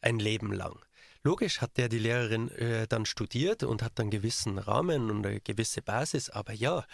ein 0.00 0.18
Leben 0.18 0.52
lang. 0.52 0.84
Logisch 1.22 1.60
hat 1.60 1.76
der 1.76 1.88
die 1.88 1.98
Lehrerin 1.98 2.50
äh, 2.50 2.86
dann 2.86 3.06
studiert 3.06 3.62
und 3.62 3.82
hat 3.82 3.98
dann 3.98 4.10
gewissen 4.10 4.58
Rahmen 4.58 5.10
und 5.10 5.26
eine 5.26 5.40
gewisse 5.40 5.82
Basis, 5.82 6.30
aber 6.30 6.52
ja, 6.52 6.84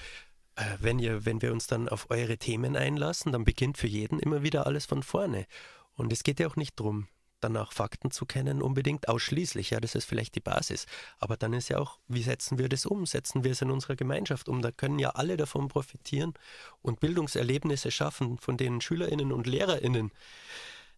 wenn, 0.81 0.99
ihr, 0.99 1.25
wenn 1.25 1.43
wir 1.43 1.53
uns 1.53 1.67
dann 1.67 1.89
auf 1.89 2.11
eure 2.11 2.39
Themen 2.39 2.77
einlassen, 2.77 3.33
dann 3.33 3.45
beginnt 3.45 3.79
für 3.79 3.87
jeden 3.87 4.19
immer 4.19 4.43
wieder 4.43 4.67
alles 4.67 4.87
von 4.87 5.03
vorne. 5.03 5.47
Und 5.95 6.13
es 6.13 6.23
geht 6.23 6.41
ja 6.41 6.47
auch 6.47 6.57
nicht 6.57 6.79
darum, 6.79 7.09
danach 7.41 7.73
Fakten 7.73 8.11
zu 8.11 8.25
kennen, 8.25 8.63
unbedingt 8.63 9.09
ausschließlich. 9.09 9.71
Ja, 9.71 9.81
das 9.81 9.95
ist 9.95 10.05
vielleicht 10.05 10.35
die 10.35 10.41
Basis. 10.41 10.87
Aber 11.19 11.37
dann 11.37 11.53
ist 11.53 11.69
ja 11.69 11.79
auch, 11.79 11.99
wie 12.09 12.23
setzen 12.23 12.59
wir 12.59 12.69
das 12.69 12.87
um? 12.87 13.05
Setzen 13.07 13.45
wir 13.45 13.53
es 13.53 13.63
in 13.63 13.71
unserer 13.71 13.97
Gemeinschaft 13.97 14.49
um? 14.49 14.63
Da 14.63 14.71
können 14.71 14.99
ja 14.99 15.11
alle 15.11 15.37
davon 15.37 15.69
profitieren 15.69 16.35
und 16.83 17.01
Bildungserlebnisse 17.01 17.91
schaffen, 17.91 18.39
von 18.39 18.57
denen 18.57 18.81
SchülerInnen 18.81 19.33
und 19.33 19.47
LehrerInnen 19.47 20.13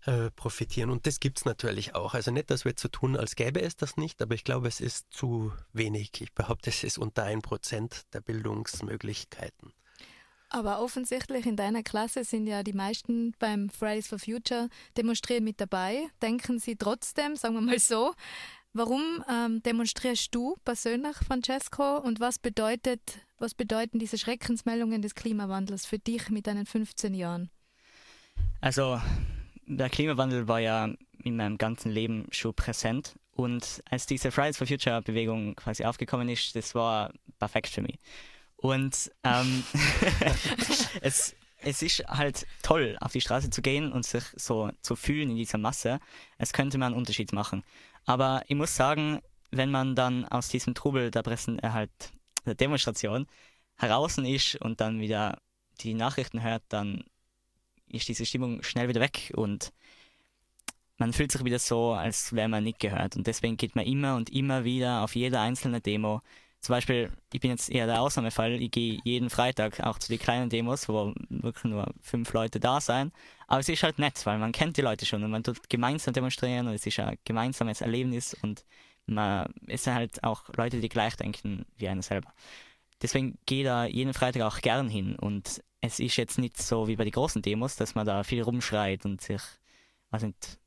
äh, 0.07 0.31
profitieren. 0.31 0.91
Und 0.91 1.07
das 1.07 1.21
gibt 1.21 1.39
es 1.39 1.45
natürlich 1.45 1.95
auch. 1.95 2.15
Also 2.15 2.31
nicht, 2.31 2.51
dass 2.51 2.65
wir 2.65 2.77
zu 2.77 2.89
tun, 2.89 3.17
als 3.17 3.37
gäbe 3.37 3.63
es 3.63 3.77
das 3.77 3.97
nicht, 3.97 4.21
aber 4.21 4.35
ich 4.35 4.45
glaube, 4.45 4.69
es 4.69 4.81
ist 4.81 5.07
zu 5.11 5.53
wenig. 5.73 6.11
Ich 6.21 6.33
behaupte, 6.33 6.71
es 6.71 6.85
ist 6.85 6.99
unter 6.99 7.25
ein 7.25 7.43
Prozent 7.43 8.03
der 8.13 8.21
Bildungsmöglichkeiten. 8.21 9.73
Aber 10.51 10.81
offensichtlich 10.81 11.47
in 11.47 11.57
deiner 11.57 11.83
Klasse 11.83 12.23
sind 12.23 12.47
ja 12.47 12.63
die 12.63 12.75
meisten 12.75 13.33
beim 13.39 13.71
Fridays 13.71 14.07
for 14.07 14.19
Future 14.19 14.69
demonstrieren 14.97 15.43
mit 15.43 15.61
dabei. 15.61 16.07
Denken 16.23 16.59
sie 16.59 16.77
trotzdem, 16.77 17.35
sagen 17.35 17.55
wir 17.55 17.61
mal 17.61 17.79
so, 17.79 18.15
warum 18.73 19.25
ähm, 19.29 19.63
demonstrierst 19.63 20.35
du 20.35 20.57
persönlich, 20.65 21.17
Francesco, 21.27 21.97
und 21.99 22.21
was 22.21 22.39
bedeutet, 22.39 23.01
was 23.39 23.55
bedeuten 23.55 23.99
diese 23.99 24.19
Schreckensmeldungen 24.19 25.03
des 25.03 25.15
Klimawandels 25.15 25.87
für 25.87 25.99
dich 25.99 26.29
mit 26.29 26.47
deinen 26.47 26.67
15 26.67 27.15
Jahren? 27.15 27.51
Also 28.61 29.01
der 29.67 29.91
Klimawandel 29.91 30.49
war 30.49 30.61
ja 30.61 30.89
in 31.23 31.37
meinem 31.37 31.59
ganzen 31.59 31.91
Leben 31.91 32.27
schon 32.31 32.55
präsent. 32.55 33.15
Und 33.33 33.83
als 33.91 34.07
diese 34.07 34.31
Fridays 34.31 34.57
for 34.57 34.67
Future 34.67 35.03
Bewegung 35.03 35.57
quasi 35.57 35.85
aufgekommen 35.85 36.29
ist, 36.29 36.55
das 36.55 36.75
war 36.75 37.13
perfekt 37.39 37.69
für 37.69 37.83
mich. 37.83 37.99
Und 38.57 39.11
ähm, 39.25 39.65
es, 41.01 41.35
es 41.59 41.83
ist 41.83 42.07
halt 42.07 42.47
toll, 42.63 42.97
auf 43.01 43.13
die 43.13 43.21
Straße 43.21 43.51
zu 43.51 43.63
gehen 43.63 43.93
und 43.93 44.07
sich 44.07 44.25
so 44.37 44.71
zu 44.81 44.97
fühlen 44.97 45.31
in 45.31 45.37
dieser 45.37 45.59
Masse. 45.59 45.99
Es 46.39 46.53
könnte 46.53 46.79
man 46.79 46.93
einen 46.93 46.97
Unterschied 46.97 47.33
machen. 47.33 47.65
Aber 48.07 48.43
ich 48.47 48.57
muss 48.57 48.77
sagen, 48.77 49.21
wenn 49.51 49.71
man 49.71 49.95
dann 49.95 50.25
aus 50.27 50.49
diesem 50.49 50.75
Trubel 50.75 51.11
der 51.11 51.23
Pressen, 51.23 51.59
äh, 51.59 51.71
halt 51.71 51.91
der 52.47 52.55
Demonstration 52.55 53.27
heraus 53.77 54.19
ist 54.19 54.57
und 54.57 54.81
dann 54.81 55.01
wieder 55.01 55.39
die 55.81 55.95
Nachrichten 55.95 56.43
hört, 56.43 56.63
dann 56.69 57.05
ist 57.89 58.09
diese 58.09 58.27
Stimmung 58.27 58.63
schnell 58.63 58.89
wieder 58.89 59.01
weg 59.01 59.33
und 59.35 59.73
man 60.97 61.13
fühlt 61.13 61.33
sich 61.33 61.45
wieder 61.45 61.59
so, 61.59 61.93
als 61.93 62.33
wäre 62.33 62.49
man 62.49 62.65
nicht 62.65 62.79
gehört. 62.79 63.17
Und 63.17 63.27
deswegen 63.27 63.57
geht 63.57 63.75
man 63.75 63.85
immer 63.85 64.17
und 64.17 64.31
immer 64.31 64.65
wieder 64.65 65.03
auf 65.03 65.17
jede 65.17 65.41
einzelne 65.41 65.81
Demo. 65.81 66.23
Zum 66.61 66.73
Beispiel, 66.73 67.13
ich 67.33 67.41
bin 67.41 67.51
jetzt 67.51 67.69
eher 67.69 67.87
der 67.87 68.01
Ausnahmefall, 68.01 68.53
ich 68.53 68.71
gehe 68.71 69.01
jeden 69.05 69.29
Freitag 69.29 69.81
auch 69.81 69.99
zu 69.99 70.09
den 70.09 70.19
kleinen 70.19 70.49
Demos, 70.49 70.89
wo 70.89 71.13
wirklich 71.29 71.65
nur 71.65 71.93
fünf 72.01 72.33
Leute 72.33 72.59
da 72.59 72.81
sein. 72.81 73.13
Aber 73.49 73.61
es 73.61 73.69
ist 73.69 73.83
halt 73.83 73.99
nett, 73.99 74.25
weil 74.25 74.39
man 74.39 74.53
kennt 74.53 74.77
die 74.77 74.83
Leute 74.83 75.05
schon 75.05 75.23
und 75.23 75.31
man 75.31 75.43
tut 75.43 75.69
gemeinsam 75.69 76.15
demonstrieren 76.15 76.67
und 76.67 76.75
es 76.75 76.87
ist 76.87 76.99
ein 77.01 77.19
gemeinsames 77.25 77.83
Erlebnis 77.83 78.35
und 78.43 78.65
man 79.07 79.53
ist 79.67 79.87
halt 79.87 80.25
auch 80.25 80.45
Leute, 80.57 80.81
die 80.81 80.89
gleich 80.89 81.17
denken 81.17 81.67
wie 81.77 81.89
einer 81.89 82.03
selber. 82.03 82.33
Deswegen 83.03 83.37
gehe 83.45 83.61
ich 83.61 83.67
da 83.67 83.85
jeden 83.85 84.15
Freitag 84.15 84.43
auch 84.43 84.61
gern 84.61 84.89
hin 84.89 85.17
und 85.17 85.63
es 85.87 86.01
ist 86.01 86.17
jetzt 86.17 86.39
nicht 86.39 86.61
so 86.61 86.89
wie 86.89 86.97
bei 86.97 87.05
den 87.05 87.13
großen 87.13 87.43
Demos, 87.43 87.77
dass 87.77 87.95
man 87.95 88.07
da 88.07 88.23
viel 88.23 88.43
rumschreit 88.43 89.05
und 89.05 89.21
sich, 89.21 89.43
weiß 90.11 90.23
nicht, 90.23 90.59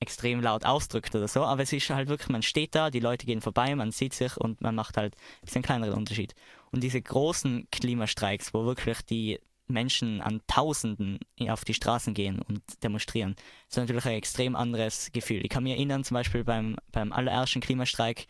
extrem 0.00 0.40
laut 0.40 0.64
ausdrückt 0.64 1.14
oder 1.14 1.28
so, 1.28 1.42
aber 1.42 1.62
es 1.62 1.72
ist 1.72 1.90
halt 1.90 2.08
wirklich, 2.08 2.30
man 2.30 2.42
steht 2.42 2.74
da, 2.74 2.90
die 2.90 3.00
Leute 3.00 3.26
gehen 3.26 3.42
vorbei, 3.42 3.74
man 3.74 3.92
sieht 3.92 4.14
sich 4.14 4.36
und 4.36 4.62
man 4.62 4.74
macht 4.74 4.96
halt 4.96 5.14
ein 5.14 5.44
bisschen 5.44 5.62
kleineren 5.62 5.94
Unterschied. 5.94 6.34
Und 6.70 6.82
diese 6.82 7.02
großen 7.02 7.68
Klimastreiks, 7.70 8.54
wo 8.54 8.64
wirklich 8.64 9.02
die 9.02 9.38
Menschen 9.66 10.20
an 10.20 10.40
Tausenden 10.46 11.20
auf 11.48 11.64
die 11.64 11.74
Straßen 11.74 12.14
gehen 12.14 12.40
und 12.40 12.62
demonstrieren, 12.82 13.36
ist 13.68 13.76
natürlich 13.76 14.06
ein 14.06 14.14
extrem 14.14 14.56
anderes 14.56 15.10
Gefühl. 15.12 15.44
Ich 15.44 15.50
kann 15.50 15.64
mich 15.64 15.74
erinnern, 15.74 16.02
zum 16.02 16.14
Beispiel 16.14 16.44
beim, 16.44 16.76
beim 16.92 17.12
allerersten 17.12 17.60
Klimastreik 17.60 18.26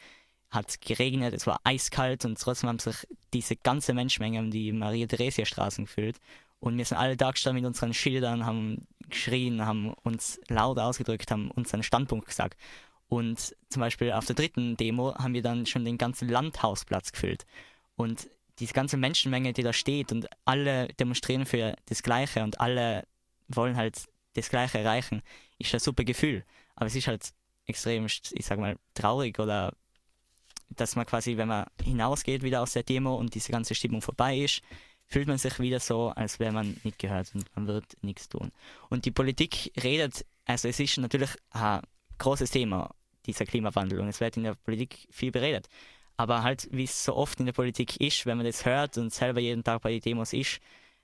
hat 0.50 0.80
geregnet, 0.80 1.32
es 1.34 1.46
war 1.46 1.60
eiskalt 1.64 2.24
und 2.24 2.38
trotzdem 2.38 2.68
haben 2.68 2.78
sich 2.78 3.06
diese 3.32 3.56
ganze 3.56 3.94
Menschenmenge 3.94 4.40
um 4.40 4.50
die 4.50 4.72
Maria-Theresia-Straßen 4.72 5.84
gefüllt. 5.84 6.18
Und 6.58 6.76
wir 6.76 6.84
sind 6.84 6.98
alle 6.98 7.16
da 7.16 7.30
gestanden 7.30 7.62
mit 7.62 7.68
unseren 7.68 7.94
Schildern, 7.94 8.44
haben 8.44 8.86
geschrien, 9.08 9.64
haben 9.64 9.94
uns 10.02 10.40
laut 10.48 10.78
ausgedrückt, 10.78 11.30
haben 11.30 11.50
unseren 11.50 11.82
Standpunkt 11.82 12.26
gesagt. 12.26 12.56
Und 13.08 13.56
zum 13.68 13.80
Beispiel 13.80 14.12
auf 14.12 14.26
der 14.26 14.36
dritten 14.36 14.76
Demo 14.76 15.14
haben 15.14 15.34
wir 15.34 15.42
dann 15.42 15.66
schon 15.66 15.84
den 15.84 15.98
ganzen 15.98 16.28
Landhausplatz 16.28 17.12
gefüllt. 17.12 17.46
Und 17.96 18.28
diese 18.58 18.74
ganze 18.74 18.96
Menschenmenge, 18.96 19.52
die 19.52 19.62
da 19.62 19.72
steht 19.72 20.12
und 20.12 20.28
alle 20.44 20.88
demonstrieren 20.88 21.46
für 21.46 21.74
das 21.86 22.02
Gleiche 22.02 22.42
und 22.44 22.60
alle 22.60 23.06
wollen 23.48 23.76
halt 23.76 24.04
das 24.34 24.50
Gleiche 24.50 24.78
erreichen, 24.78 25.22
ist 25.58 25.74
ein 25.74 25.80
super 25.80 26.04
Gefühl. 26.04 26.44
Aber 26.76 26.86
es 26.86 26.94
ist 26.94 27.08
halt 27.08 27.32
extrem, 27.66 28.06
ich 28.06 28.46
sag 28.46 28.58
mal, 28.58 28.76
traurig 28.94 29.38
oder 29.38 29.74
dass 30.70 30.96
man 30.96 31.06
quasi, 31.06 31.36
wenn 31.36 31.48
man 31.48 31.66
hinausgeht 31.82 32.42
wieder 32.42 32.62
aus 32.62 32.72
der 32.72 32.82
Demo 32.82 33.14
und 33.14 33.34
diese 33.34 33.52
ganze 33.52 33.74
Stimmung 33.74 34.02
vorbei 34.02 34.38
ist, 34.38 34.62
fühlt 35.06 35.26
man 35.26 35.38
sich 35.38 35.58
wieder 35.58 35.80
so, 35.80 36.10
als 36.10 36.38
wäre 36.38 36.52
man 36.52 36.76
nicht 36.84 36.98
gehört 36.98 37.34
und 37.34 37.44
man 37.56 37.66
wird 37.66 37.84
nichts 38.02 38.28
tun. 38.28 38.52
Und 38.88 39.04
die 39.04 39.10
Politik 39.10 39.72
redet, 39.82 40.24
also 40.44 40.68
es 40.68 40.78
ist 40.78 40.98
natürlich 40.98 41.30
ein 41.50 41.80
großes 42.18 42.50
Thema, 42.50 42.94
dieser 43.26 43.44
Klimawandel, 43.44 44.00
und 44.00 44.08
es 44.08 44.20
wird 44.20 44.36
in 44.36 44.44
der 44.44 44.54
Politik 44.54 45.08
viel 45.10 45.32
beredet. 45.32 45.68
Aber 46.16 46.42
halt, 46.42 46.68
wie 46.70 46.84
es 46.84 47.04
so 47.04 47.16
oft 47.16 47.40
in 47.40 47.46
der 47.46 47.52
Politik 47.52 48.00
ist, 48.00 48.24
wenn 48.26 48.36
man 48.36 48.46
das 48.46 48.64
hört 48.64 48.98
und 48.98 49.12
selber 49.12 49.40
jeden 49.40 49.64
Tag 49.64 49.82
bei 49.82 49.90
den 49.90 50.00
Demos 50.00 50.32
ist, 50.32 50.60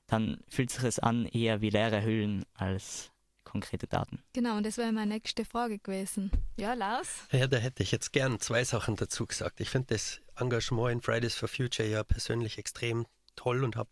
dann 0.07 0.39
fühlt 0.49 0.71
sich 0.71 0.85
es 0.85 0.99
an 0.99 1.27
eher 1.27 1.61
wie 1.61 1.71
leere 1.71 2.05
Hüllen 2.05 2.45
als 2.55 3.11
konkrete 3.47 3.87
Daten. 3.87 4.23
Genau, 4.35 4.59
und 4.59 4.67
das 4.67 4.77
wäre 4.77 4.93
meine 4.93 5.15
nächste 5.15 5.47
Frage 5.47 5.79
gewesen. 5.79 6.31
Ja, 6.59 6.75
Lars? 6.75 7.09
Ja, 7.33 7.47
da 7.47 7.57
hätte 7.57 7.83
ich 7.83 7.93
jetzt 7.93 8.13
gern 8.13 8.41
zwei 8.41 8.65
Sachen 8.65 8.97
dazu 8.97 9.25
gesagt. 9.25 9.61
Ich 9.61 9.71
finde 9.71 9.95
das 9.95 10.21
Engagement 10.37 10.93
in 10.93 11.01
Fridays 11.01 11.37
for 11.37 11.49
Future 11.49 11.89
ja 11.89 12.05
persönlich 12.05 12.59
extrem 12.59 13.07
toll 13.37 13.65
und 13.65 13.77
habe 13.77 13.91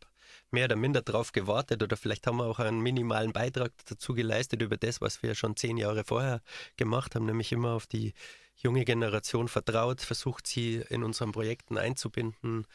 mehr 0.51 0.67
oder 0.67 0.77
minder 0.77 1.03
darauf 1.03 1.33
gewartet 1.33 1.83
oder 1.83 1.97
vielleicht 1.97 2.27
haben 2.27 2.39
wir 2.39 2.47
auch 2.47 2.59
einen 2.59 2.81
minimalen 2.81 3.33
Beitrag 3.33 3.73
dazu 3.87 4.15
geleistet 4.15 4.63
über 4.63 4.77
das, 4.77 5.01
was 5.01 5.23
wir 5.23 5.35
schon 5.35 5.57
zehn 5.57 5.77
Jahre 5.77 6.05
vorher 6.05 6.43
gemacht 6.77 7.15
haben, 7.15 7.27
nämlich 7.27 7.53
immer 7.53 7.73
auf 7.73 7.87
die 7.87 8.13
junge 8.57 8.85
Generation 8.85 9.49
vertraut, 9.49 10.01
versucht 10.01 10.47
sie 10.47 10.83
in 10.89 11.03
unseren 11.03 11.33
Projekten 11.33 11.79
einzubinden, 11.79 12.67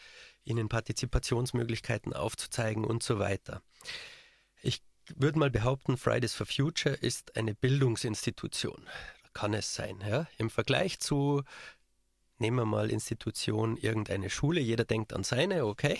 ihnen 0.43 0.69
Partizipationsmöglichkeiten 0.69 2.13
aufzuzeigen 2.13 2.83
und 2.83 3.03
so 3.03 3.19
weiter. 3.19 3.61
Ich 4.61 4.81
würde 5.17 5.39
mal 5.39 5.49
behaupten, 5.49 5.97
Fridays 5.97 6.33
for 6.33 6.45
Future 6.45 6.95
ist 6.95 7.35
eine 7.37 7.55
Bildungsinstitution. 7.55 8.87
Kann 9.33 9.53
es 9.53 9.73
sein. 9.73 10.03
Ja? 10.07 10.27
Im 10.37 10.49
Vergleich 10.49 10.99
zu, 10.99 11.43
nehmen 12.37 12.57
wir 12.57 12.65
mal 12.65 12.89
Institution, 12.89 13.77
irgendeine 13.77 14.29
Schule, 14.29 14.59
jeder 14.59 14.85
denkt 14.85 15.13
an 15.13 15.23
seine, 15.23 15.65
okay 15.65 15.97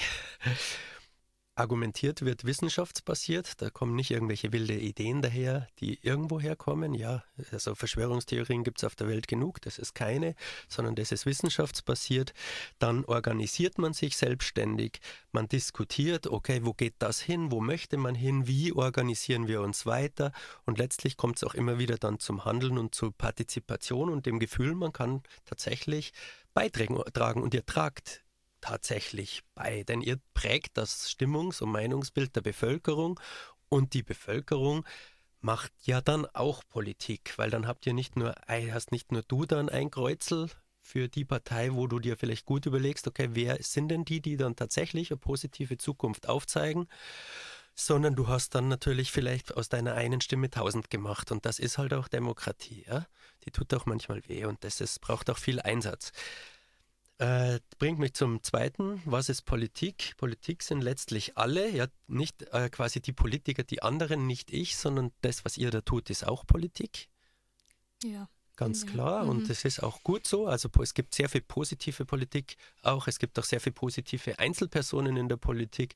argumentiert 1.59 2.23
wird 2.23 2.45
wissenschaftsbasiert. 2.45 3.61
Da 3.61 3.69
kommen 3.69 3.95
nicht 3.95 4.11
irgendwelche 4.11 4.53
wilde 4.53 4.73
Ideen 4.73 5.21
daher, 5.21 5.67
die 5.79 5.99
irgendwo 6.01 6.39
herkommen. 6.39 6.93
Ja, 6.93 7.23
also 7.51 7.75
Verschwörungstheorien 7.75 8.63
gibt 8.63 8.79
es 8.79 8.83
auf 8.85 8.95
der 8.95 9.07
Welt 9.07 9.27
genug, 9.27 9.61
das 9.61 9.77
ist 9.77 9.93
keine, 9.93 10.35
sondern 10.67 10.95
das 10.95 11.11
ist 11.11 11.25
wissenschaftsbasiert. 11.25 12.33
Dann 12.79 13.05
organisiert 13.05 13.77
man 13.77 13.93
sich 13.93 14.15
selbstständig, 14.15 14.99
man 15.31 15.47
diskutiert, 15.47 16.27
okay, 16.27 16.61
wo 16.63 16.73
geht 16.73 16.95
das 16.99 17.19
hin, 17.19 17.51
wo 17.51 17.59
möchte 17.59 17.97
man 17.97 18.15
hin, 18.15 18.47
wie 18.47 18.71
organisieren 18.71 19.47
wir 19.47 19.61
uns 19.61 19.85
weiter 19.85 20.31
und 20.65 20.77
letztlich 20.77 21.17
kommt 21.17 21.37
es 21.37 21.43
auch 21.43 21.53
immer 21.53 21.77
wieder 21.77 21.97
dann 21.97 22.19
zum 22.19 22.45
Handeln 22.45 22.77
und 22.77 22.95
zur 22.95 23.11
Partizipation 23.11 24.09
und 24.09 24.25
dem 24.25 24.39
Gefühl, 24.39 24.75
man 24.75 24.93
kann 24.93 25.23
tatsächlich 25.45 26.13
beitragen 26.53 27.41
und 27.41 27.53
ihr 27.53 27.65
tragt 27.65 28.23
tatsächlich 28.61 29.43
bei, 29.55 29.83
denn 29.83 30.01
ihr 30.01 30.19
prägt 30.33 30.77
das 30.77 31.09
Stimmungs- 31.09 31.61
und 31.61 31.71
Meinungsbild 31.71 32.35
der 32.35 32.41
Bevölkerung 32.41 33.19
und 33.69 33.93
die 33.93 34.03
Bevölkerung 34.03 34.85
macht 35.41 35.71
ja 35.83 36.01
dann 36.01 36.25
auch 36.27 36.63
Politik, 36.67 37.37
weil 37.37 37.49
dann 37.49 37.67
habt 37.67 37.85
ihr 37.85 37.93
nicht 37.93 38.15
nur, 38.15 38.35
hast 38.47 38.91
nicht 38.91 39.11
nur 39.11 39.21
du 39.23 39.45
dann 39.45 39.69
ein 39.69 39.89
Kreuzel 39.91 40.49
für 40.81 41.07
die 41.07 41.25
Partei, 41.25 41.73
wo 41.73 41.87
du 41.87 41.99
dir 41.99 42.17
vielleicht 42.17 42.45
gut 42.45 42.65
überlegst, 42.65 43.07
okay, 43.07 43.29
wer 43.33 43.61
sind 43.61 43.89
denn 43.89 44.05
die, 44.05 44.21
die 44.21 44.37
dann 44.37 44.55
tatsächlich 44.55 45.11
eine 45.11 45.17
positive 45.17 45.77
Zukunft 45.77 46.27
aufzeigen, 46.27 46.87
sondern 47.75 48.15
du 48.15 48.27
hast 48.27 48.55
dann 48.55 48.67
natürlich 48.67 49.11
vielleicht 49.11 49.55
aus 49.55 49.69
deiner 49.69 49.93
einen 49.93 50.19
Stimme 50.19 50.49
tausend 50.49 50.89
gemacht 50.89 51.31
und 51.31 51.45
das 51.45 51.59
ist 51.59 51.77
halt 51.77 51.93
auch 51.93 52.07
Demokratie, 52.07 52.85
ja? 52.87 53.05
Die 53.45 53.51
tut 53.51 53.73
auch 53.73 53.85
manchmal 53.85 54.21
weh 54.27 54.45
und 54.45 54.63
das 54.63 54.81
ist, 54.81 54.99
braucht 54.99 55.29
auch 55.29 55.37
viel 55.37 55.61
Einsatz. 55.61 56.11
Äh, 57.19 57.59
bringt 57.79 57.99
mich 57.99 58.13
zum 58.13 58.41
zweiten. 58.43 59.01
Was 59.03 59.27
ist 59.27 59.41
Politik? 59.41 60.13
Politik 60.15 60.63
sind 60.63 60.81
letztlich 60.81 61.37
alle, 61.37 61.69
ja, 61.69 61.87
nicht 62.07 62.43
äh, 62.53 62.69
quasi 62.69 63.01
die 63.01 63.11
Politiker, 63.11 63.63
die 63.63 63.83
anderen, 63.83 64.25
nicht 64.25 64.51
ich, 64.51 64.77
sondern 64.77 65.11
das, 65.21 65.43
was 65.43 65.57
ihr 65.57 65.69
da 65.69 65.81
tut, 65.81 66.09
ist 66.09 66.25
auch 66.25 66.47
Politik. 66.47 67.09
Ja. 68.03 68.29
Ganz 68.59 68.83
ja. 68.83 68.91
klar. 68.91 69.23
Mhm. 69.23 69.29
Und 69.29 69.49
das 69.49 69.63
ist 69.63 69.81
auch 69.81 70.03
gut 70.03 70.27
so. 70.27 70.45
Also 70.45 70.67
es 70.81 70.93
gibt 70.93 71.15
sehr 71.15 71.29
viel 71.29 71.39
positive 71.39 72.03
Politik 72.03 72.57
auch. 72.83 73.07
Es 73.07 73.17
gibt 73.17 73.39
auch 73.39 73.45
sehr 73.45 73.61
viel 73.61 73.71
positive 73.71 74.37
Einzelpersonen 74.37 75.15
in 75.15 75.29
der 75.29 75.37
Politik. 75.37 75.95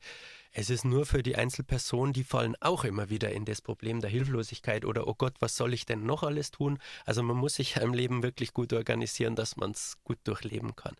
Es 0.54 0.70
ist 0.70 0.86
nur 0.86 1.06
für 1.06 1.24
die 1.24 1.36
Einzelpersonen, 1.36 2.14
die 2.14 2.24
fallen 2.24 2.56
auch 2.62 2.86
immer 2.86 3.10
wieder 3.10 3.32
in 3.32 3.44
das 3.44 3.60
Problem 3.62 4.00
der 4.00 4.10
Hilflosigkeit 4.10 4.86
oder, 4.86 5.08
oh 5.08 5.14
Gott, 5.14 5.34
was 5.40 5.58
soll 5.58 5.74
ich 5.74 5.86
denn 5.86 6.06
noch 6.06 6.24
alles 6.24 6.52
tun? 6.52 6.80
Also 7.04 7.22
man 7.22 7.36
muss 7.36 7.56
sich 7.56 7.76
im 7.82 7.94
Leben 7.94 8.24
wirklich 8.24 8.54
gut 8.54 8.72
organisieren, 8.72 9.36
dass 9.36 9.58
man 9.58 9.72
es 9.72 9.98
gut 10.06 10.20
durchleben 10.24 10.74
kann. 10.78 10.96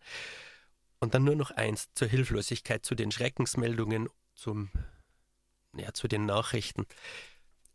Und 1.00 1.14
dann 1.14 1.24
nur 1.24 1.36
noch 1.36 1.50
eins 1.50 1.88
zur 1.94 2.08
Hilflosigkeit, 2.08 2.84
zu 2.84 2.94
den 2.94 3.10
Schreckensmeldungen, 3.10 4.10
zum, 4.34 4.68
ja, 5.74 5.94
zu 5.94 6.08
den 6.08 6.26
Nachrichten 6.26 6.84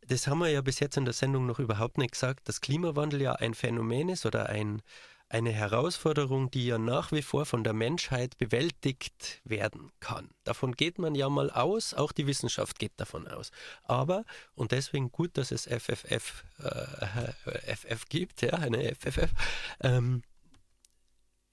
das 0.09 0.27
haben 0.27 0.39
wir 0.39 0.49
ja 0.49 0.61
bis 0.61 0.79
jetzt 0.79 0.97
in 0.97 1.05
der 1.05 1.13
Sendung 1.13 1.45
noch 1.45 1.59
überhaupt 1.59 1.97
nicht 1.97 2.13
gesagt, 2.13 2.49
dass 2.49 2.61
Klimawandel 2.61 3.21
ja 3.21 3.33
ein 3.33 3.53
Phänomen 3.53 4.09
ist 4.09 4.25
oder 4.25 4.49
ein, 4.49 4.81
eine 5.29 5.51
Herausforderung, 5.51 6.49
die 6.49 6.65
ja 6.65 6.79
nach 6.79 7.11
wie 7.11 7.21
vor 7.21 7.45
von 7.45 7.63
der 7.63 7.73
Menschheit 7.73 8.35
bewältigt 8.39 9.39
werden 9.43 9.91
kann. 9.99 10.31
Davon 10.43 10.75
geht 10.75 10.97
man 10.97 11.13
ja 11.13 11.29
mal 11.29 11.51
aus, 11.51 11.93
auch 11.93 12.11
die 12.11 12.25
Wissenschaft 12.25 12.79
geht 12.79 12.93
davon 12.97 13.27
aus. 13.27 13.51
Aber, 13.83 14.25
und 14.55 14.71
deswegen 14.71 15.11
gut, 15.11 15.37
dass 15.37 15.51
es 15.51 15.67
FFF, 15.67 16.43
äh, 16.57 17.75
FF 17.75 18.05
gibt, 18.09 18.41
ja, 18.41 18.53
eine 18.53 18.95
FFF, 18.95 19.31
ähm, 19.81 20.23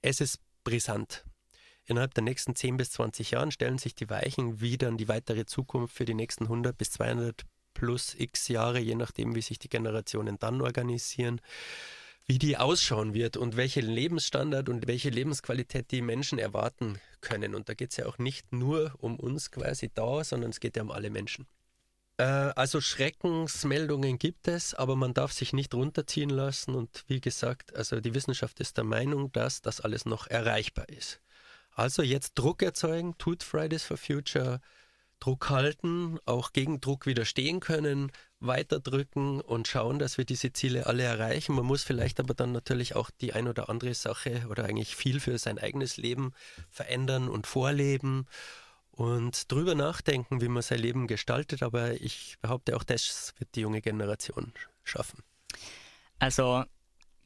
es 0.01 0.19
ist 0.19 0.39
brisant. 0.63 1.25
Innerhalb 1.85 2.15
der 2.15 2.23
nächsten 2.23 2.55
10 2.55 2.77
bis 2.77 2.91
20 2.91 3.31
Jahren 3.31 3.51
stellen 3.51 3.77
sich 3.77 3.93
die 3.93 4.09
Weichen, 4.09 4.59
wie 4.59 4.79
dann 4.79 4.97
die 4.97 5.07
weitere 5.07 5.45
Zukunft 5.45 5.95
für 5.95 6.05
die 6.05 6.15
nächsten 6.15 6.45
100 6.45 6.75
bis 6.75 6.89
200 6.91 7.45
plus 7.77 8.15
x 8.17 8.47
Jahre, 8.47 8.79
je 8.79 8.95
nachdem, 8.95 9.35
wie 9.35 9.41
sich 9.41 9.59
die 9.59 9.69
Generationen 9.69 10.39
dann 10.39 10.61
organisieren, 10.61 11.39
wie 12.25 12.39
die 12.39 12.57
ausschauen 12.57 13.13
wird 13.13 13.37
und 13.37 13.55
welche 13.55 13.81
Lebensstandard 13.81 14.67
und 14.67 14.87
welche 14.87 15.11
Lebensqualität 15.11 15.91
die 15.91 16.01
Menschen 16.01 16.39
erwarten 16.39 16.99
können. 17.21 17.53
Und 17.53 17.69
da 17.69 17.75
geht 17.75 17.91
es 17.91 17.97
ja 17.97 18.07
auch 18.07 18.17
nicht 18.17 18.51
nur 18.51 18.95
um 18.97 19.19
uns 19.19 19.51
quasi 19.51 19.91
da, 19.93 20.23
sondern 20.23 20.49
es 20.49 20.59
geht 20.59 20.75
ja 20.75 20.81
um 20.81 20.89
alle 20.89 21.11
Menschen. 21.11 21.45
Äh, 22.17 22.23
also 22.23 22.81
Schreckensmeldungen 22.81 24.17
gibt 24.17 24.47
es, 24.47 24.73
aber 24.73 24.95
man 24.95 25.13
darf 25.13 25.31
sich 25.33 25.53
nicht 25.53 25.75
runterziehen 25.75 26.31
lassen. 26.31 26.73
Und 26.73 27.03
wie 27.07 27.21
gesagt, 27.21 27.75
also 27.75 28.01
die 28.01 28.15
Wissenschaft 28.15 28.59
ist 28.59 28.77
der 28.77 28.85
Meinung, 28.85 29.31
dass 29.33 29.61
das 29.61 29.81
alles 29.81 30.05
noch 30.05 30.25
erreichbar 30.25 30.89
ist. 30.89 31.21
Also 31.75 32.01
jetzt 32.01 32.33
Druck 32.33 32.63
erzeugen, 32.63 33.15
tut 33.19 33.43
Fridays 33.43 33.83
for 33.83 33.97
Future, 33.97 34.61
Druck 35.19 35.49
halten, 35.49 36.19
auch 36.25 36.53
gegen 36.53 36.79
Druck 36.79 37.05
widerstehen 37.05 37.59
können, 37.59 38.11
weiterdrücken 38.39 39.41
und 39.41 39.67
schauen, 39.67 39.99
dass 39.99 40.17
wir 40.17 40.25
diese 40.25 40.53
Ziele 40.53 40.85
alle 40.85 41.03
erreichen. 41.03 41.55
Man 41.55 41.65
muss 41.65 41.83
vielleicht 41.83 42.19
aber 42.19 42.33
dann 42.33 42.51
natürlich 42.51 42.95
auch 42.95 43.09
die 43.09 43.33
ein 43.33 43.47
oder 43.47 43.69
andere 43.69 43.93
Sache 43.93 44.45
oder 44.49 44.65
eigentlich 44.65 44.95
viel 44.95 45.19
für 45.19 45.37
sein 45.37 45.57
eigenes 45.57 45.97
Leben 45.97 46.33
verändern 46.69 47.29
und 47.29 47.47
vorleben 47.47 48.25
und 48.91 49.51
drüber 49.51 49.75
nachdenken, 49.75 50.41
wie 50.41 50.49
man 50.49 50.63
sein 50.63 50.79
Leben 50.79 51.07
gestaltet. 51.07 51.63
Aber 51.63 51.93
ich 51.93 52.37
behaupte, 52.41 52.75
auch 52.75 52.83
das 52.83 53.33
wird 53.37 53.55
die 53.55 53.61
junge 53.61 53.81
Generation 53.81 54.53
schaffen. 54.83 55.23
Also, 56.19 56.63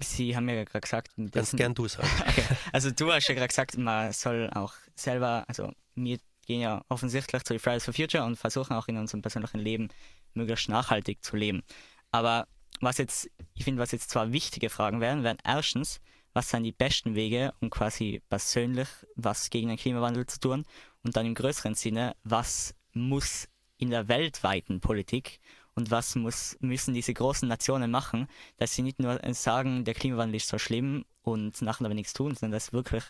Sie 0.03 0.35
haben 0.35 0.49
ja 0.49 0.63
gerade 0.63 0.81
gesagt, 0.81 1.11
ganz 1.31 1.51
gern 1.51 1.73
du 1.73 1.87
sagen. 1.87 2.09
okay. 2.27 2.43
Also 2.71 2.91
du 2.91 3.11
hast 3.11 3.27
ja 3.27 3.35
gerade 3.35 3.47
gesagt, 3.47 3.77
man 3.77 4.11
soll 4.11 4.49
auch 4.49 4.73
selber, 4.95 5.45
also 5.47 5.71
wir 5.95 6.17
gehen 6.45 6.61
ja 6.61 6.83
offensichtlich 6.89 7.43
zu 7.43 7.57
Fridays 7.59 7.85
for 7.85 7.93
Future 7.93 8.23
und 8.23 8.35
versuchen 8.35 8.73
auch 8.73 8.87
in 8.87 8.97
unserem 8.97 9.21
persönlichen 9.21 9.59
Leben 9.59 9.89
möglichst 10.33 10.69
nachhaltig 10.69 11.23
zu 11.23 11.35
leben. 11.35 11.63
Aber 12.11 12.47
was 12.79 12.97
jetzt, 12.97 13.29
ich 13.53 13.63
finde, 13.63 13.81
was 13.81 13.91
jetzt 13.91 14.09
zwei 14.09 14.31
wichtige 14.31 14.69
Fragen 14.69 15.01
wären, 15.01 15.23
wären 15.23 15.37
erstens, 15.43 15.99
was 16.33 16.49
sind 16.49 16.63
die 16.63 16.71
besten 16.71 17.15
Wege, 17.15 17.53
um 17.59 17.69
quasi 17.69 18.21
persönlich 18.29 18.87
was 19.15 19.49
gegen 19.49 19.67
den 19.67 19.77
Klimawandel 19.77 20.25
zu 20.25 20.39
tun? 20.39 20.65
Und 21.03 21.15
dann 21.15 21.25
im 21.25 21.35
größeren 21.35 21.75
Sinne, 21.75 22.15
was 22.23 22.73
muss 22.93 23.47
in 23.77 23.89
der 23.89 24.07
weltweiten 24.07 24.79
Politik 24.79 25.39
und 25.75 25.91
was 25.91 26.15
muss, 26.15 26.57
müssen 26.59 26.93
diese 26.93 27.13
großen 27.13 27.47
Nationen 27.47 27.91
machen, 27.91 28.27
dass 28.57 28.73
sie 28.73 28.81
nicht 28.81 28.99
nur 28.99 29.19
sagen, 29.33 29.83
der 29.83 29.93
Klimawandel 29.93 30.35
ist 30.37 30.47
so 30.47 30.57
schlimm 30.57 31.05
und 31.21 31.61
nachher 31.61 31.85
aber 31.85 31.93
nichts 31.93 32.13
tun, 32.13 32.35
sondern 32.35 32.51
dass 32.51 32.73
wirklich 32.73 33.03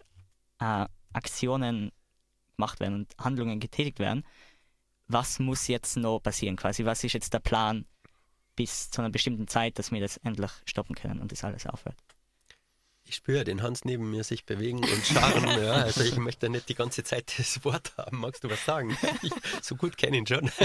äh, 0.59 0.85
Aktionen 1.13 1.91
gemacht 2.61 2.79
werden 2.79 2.95
und 2.95 3.15
Handlungen 3.17 3.59
getätigt 3.59 3.97
werden, 3.97 4.23
was 5.07 5.39
muss 5.39 5.67
jetzt 5.67 5.97
noch 5.97 6.19
passieren 6.19 6.55
quasi? 6.55 6.85
Was 6.85 7.03
ist 7.03 7.13
jetzt 7.13 7.33
der 7.33 7.39
Plan 7.39 7.85
bis 8.55 8.91
zu 8.91 9.01
einer 9.01 9.09
bestimmten 9.09 9.47
Zeit, 9.47 9.79
dass 9.79 9.91
wir 9.91 9.99
das 9.99 10.17
endlich 10.17 10.51
stoppen 10.65 10.95
können 10.95 11.19
und 11.19 11.31
das 11.31 11.43
alles 11.43 11.65
aufhört? 11.65 11.97
Ich 13.03 13.15
spüre 13.15 13.43
den 13.43 13.63
Hans 13.63 13.83
neben 13.83 14.11
mir 14.11 14.23
sich 14.23 14.45
bewegen 14.45 14.77
und 14.77 15.05
scharren. 15.05 15.43
ja, 15.63 15.73
also 15.73 16.01
ich 16.01 16.15
möchte 16.17 16.49
nicht 16.49 16.69
die 16.69 16.75
ganze 16.75 17.03
Zeit 17.03 17.33
das 17.37 17.65
Wort 17.65 17.97
haben. 17.97 18.19
Magst 18.19 18.43
du 18.43 18.49
was 18.49 18.63
sagen? 18.63 18.95
Ich, 19.23 19.31
so 19.61 19.75
gut 19.75 19.97
kenne 19.97 20.17
ihn 20.17 20.27
schon. 20.27 20.49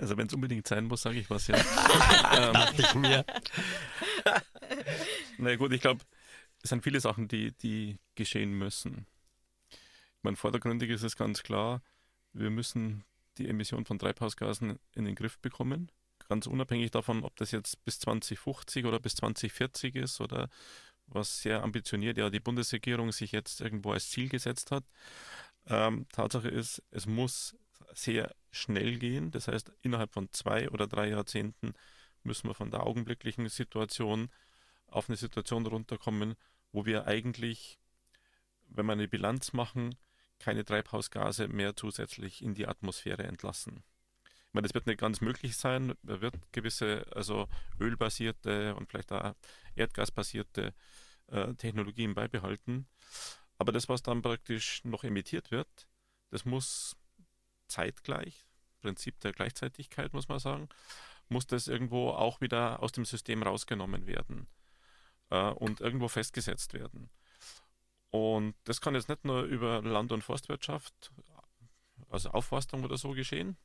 Also 0.00 0.16
wenn 0.16 0.26
es 0.26 0.34
unbedingt 0.34 0.66
sein 0.66 0.86
muss, 0.86 1.02
sage 1.02 1.20
ich 1.20 1.30
was, 1.30 1.46
ja. 1.46 1.54
ähm, 2.36 2.52
Dachte 2.52 2.82
ich 2.82 2.94
mir. 2.96 3.24
Na 5.38 5.54
gut, 5.54 5.72
ich 5.72 5.80
glaube, 5.80 6.00
es 6.64 6.70
sind 6.70 6.82
viele 6.82 6.98
Sachen, 6.98 7.28
die, 7.28 7.52
die 7.52 8.00
geschehen 8.16 8.50
müssen 8.50 9.06
meine, 10.24 10.36
vordergründig 10.36 10.90
ist 10.90 11.02
es 11.02 11.16
ganz 11.16 11.42
klar, 11.42 11.82
wir 12.32 12.50
müssen 12.50 13.04
die 13.38 13.48
Emission 13.48 13.84
von 13.84 13.98
Treibhausgasen 13.98 14.78
in 14.94 15.04
den 15.04 15.14
Griff 15.14 15.38
bekommen. 15.38 15.90
Ganz 16.28 16.46
unabhängig 16.46 16.90
davon, 16.90 17.24
ob 17.24 17.36
das 17.36 17.50
jetzt 17.50 17.84
bis 17.84 17.98
2050 18.00 18.86
oder 18.86 18.98
bis 18.98 19.16
2040 19.16 19.96
ist 19.96 20.20
oder 20.20 20.48
was 21.06 21.42
sehr 21.42 21.62
ambitioniert 21.62 22.16
ja 22.16 22.30
die 22.30 22.40
Bundesregierung 22.40 23.12
sich 23.12 23.32
jetzt 23.32 23.60
irgendwo 23.60 23.92
als 23.92 24.10
Ziel 24.10 24.28
gesetzt 24.28 24.70
hat. 24.70 24.84
Ähm, 25.66 26.06
Tatsache 26.10 26.48
ist, 26.48 26.82
es 26.90 27.06
muss 27.06 27.56
sehr 27.92 28.34
schnell 28.50 28.98
gehen. 28.98 29.30
Das 29.30 29.48
heißt, 29.48 29.72
innerhalb 29.82 30.12
von 30.12 30.30
zwei 30.32 30.70
oder 30.70 30.86
drei 30.86 31.08
Jahrzehnten 31.08 31.74
müssen 32.22 32.48
wir 32.48 32.54
von 32.54 32.70
der 32.70 32.84
augenblicklichen 32.84 33.48
Situation 33.48 34.30
auf 34.86 35.08
eine 35.08 35.16
Situation 35.16 35.66
runterkommen, 35.66 36.34
wo 36.72 36.86
wir 36.86 37.06
eigentlich, 37.06 37.78
wenn 38.68 38.86
wir 38.86 38.92
eine 38.92 39.08
Bilanz 39.08 39.52
machen, 39.52 39.94
keine 40.44 40.64
Treibhausgase 40.64 41.48
mehr 41.48 41.74
zusätzlich 41.74 42.42
in 42.42 42.54
die 42.54 42.66
Atmosphäre 42.66 43.24
entlassen. 43.24 43.82
Ich 44.24 44.52
meine, 44.52 44.68
das 44.68 44.74
wird 44.74 44.86
nicht 44.86 45.00
ganz 45.00 45.20
möglich 45.20 45.56
sein. 45.56 45.96
Er 46.06 46.20
wird 46.20 46.36
gewisse, 46.52 47.06
also 47.14 47.48
ölbasierte 47.80 48.74
und 48.76 48.88
vielleicht 48.88 49.10
auch 49.10 49.34
erdgasbasierte 49.74 50.74
äh, 51.28 51.54
Technologien 51.54 52.14
beibehalten. 52.14 52.86
Aber 53.58 53.72
das, 53.72 53.88
was 53.88 54.02
dann 54.02 54.22
praktisch 54.22 54.84
noch 54.84 55.02
emittiert 55.02 55.50
wird, 55.50 55.88
das 56.30 56.44
muss 56.44 56.96
zeitgleich, 57.66 58.44
Prinzip 58.84 59.18
der 59.20 59.32
Gleichzeitigkeit 59.32 60.12
muss 60.12 60.28
man 60.28 60.38
sagen, 60.38 60.68
muss 61.30 61.46
das 61.46 61.68
irgendwo 61.68 62.10
auch 62.10 62.42
wieder 62.42 62.82
aus 62.82 62.92
dem 62.92 63.06
System 63.06 63.42
rausgenommen 63.42 64.06
werden 64.06 64.46
äh, 65.30 65.50
und 65.52 65.80
irgendwo 65.80 66.08
festgesetzt 66.08 66.74
werden. 66.74 67.08
Und 68.14 68.54
das 68.62 68.80
kann 68.80 68.94
jetzt 68.94 69.08
nicht 69.08 69.24
nur 69.24 69.42
über 69.42 69.82
Land- 69.82 70.12
und 70.12 70.22
Forstwirtschaft, 70.22 71.10
also 72.10 72.30
Aufforstung 72.30 72.84
oder 72.84 72.96
so 72.96 73.10
geschehen, 73.10 73.56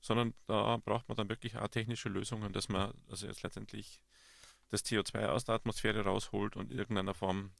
sondern 0.00 0.32
da 0.46 0.78
braucht 0.78 1.06
man 1.06 1.18
dann 1.18 1.28
wirklich 1.28 1.54
auch 1.58 1.68
technische 1.68 2.08
Lösungen, 2.08 2.54
dass 2.54 2.70
man 2.70 2.94
also 3.10 3.26
jetzt 3.26 3.42
letztendlich 3.42 4.00
das 4.70 4.86
CO2 4.86 5.26
aus 5.26 5.44
der 5.44 5.56
Atmosphäre 5.56 6.00
rausholt 6.00 6.56
und 6.56 6.72
in 6.72 6.78
irgendeiner 6.78 7.12
Form 7.12 7.50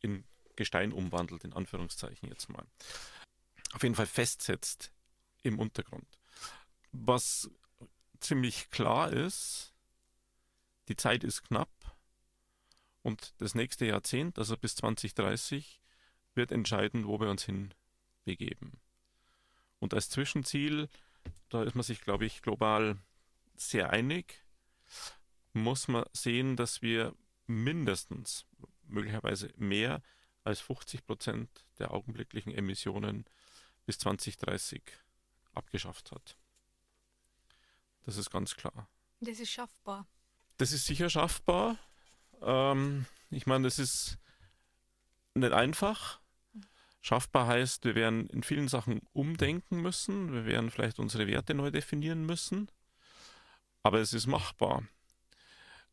in 0.00 0.24
Gestein 0.56 0.94
umwandelt, 0.94 1.44
in 1.44 1.52
Anführungszeichen 1.52 2.30
jetzt 2.30 2.48
mal. 2.48 2.64
Auf 3.74 3.82
jeden 3.82 3.94
Fall 3.94 4.06
festsetzt 4.06 4.90
im 5.42 5.58
Untergrund. 5.58 6.08
Was 6.92 7.50
ziemlich 8.18 8.70
klar 8.70 9.12
ist, 9.12 9.74
die 10.88 10.96
Zeit 10.96 11.22
ist 11.22 11.42
knapp 11.42 11.68
und 13.02 13.34
das 13.38 13.54
nächste 13.54 13.86
Jahrzehnt, 13.86 14.38
also 14.38 14.56
bis 14.56 14.76
2030, 14.76 15.80
wird 16.34 16.52
entscheiden, 16.52 17.06
wo 17.06 17.20
wir 17.20 17.30
uns 17.30 17.44
hin 17.44 17.74
begeben. 18.24 18.80
Und 19.78 19.94
als 19.94 20.10
Zwischenziel, 20.10 20.88
da 21.48 21.62
ist 21.62 21.74
man 21.74 21.82
sich, 21.82 22.00
glaube 22.00 22.26
ich, 22.26 22.42
global 22.42 22.98
sehr 23.56 23.90
einig, 23.90 24.44
muss 25.52 25.88
man 25.88 26.04
sehen, 26.12 26.56
dass 26.56 26.82
wir 26.82 27.14
mindestens, 27.46 28.46
möglicherweise 28.86 29.52
mehr 29.56 30.02
als 30.44 30.60
50 30.60 31.06
Prozent 31.06 31.48
der 31.78 31.92
augenblicklichen 31.92 32.54
Emissionen 32.54 33.24
bis 33.86 33.98
2030 33.98 34.82
abgeschafft 35.52 36.12
hat. 36.12 36.36
Das 38.04 38.16
ist 38.16 38.30
ganz 38.30 38.54
klar. 38.54 38.88
Das 39.20 39.38
ist 39.38 39.50
schaffbar. 39.50 40.06
Das 40.56 40.72
ist 40.72 40.86
sicher 40.86 41.10
schaffbar. 41.10 41.78
Ähm, 42.42 43.06
ich 43.30 43.46
meine, 43.46 43.64
das 43.64 43.78
ist 43.78 44.18
nicht 45.34 45.52
einfach. 45.52 46.20
Schaffbar 47.00 47.46
heißt, 47.46 47.84
wir 47.84 47.94
werden 47.94 48.28
in 48.28 48.42
vielen 48.42 48.68
Sachen 48.68 49.00
umdenken 49.12 49.80
müssen. 49.80 50.32
Wir 50.32 50.44
werden 50.44 50.70
vielleicht 50.70 50.98
unsere 50.98 51.26
Werte 51.26 51.54
neu 51.54 51.70
definieren 51.70 52.26
müssen. 52.26 52.70
Aber 53.82 54.00
es 54.00 54.12
ist 54.12 54.26
machbar. 54.26 54.82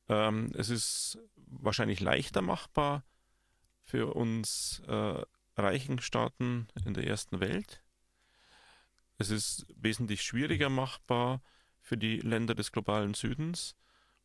Ähm, 0.09 0.51
es 0.55 0.69
ist 0.69 1.17
wahrscheinlich 1.35 2.01
leichter 2.01 2.41
machbar 2.41 3.03
für 3.83 4.13
uns 4.15 4.81
äh, 4.87 5.21
reichen 5.55 5.99
Staaten 5.99 6.67
in 6.85 6.93
der 6.93 7.07
ersten 7.07 7.39
Welt. 7.39 7.81
Es 9.17 9.29
ist 9.29 9.65
wesentlich 9.75 10.21
schwieriger 10.21 10.69
machbar 10.69 11.41
für 11.81 11.97
die 11.97 12.19
Länder 12.19 12.53
des 12.53 12.71
globalen 12.71 13.13
Südens 13.13 13.75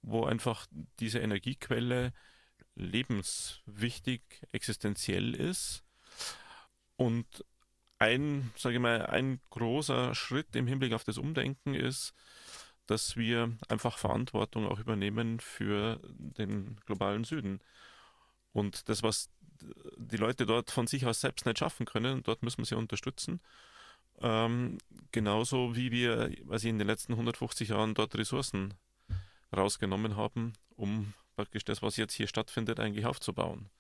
wo 0.03 0.25
einfach 0.25 0.67
diese 1.01 1.21
Energiequelle 1.21 2.13
lebenswichtig, 2.75 4.23
existenziell 4.53 5.35
ist. 5.35 5.85
Und 6.97 7.27
ein, 7.99 8.53
sage 8.57 8.77
ich 8.77 8.81
mal, 8.81 9.07
ein 9.07 9.41
großer 9.51 10.15
Schritt 10.15 10.57
im 10.57 10.67
Hinblick 10.67 10.93
auf 10.93 11.05
das 11.05 11.19
Umdenken 11.19 11.75
ist, 11.75 12.15
dass 12.87 13.17
wir 13.17 13.57
einfach 13.69 13.99
Verantwortung 13.99 14.67
auch 14.67 14.81
übernehmen 14.81 15.41
für 15.41 16.01
den 16.19 16.77
globalen 16.85 17.25
Süden. 17.25 17.61
Und 18.53 18.89
das, 18.89 19.03
was 19.03 19.31
die 19.97 20.17
Leute 20.17 20.47
dort 20.47 20.71
von 20.71 20.87
sich 20.87 21.07
aus 21.07 21.21
selbst 21.21 21.47
nicht 21.47 21.59
schaffen 21.59 21.87
können, 21.87 22.23
dort 22.25 22.43
müssen 22.43 22.59
wir 22.59 22.67
sie 22.67 22.77
unterstützen. 22.77 23.41
Ähm, 24.21 24.79
genauso 25.13 25.77
wie 25.77 25.91
wir, 25.93 26.31
ich 26.31 26.65
in 26.65 26.79
den 26.79 26.87
letzten 26.89 27.13
150 27.13 27.69
Jahren 27.69 27.95
dort 27.95 28.17
Ressourcen 28.17 28.75
rausgenommen 29.57 30.17
haben, 30.17 30.53
um 30.77 31.15
praktisch 31.35 31.65
das, 31.65 31.83
was 31.83 31.97
jetzt 31.97 32.15
hier 32.15 32.27
stattfindet, 32.27 32.81
eigentlich 32.81 33.07
aufzubauen. 33.07 33.71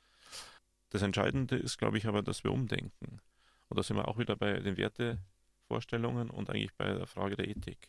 Das 0.90 1.02
Entscheidende 1.02 1.56
ist, 1.56 1.78
glaube 1.78 1.98
ich, 1.98 2.06
aber, 2.06 2.22
dass 2.22 2.44
wir 2.44 2.52
umdenken. 2.52 3.20
Und 3.68 3.78
da 3.78 3.82
sind 3.82 3.96
wir 3.96 4.08
auch 4.08 4.18
wieder 4.18 4.36
bei 4.36 4.60
den 4.60 4.76
Wertevorstellungen 4.76 5.32
Vorstellungen 5.72 6.28
und 6.28 6.50
eigentlich 6.50 6.74
bei 6.74 6.84
der 6.92 7.06
Frage 7.06 7.34
der 7.34 7.48
Ethik. 7.48 7.88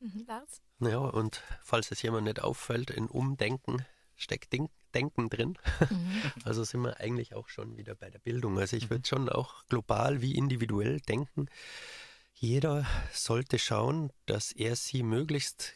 Mhm, 0.00 0.24
Lars? 0.26 0.60
Ja, 0.80 0.98
und 0.98 1.40
falls 1.62 1.92
es 1.92 2.02
jemand 2.02 2.24
nicht 2.24 2.42
auffällt, 2.42 2.90
in 2.90 3.06
Umdenken 3.06 3.86
steckt 4.16 4.52
Denken 4.92 5.30
drin. 5.30 5.56
Mhm. 5.88 6.22
Also 6.44 6.64
sind 6.64 6.80
wir 6.82 6.98
eigentlich 6.98 7.34
auch 7.36 7.48
schon 7.48 7.76
wieder 7.76 7.94
bei 7.94 8.10
der 8.10 8.18
Bildung. 8.18 8.58
Also 8.58 8.76
ich 8.76 8.90
würde 8.90 9.02
mhm. 9.02 9.04
schon 9.04 9.28
auch 9.28 9.64
global 9.66 10.20
wie 10.20 10.34
individuell 10.34 10.98
denken. 10.98 11.46
Jeder 12.34 12.84
sollte 13.12 13.60
schauen, 13.60 14.10
dass 14.26 14.50
er 14.50 14.74
sie 14.74 15.04
möglichst 15.04 15.74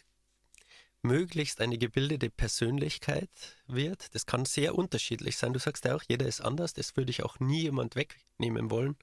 möglichst 1.05 1.61
eine 1.61 1.78
gebildete 1.78 2.30
Persönlichkeit 2.30 3.28
wird. 3.66 4.14
Das 4.14 4.26
kann 4.26 4.44
sehr 4.44 4.74
unterschiedlich 4.74 5.36
sein. 5.36 5.52
Du 5.52 5.61
sagst 5.61 5.84
ja 5.84 5.94
auch, 5.94 6.02
jeder 6.09 6.26
ist 6.26 6.40
anders. 6.40 6.72
Das 6.72 6.96
würde 6.96 7.11
ich 7.11 7.22
auch 7.22 7.38
nie 7.40 7.62
jemand 7.62 7.94
wegnehmen 7.94 8.70
wollen. 8.70 8.96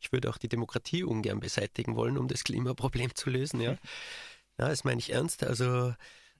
Ich 0.00 0.12
würde 0.12 0.30
auch 0.30 0.38
die 0.38 0.48
Demokratie 0.48 1.02
ungern 1.02 1.40
beseitigen 1.40 1.96
wollen, 1.96 2.16
um 2.16 2.28
das 2.28 2.44
Klimaproblem 2.44 3.14
zu 3.14 3.28
lösen. 3.28 3.60
Ja, 3.60 3.72
ja 4.58 4.68
das 4.68 4.84
meine 4.84 5.00
ich 5.00 5.12
ernst. 5.12 5.42
Also, 5.42 5.94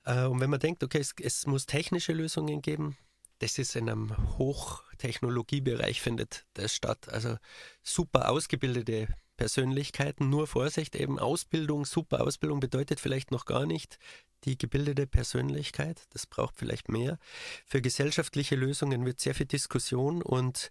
äh, 0.05 0.25
und 0.25 0.41
wenn 0.41 0.51
man 0.51 0.61
denkt, 0.61 0.83
okay, 0.85 1.01
es, 1.01 1.15
es 1.21 1.47
muss 1.47 1.67
technische 1.67 2.13
Lösungen 2.13 2.63
geben, 2.63 2.97
das 3.41 3.59
ist 3.59 3.77
in 3.77 3.89
einem 3.89 4.39
Hochtechnologiebereich 4.39 6.01
findet 6.01 6.47
das 6.55 6.75
statt. 6.75 7.09
Also 7.09 7.37
super 7.83 8.31
ausgebildete 8.31 9.09
Persönlichkeiten. 9.39 10.29
Nur 10.29 10.47
Vorsicht, 10.47 10.95
eben 10.95 11.19
Ausbildung, 11.19 11.87
super 11.87 12.21
Ausbildung 12.21 12.61
bedeutet 12.61 13.01
vielleicht 13.01 13.31
noch 13.31 13.47
gar 13.47 13.65
nicht 13.65 13.99
die 14.45 14.59
gebildete 14.59 15.07
Persönlichkeit. 15.07 16.03
Das 16.11 16.27
braucht 16.27 16.57
vielleicht 16.57 16.91
mehr. 16.91 17.19
Für 17.65 17.81
gesellschaftliche 17.81 18.57
Lösungen 18.57 19.07
wird 19.07 19.21
sehr 19.21 19.35
viel 19.35 19.47
Diskussion 19.47 20.21
und 20.21 20.71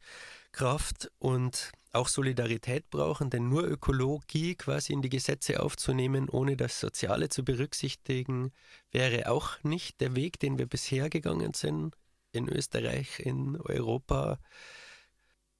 Kraft 0.51 1.11
und 1.18 1.72
auch 1.93 2.07
Solidarität 2.07 2.89
brauchen, 2.89 3.30
denn 3.30 3.49
nur 3.49 3.63
Ökologie 3.63 4.55
quasi 4.55 4.93
in 4.93 5.01
die 5.01 5.09
Gesetze 5.09 5.63
aufzunehmen, 5.63 6.30
ohne 6.30 6.55
das 6.55 6.80
Soziale 6.80 7.30
zu 7.30 7.43
berücksichtigen, 7.43 8.51
wäre 8.91 9.32
auch 9.32 9.63
nicht 9.63 9.99
der 10.01 10.15
Weg, 10.15 10.39
den 10.39 10.59
wir 10.59 10.68
bisher 10.68 11.09
gegangen 11.09 11.53
sind 11.53 11.95
in 12.32 12.47
Österreich, 12.47 13.20
in 13.20 13.59
Europa. 13.59 14.39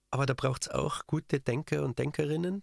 Aber 0.10 0.26
da 0.26 0.34
braucht 0.34 0.64
es 0.64 0.70
auch 0.70 1.06
gute 1.08 1.40
Denker 1.40 1.84
und 1.84 2.00
Denkerinnen. 2.00 2.62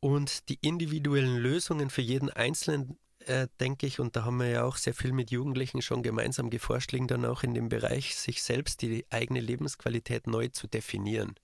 Und 0.00 0.48
die 0.48 0.58
individuellen 0.60 1.36
Lösungen 1.36 1.88
für 1.88 2.02
jeden 2.02 2.28
Einzelnen, 2.28 2.98
äh, 3.26 3.46
denke 3.60 3.86
ich, 3.86 4.00
und 4.00 4.16
da 4.16 4.24
haben 4.24 4.38
wir 4.38 4.48
ja 4.48 4.64
auch 4.64 4.76
sehr 4.76 4.94
viel 4.94 5.12
mit 5.12 5.30
Jugendlichen 5.30 5.80
schon 5.80 6.02
gemeinsam 6.02 6.50
geforscht, 6.50 6.90
liegen 6.90 7.06
dann 7.06 7.24
auch 7.24 7.44
in 7.44 7.54
dem 7.54 7.68
Bereich, 7.68 8.16
sich 8.16 8.42
selbst 8.42 8.82
die 8.82 9.06
eigene 9.10 9.40
Lebensqualität 9.40 10.26
neu 10.26 10.48
zu 10.48 10.66
definieren. 10.66 11.36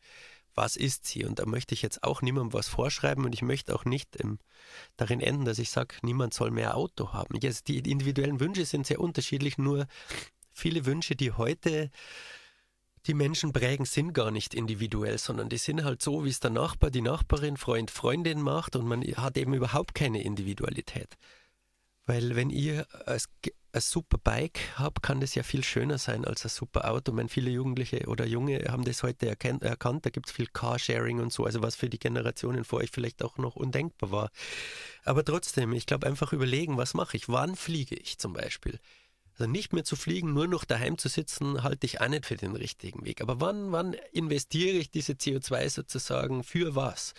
Was 0.57 0.75
ist 0.75 1.07
sie? 1.07 1.25
Und 1.25 1.39
da 1.39 1.47
möchte 1.47 1.73
ich 1.73 1.83
jetzt 1.83 2.03
auch 2.03 2.21
niemandem 2.21 2.53
was 2.53 2.67
vorschreiben 2.67 3.25
und 3.25 3.33
ich 3.33 3.43
möchte 3.43 3.73
auch 3.73 3.85
nicht 3.85 4.17
im, 4.17 4.41
darin 4.97 5.21
enden, 5.21 5.45
dass 5.45 5.61
ich 5.61 5.71
sage, 5.71 5.95
niemand 6.03 6.35
soll 6.35 6.51
mehr 6.51 6.77
Auto 6.77 7.13
haben. 7.13 7.39
Jetzt, 7.41 7.69
die 7.69 7.79
individuellen 7.79 8.41
Wünsche 8.41 8.65
sind 8.65 8.85
sehr 8.85 8.99
unterschiedlich, 8.99 9.57
nur 9.57 9.87
viele 10.51 10.85
Wünsche, 10.85 11.15
die 11.15 11.31
heute 11.31 11.93
die 13.09 13.15
Menschen 13.15 13.53
prägen, 13.53 13.87
sind 13.87 14.13
gar 14.13 14.31
nicht 14.31 14.55
individuell, 14.55 15.19
sondern 15.19 15.49
die 15.49 15.57
sind 15.57 15.83
halt 15.83 16.03
so, 16.03 16.25
wie 16.25 16.29
es 16.29 16.41
der 16.41 16.51
Nachbar, 16.51 16.91
die 16.91 17.01
Nachbarin, 17.01 17.57
Freund, 17.57 17.91
Freundin 17.91 18.43
macht 18.43 18.77
und 18.77 18.87
man 18.87 19.03
hat 19.03 19.39
eben 19.39 19.55
überhaupt 19.55 19.95
keine 19.95 20.23
Individualität. 20.23 21.17
Weil 22.05 22.37
wenn 22.37 22.51
ihr 22.51 22.87
ein, 23.07 23.21
super 23.81 24.19
Bike 24.19 24.61
habt, 24.77 25.03
kann 25.03 25.21
das 25.21 25.35
ja 25.35 25.43
viel 25.43 25.63
schöner 25.63 25.99
sein 25.99 26.25
als 26.25 26.45
ein 26.45 26.49
super 26.49 26.91
Auto. 26.91 27.13
Ich 27.13 27.17
meine, 27.17 27.29
viele 27.29 27.51
Jugendliche 27.51 28.07
oder 28.07 28.27
Junge 28.27 28.65
haben 28.69 28.85
das 28.85 29.03
heute 29.03 29.29
erkannt, 29.29 29.63
erkannt 29.63 30.05
da 30.05 30.11
gibt 30.11 30.27
es 30.27 30.33
viel 30.33 30.47
Carsharing 30.47 31.21
und 31.21 31.33
so, 31.33 31.45
also 31.45 31.63
was 31.63 31.77
für 31.77 31.89
die 31.89 31.99
Generationen 31.99 32.65
vor 32.65 32.81
euch 32.81 32.91
vielleicht 32.91 33.23
auch 33.23 33.39
noch 33.39 33.57
undenkbar 33.57 34.11
war. 34.11 34.31
Aber 35.05 35.25
trotzdem, 35.25 35.73
ich 35.73 35.87
glaube 35.87 36.07
einfach 36.07 36.33
überlegen, 36.33 36.77
was 36.77 36.95
mache 36.95 37.17
ich, 37.17 37.29
wann 37.29 37.57
fliege 37.57 37.95
ich 37.95 38.19
zum 38.19 38.33
Beispiel. 38.33 38.79
Also 39.39 39.51
nicht 39.51 39.73
mehr 39.73 39.85
zu 39.85 39.95
fliegen, 39.95 40.33
nur 40.33 40.49
noch 40.49 40.65
daheim 40.65 40.99
zu 40.99 41.09
sitzen, 41.09 41.63
halte 41.63 41.87
ich 41.87 42.01
auch 42.01 42.09
nicht 42.09 42.27
für 42.27 42.37
den 42.37 42.57
richtigen 42.57 43.05
Weg. 43.05 43.21
Aber 43.21 43.41
wann, 43.41 43.71
wann 43.71 43.95
investiere 44.13 44.77
ich 44.77 44.91
diese 44.91 45.13
CO2 45.13 45.71
sozusagen 45.71 46.43
für 46.43 46.75
was? 46.75 47.15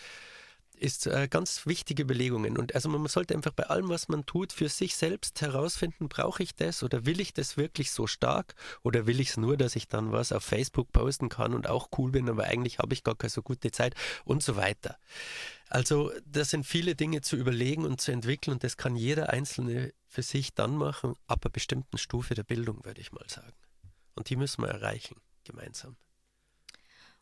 ist 0.79 1.07
äh, 1.07 1.27
ganz 1.29 1.65
wichtige 1.65 2.03
Überlegungen. 2.03 2.57
Und 2.57 2.73
also 2.73 2.89
man 2.89 3.05
sollte 3.07 3.35
einfach 3.35 3.51
bei 3.51 3.63
allem, 3.63 3.89
was 3.89 4.07
man 4.07 4.25
tut, 4.25 4.53
für 4.53 4.69
sich 4.69 4.95
selbst 4.95 5.41
herausfinden, 5.41 6.07
brauche 6.07 6.41
ich 6.41 6.55
das 6.55 6.83
oder 6.83 7.05
will 7.05 7.19
ich 7.19 7.33
das 7.33 7.57
wirklich 7.57 7.91
so 7.91 8.07
stark 8.07 8.55
oder 8.81 9.05
will 9.05 9.19
ich 9.19 9.31
es 9.31 9.37
nur, 9.37 9.57
dass 9.57 9.75
ich 9.75 9.87
dann 9.87 10.11
was 10.11 10.31
auf 10.31 10.43
Facebook 10.43 10.91
posten 10.91 11.29
kann 11.29 11.53
und 11.53 11.67
auch 11.67 11.89
cool 11.97 12.11
bin, 12.11 12.29
aber 12.29 12.45
eigentlich 12.45 12.79
habe 12.79 12.93
ich 12.93 13.03
gar 13.03 13.15
keine 13.15 13.29
so 13.29 13.41
gute 13.41 13.71
Zeit 13.71 13.93
und 14.23 14.41
so 14.41 14.55
weiter. 14.55 14.97
Also 15.69 16.11
das 16.25 16.49
sind 16.49 16.65
viele 16.65 16.95
Dinge 16.95 17.21
zu 17.21 17.35
überlegen 17.35 17.85
und 17.85 18.01
zu 18.01 18.11
entwickeln 18.11 18.53
und 18.53 18.63
das 18.63 18.75
kann 18.75 18.95
jeder 18.95 19.29
Einzelne 19.29 19.93
für 20.07 20.23
sich 20.23 20.53
dann 20.53 20.75
machen, 20.75 21.13
ab 21.27 21.45
einer 21.45 21.51
bestimmten 21.51 21.99
Stufe 21.99 22.33
der 22.33 22.43
Bildung, 22.43 22.83
würde 22.83 22.99
ich 23.01 23.11
mal 23.11 23.27
sagen. 23.29 23.53
Und 24.15 24.29
die 24.29 24.35
müssen 24.35 24.63
wir 24.63 24.69
erreichen, 24.69 25.17
gemeinsam. 25.43 25.95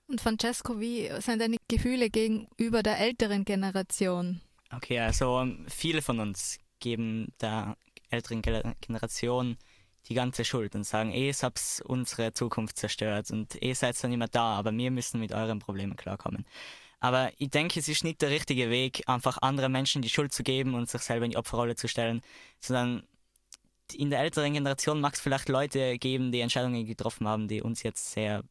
Und 0.08 0.22
Francesco, 0.22 0.80
wie 0.80 1.10
sind 1.20 1.40
deine 1.40 1.58
Gefühle 1.68 2.10
gegenüber 2.10 2.82
der 2.82 2.98
älteren 3.00 3.44
Generation? 3.44 4.40
Okay, 4.72 5.00
also 5.00 5.42
ähm, 5.42 5.66
viele 5.68 6.02
von 6.02 6.20
uns 6.22 6.58
geben 6.80 7.34
der 7.42 7.76
älteren 8.10 8.42
Generation 8.42 9.58
die 10.08 10.14
ganze 10.14 10.46
Schuld 10.46 10.76
und 10.76 10.86
sagen, 10.86 11.12
eh, 11.12 11.30
es 11.30 11.44
habt 11.44 11.82
unsere 11.86 12.32
Zukunft 12.32 12.78
zerstört 12.78 13.30
und 13.32 13.62
eh 13.62 13.74
seid 13.74 14.02
dann 14.02 14.14
immer 14.14 14.30
da, 14.30 14.56
aber 14.56 14.72
wir 14.72 14.92
müssen 14.92 15.20
mit 15.20 15.34
euren 15.34 15.60
Problemen 15.60 15.98
klarkommen. 15.98 16.46
Aber 17.00 17.32
ich 17.38 17.50
denke, 17.50 17.80
es 17.80 17.88
ist 17.88 18.04
nicht 18.04 18.22
der 18.22 18.30
richtige 18.30 18.70
Weg, 18.70 19.04
einfach 19.08 19.38
anderen 19.40 19.72
Menschen 19.72 20.02
die 20.02 20.10
Schuld 20.10 20.34
zu 20.34 20.44
geben 20.44 20.74
und 20.74 20.90
sich 20.90 21.02
selber 21.02 21.26
in 21.26 21.32
die 21.32 21.38
Opferrolle 21.38 21.76
zu 21.76 21.88
stellen, 21.88 22.22
sondern 22.60 23.04
in 23.94 24.10
der 24.10 24.20
älteren 24.20 24.54
Generation 24.54 25.00
mag 25.00 25.14
es 25.14 25.22
vielleicht 25.22 25.48
Leute 25.48 25.98
geben, 25.98 26.32
die 26.32 26.42
Entscheidungen 26.42 26.86
getroffen 26.86 27.28
haben, 27.28 27.48
die 27.48 27.62
uns 27.62 27.84
jetzt 27.84 28.12
sehr 28.12 28.44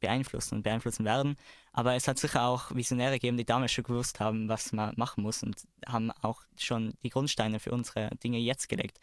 beeinflussen 0.00 0.56
und 0.56 0.62
beeinflussen 0.62 1.04
werden. 1.04 1.36
Aber 1.72 1.94
es 1.94 2.06
hat 2.06 2.18
sicher 2.18 2.44
auch 2.44 2.74
Visionäre 2.74 3.14
gegeben, 3.14 3.36
die 3.36 3.44
damals 3.44 3.72
schon 3.72 3.84
gewusst 3.84 4.20
haben, 4.20 4.48
was 4.48 4.72
man 4.72 4.94
machen 4.96 5.22
muss 5.22 5.42
und 5.42 5.56
haben 5.86 6.10
auch 6.10 6.42
schon 6.56 6.94
die 7.02 7.10
Grundsteine 7.10 7.60
für 7.60 7.72
unsere 7.72 8.10
Dinge 8.22 8.38
jetzt 8.38 8.68
gelegt. 8.68 8.98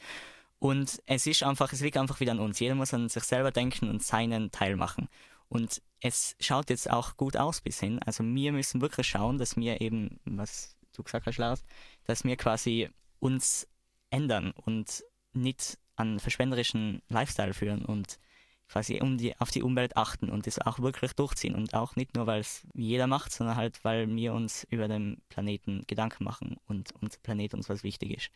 Und 0.59 1.01
es 1.05 1.27
ist 1.27 1.43
einfach, 1.43 1.73
es 1.73 1.81
liegt 1.81 1.97
einfach 1.97 2.19
wieder 2.19 2.31
an 2.31 2.39
uns. 2.39 2.59
Jeder 2.59 2.75
muss 2.75 2.93
an 2.93 3.09
sich 3.09 3.23
selber 3.23 3.51
denken 3.51 3.89
und 3.89 4.01
seinen 4.01 4.49
Teil 4.49 4.75
machen. 4.75 5.09
Und 5.49 5.81
es 6.03 6.35
schaut 6.41 6.69
jetzt 6.69 6.89
auch 6.91 7.15
gut 7.15 7.37
aus 7.37 7.61
bis 7.61 7.79
hin. 7.79 7.99
Also 8.05 8.25
wir 8.25 8.51
müssen 8.51 8.81
wirklich 8.81 9.07
schauen, 9.07 9.37
dass 9.37 9.55
wir 9.55 9.79
eben, 9.79 10.19
was 10.25 10.75
du 10.91 11.01
gesagt 11.01 11.25
hast, 11.25 11.37
Lars, 11.37 11.63
dass 12.03 12.25
wir 12.25 12.35
quasi 12.35 12.89
uns 13.19 13.69
ändern 14.09 14.51
und 14.51 15.01
nicht 15.31 15.79
an 15.95 16.19
verschwenderischen 16.19 17.01
Lifestyle 17.07 17.53
führen 17.53 17.85
und 17.85 18.19
quasi 18.67 18.99
um 19.01 19.17
die, 19.17 19.39
auf 19.39 19.49
die 19.51 19.63
Umwelt 19.63 19.95
achten 19.95 20.29
und 20.29 20.45
das 20.45 20.59
auch 20.59 20.79
wirklich 20.79 21.13
durchziehen 21.13 21.55
und 21.55 21.73
auch 21.73 21.95
nicht 21.95 22.15
nur, 22.15 22.27
weil 22.27 22.41
es 22.41 22.67
jeder 22.73 23.07
macht, 23.07 23.31
sondern 23.31 23.55
halt, 23.55 23.81
weil 23.85 24.13
wir 24.13 24.33
uns 24.33 24.65
über 24.69 24.89
den 24.89 25.21
Planeten 25.29 25.83
Gedanken 25.87 26.25
machen 26.25 26.57
und 26.67 26.91
unser 26.99 27.19
Planet 27.19 27.53
uns 27.53 27.69
was 27.69 27.83
wichtig 27.83 28.17
ist. 28.17 28.29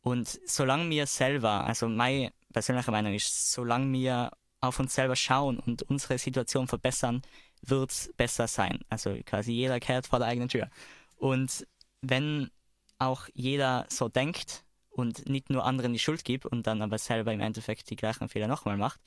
Und 0.00 0.40
solange 0.46 0.88
wir 0.88 1.06
selber, 1.06 1.64
also 1.64 1.86
meine 1.86 2.32
persönliche 2.52 2.90
Meinung 2.90 3.12
ist, 3.12 3.52
solange 3.52 3.92
wir 3.92 4.30
auf 4.66 4.80
uns 4.80 4.94
selber 4.94 5.16
schauen 5.16 5.58
und 5.58 5.82
unsere 5.82 6.18
Situation 6.18 6.68
verbessern, 6.68 7.22
wird 7.62 7.90
es 7.90 8.12
besser 8.16 8.46
sein. 8.46 8.80
Also 8.88 9.16
quasi 9.24 9.52
jeder 9.52 9.80
kehrt 9.80 10.06
vor 10.06 10.18
der 10.18 10.28
eigenen 10.28 10.48
Tür. 10.48 10.70
Und 11.16 11.66
wenn 12.00 12.50
auch 12.98 13.28
jeder 13.34 13.86
so 13.88 14.08
denkt 14.08 14.64
und 14.90 15.28
nicht 15.28 15.50
nur 15.50 15.64
anderen 15.64 15.92
die 15.92 15.98
Schuld 15.98 16.24
gibt 16.24 16.46
und 16.46 16.66
dann 16.66 16.82
aber 16.82 16.98
selber 16.98 17.32
im 17.32 17.40
Endeffekt 17.40 17.90
die 17.90 17.96
gleichen 17.96 18.28
Fehler 18.28 18.48
nochmal 18.48 18.76
macht, 18.76 19.00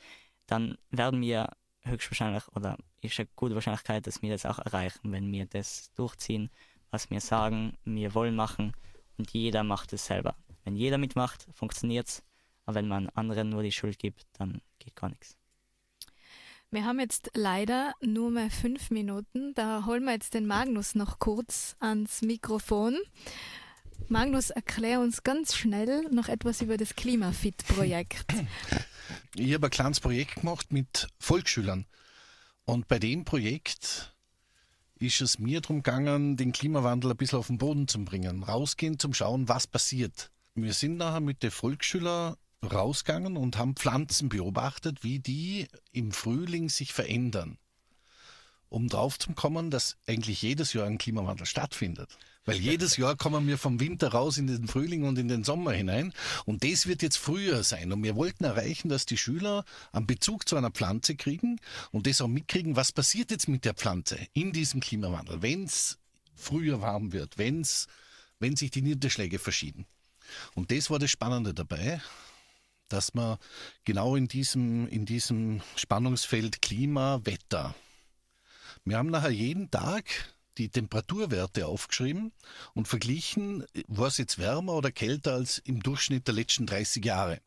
dann 0.46 0.78
werden 0.90 1.22
wir 1.22 1.50
höchstwahrscheinlich 1.84 2.48
oder 2.50 2.78
ist 3.02 3.20
eine 3.20 3.30
gute 3.36 3.56
Wahrscheinlichkeit, 3.56 4.08
dass 4.08 4.22
wir 4.22 4.32
das 4.32 4.46
auch 4.46 4.60
erreichen, 4.60 5.12
wenn 5.12 5.32
wir 5.32 5.46
das 5.46 5.92
durchziehen, 5.94 6.50
was 6.92 7.10
wir 7.10 7.22
sagen, 7.22 7.78
wir 7.86 8.14
wollen 8.14 8.36
machen 8.36 8.74
und 9.18 9.32
jeder 9.32 9.64
macht 9.64 9.94
es 9.94 10.06
selber. 10.06 10.36
Wenn 10.64 10.76
jeder 10.76 10.98
mitmacht, 10.98 11.48
funktioniert 11.54 12.08
es, 12.08 12.24
aber 12.66 12.76
wenn 12.76 12.88
man 12.88 13.10
anderen 13.10 13.50
nur 13.50 13.64
die 13.64 13.72
Schuld 13.72 14.00
gibt, 14.00 14.26
dann 14.34 14.62
geht 14.80 14.96
gar 14.96 15.10
nichts. 15.10 15.38
Wir 16.70 16.84
haben 16.84 17.00
jetzt 17.00 17.32
leider 17.34 17.94
nur 18.02 18.30
mehr 18.30 18.52
fünf 18.52 18.92
Minuten. 18.92 19.54
Da 19.54 19.86
holen 19.86 20.04
wir 20.04 20.12
jetzt 20.12 20.34
den 20.34 20.46
Magnus 20.46 20.96
noch 20.96 21.18
kurz 21.18 21.78
ans 21.80 22.22
Mikrofon. 22.22 22.98
Magnus, 24.10 24.50
erklär 24.50 25.00
uns 25.00 25.24
ganz 25.24 25.56
schnell 25.56 26.04
noch 26.12 26.28
etwas 26.28 26.62
über 26.62 26.76
das 26.76 26.96
Klimafit-Projekt. 26.96 28.26
Ich 29.36 29.54
habe 29.54 29.68
ein 29.68 29.72
kleines 29.72 30.02
Projekt 30.02 30.42
gemacht 30.42 30.74
mit 30.74 31.08
Volksschülern. 31.20 31.86
Und 32.66 32.90
bei 32.90 33.00
dem 33.00 33.24
Projekt 33.24 34.14
ist 35.00 35.22
es 35.22 35.40
mir 35.40 35.62
darum 35.62 35.84
gegangen, 35.84 36.36
den 36.36 36.52
Klimawandel 36.52 37.12
ein 37.12 37.18
bisschen 37.18 37.40
auf 37.40 37.48
den 37.48 37.60
Boden 37.60 37.88
zu 37.88 38.04
bringen. 38.04 38.44
Rausgehen, 38.44 39.00
zum 39.00 39.14
Schauen, 39.14 39.48
was 39.48 39.68
passiert. 39.68 40.32
Wir 40.54 40.74
sind 40.74 40.98
nachher 40.98 41.22
mit 41.22 41.44
den 41.44 41.52
Volksschülern 41.52 42.36
rausgegangen 42.64 43.38
und 43.38 43.58
haben 43.58 43.76
Pflanzen 43.76 44.30
beobachtet, 44.30 45.04
wie 45.04 45.20
die 45.20 45.68
im 45.92 46.12
Frühling 46.12 46.70
sich 46.70 46.94
verändern. 46.94 47.58
Um 48.70 48.90
drauf 48.90 49.18
zu 49.18 49.32
kommen, 49.34 49.72
dass 49.72 49.96
eigentlich 50.08 50.42
jedes 50.42 50.74
Jahr 50.74 50.88
ein 50.88 50.98
Klimawandel 50.98 51.46
stattfindet. 51.46 52.18
Weil 52.44 52.58
jedes 52.58 52.96
Jahr 52.96 53.16
kommen 53.16 53.46
wir 53.48 53.58
vom 53.58 53.80
Winter 53.80 54.10
raus 54.10 54.38
in 54.38 54.48
den 54.48 54.68
Frühling 54.68 55.04
und 55.04 55.18
in 55.20 55.28
den 55.28 55.44
Sommer 55.44 55.72
hinein. 55.72 56.14
Und 56.46 56.64
das 56.64 56.88
wird 56.88 57.02
jetzt 57.02 57.18
früher 57.18 57.64
sein. 57.64 57.92
Und 57.92 58.04
wir 58.04 58.16
wollten 58.16 58.46
erreichen, 58.46 58.88
dass 58.88 59.06
die 59.06 59.18
Schüler 59.18 59.66
einen 59.92 60.08
Bezug 60.08 60.48
zu 60.48 60.56
einer 60.56 60.72
Pflanze 60.72 61.16
kriegen 61.16 61.60
und 61.92 62.08
das 62.08 62.22
auch 62.22 62.28
mitkriegen, 62.28 62.78
was 62.78 62.94
passiert 62.94 63.32
jetzt 63.32 63.50
mit 63.50 63.66
der 63.66 63.74
Pflanze 63.74 64.18
in 64.34 64.54
diesem 64.54 64.80
Klimawandel, 64.80 65.42
wenn 65.42 65.66
es 65.66 65.98
früher 66.36 66.82
warm 66.82 67.12
wird, 67.12 67.38
wenn's, 67.38 67.88
wenn 68.40 68.56
sich 68.56 68.72
die 68.72 68.82
Niederschläge 68.82 69.40
verschieben. 69.40 69.86
Und 70.56 70.72
das 70.72 70.90
war 70.90 71.00
das 71.00 71.12
Spannende 71.12 71.54
dabei, 71.54 72.02
dass 72.90 73.14
man 73.14 73.38
genau 73.84 74.16
in 74.16 74.28
diesem, 74.28 74.88
in 74.88 75.06
diesem 75.06 75.62
Spannungsfeld 75.76 76.62
Klima, 76.62 77.22
Wetter, 77.24 77.76
wir 78.86 78.98
haben 78.98 79.10
nachher 79.10 79.32
jeden 79.32 79.70
Tag 79.70 80.06
die 80.58 80.70
Temperaturwerte 80.70 81.68
aufgeschrieben 81.68 82.32
und 82.74 82.88
verglichen, 82.88 83.66
war 83.88 84.08
es 84.08 84.18
jetzt 84.18 84.40
wärmer 84.40 84.74
oder 84.74 84.92
kälter 84.92 85.34
als 85.34 85.58
im 85.60 85.84
Durchschnitt 85.84 86.28
der 86.28 86.36
letzten 86.36 86.66
30 86.66 87.04
Jahre. 87.04 87.42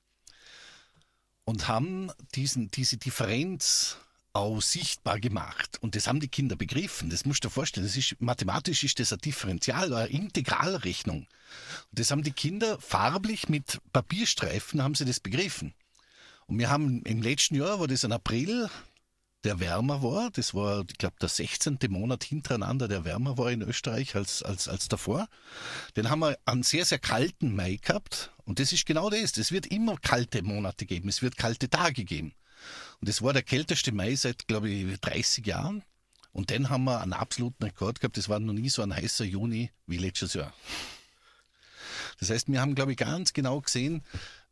Und 1.44 1.66
haben 1.66 2.12
diesen, 2.34 2.70
diese 2.70 2.98
Differenz 2.98 3.96
auch 4.32 4.60
sichtbar 4.60 5.18
gemacht. 5.18 5.78
Und 5.80 5.96
das 5.96 6.06
haben 6.06 6.20
die 6.20 6.28
Kinder 6.28 6.56
begriffen. 6.56 7.10
Das 7.10 7.24
musst 7.24 7.44
du 7.44 7.48
dir 7.48 7.52
vorstellen. 7.52 7.86
Das 7.86 7.96
ist, 7.96 8.20
mathematisch 8.20 8.84
ist 8.84 9.00
das 9.00 9.12
ein 9.12 9.18
Differential, 9.18 9.92
eine 9.92 10.08
Integralrechnung. 10.08 11.20
Und 11.20 11.98
das 11.98 12.10
haben 12.10 12.22
die 12.22 12.32
Kinder 12.32 12.78
farblich 12.80 13.48
mit 13.48 13.80
Papierstreifen 13.92 14.82
haben 14.82 14.94
sie 14.94 15.04
das 15.04 15.20
begriffen. 15.20 15.74
Und 16.46 16.58
wir 16.58 16.70
haben 16.70 17.02
im 17.02 17.22
letzten 17.22 17.56
Jahr, 17.56 17.80
war 17.80 17.88
das 17.88 18.04
im 18.04 18.12
April, 18.12 18.68
der 19.44 19.58
wärmer 19.60 20.02
war. 20.02 20.30
Das 20.30 20.54
war, 20.54 20.84
ich 20.88 20.98
glaube, 20.98 21.16
der 21.20 21.28
16. 21.28 21.78
Monat 21.88 22.24
hintereinander, 22.24 22.88
der 22.88 23.04
wärmer 23.04 23.38
war 23.38 23.50
in 23.50 23.62
Österreich 23.62 24.14
als, 24.14 24.42
als, 24.42 24.68
als 24.68 24.88
davor. 24.88 25.28
Den 25.96 26.10
haben 26.10 26.20
wir 26.20 26.38
einen 26.44 26.62
sehr, 26.62 26.84
sehr 26.84 26.98
kalten 26.98 27.54
Mai 27.54 27.78
gehabt. 27.80 28.32
Und 28.44 28.58
das 28.58 28.72
ist 28.72 28.86
genau 28.86 29.10
das. 29.10 29.36
Es 29.36 29.52
wird 29.52 29.66
immer 29.66 29.96
kalte 29.96 30.42
Monate 30.42 30.86
geben. 30.86 31.08
Es 31.08 31.22
wird 31.22 31.36
kalte 31.36 31.70
Tage 31.70 32.04
geben. 32.04 32.34
Und 33.00 33.08
das 33.08 33.22
war 33.22 33.32
der 33.32 33.42
kälteste 33.42 33.92
Mai 33.92 34.14
seit, 34.14 34.46
glaube 34.46 34.68
ich, 34.68 35.00
30 35.00 35.46
Jahren. 35.46 35.82
Und 36.32 36.50
dann 36.50 36.68
haben 36.68 36.84
wir 36.84 37.00
einen 37.00 37.12
absoluten 37.12 37.64
Rekord 37.64 38.00
gehabt. 38.00 38.16
Das 38.16 38.28
war 38.28 38.38
noch 38.38 38.52
nie 38.52 38.68
so 38.68 38.82
ein 38.82 38.94
heißer 38.94 39.24
Juni 39.24 39.70
wie 39.86 39.98
letztes 39.98 40.34
Jahr. 40.34 40.52
Das 42.18 42.30
heißt, 42.30 42.48
wir 42.48 42.60
haben, 42.60 42.74
glaube 42.74 42.92
ich, 42.92 42.98
ganz 42.98 43.32
genau 43.32 43.60
gesehen, 43.60 44.02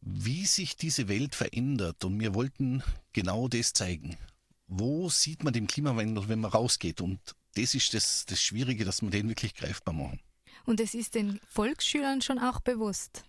wie 0.00 0.46
sich 0.46 0.76
diese 0.76 1.08
Welt 1.08 1.34
verändert. 1.34 2.04
Und 2.04 2.18
wir 2.18 2.34
wollten 2.34 2.82
genau 3.12 3.48
das 3.48 3.72
zeigen 3.74 4.16
wo 4.68 5.08
sieht 5.08 5.42
man 5.42 5.52
den 5.52 5.66
Klimawandel, 5.66 6.28
wenn 6.28 6.40
man 6.40 6.50
rausgeht? 6.50 7.00
Und 7.00 7.18
das 7.54 7.74
ist 7.74 7.94
das, 7.94 8.26
das 8.26 8.40
Schwierige, 8.40 8.84
dass 8.84 9.02
wir 9.02 9.10
den 9.10 9.28
wirklich 9.28 9.54
greifbar 9.54 9.94
machen. 9.94 10.20
Und 10.66 10.80
es 10.80 10.94
ist 10.94 11.14
den 11.14 11.40
Volksschülern 11.48 12.20
schon 12.20 12.38
auch 12.38 12.60
bewusst. 12.60 13.24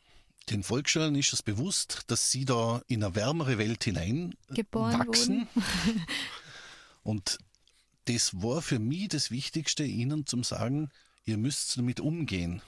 Den 0.49 0.63
Volksschülern 0.63 1.15
ist 1.15 1.33
es 1.33 1.43
bewusst, 1.43 2.03
dass 2.07 2.31
sie 2.31 2.45
da 2.45 2.81
in 2.87 3.03
eine 3.03 3.15
wärmere 3.15 3.57
Welt 3.57 3.83
hinein 3.83 4.33
Geboren 4.49 4.99
wachsen. 4.99 5.47
Und 7.03 7.37
das 8.05 8.41
war 8.41 8.61
für 8.61 8.79
mich 8.79 9.09
das 9.09 9.29
Wichtigste, 9.29 9.83
ihnen 9.83 10.25
zu 10.25 10.41
sagen, 10.43 10.89
ihr 11.25 11.37
müsst 11.37 11.77
damit 11.77 11.99
umgehen. 11.99 12.61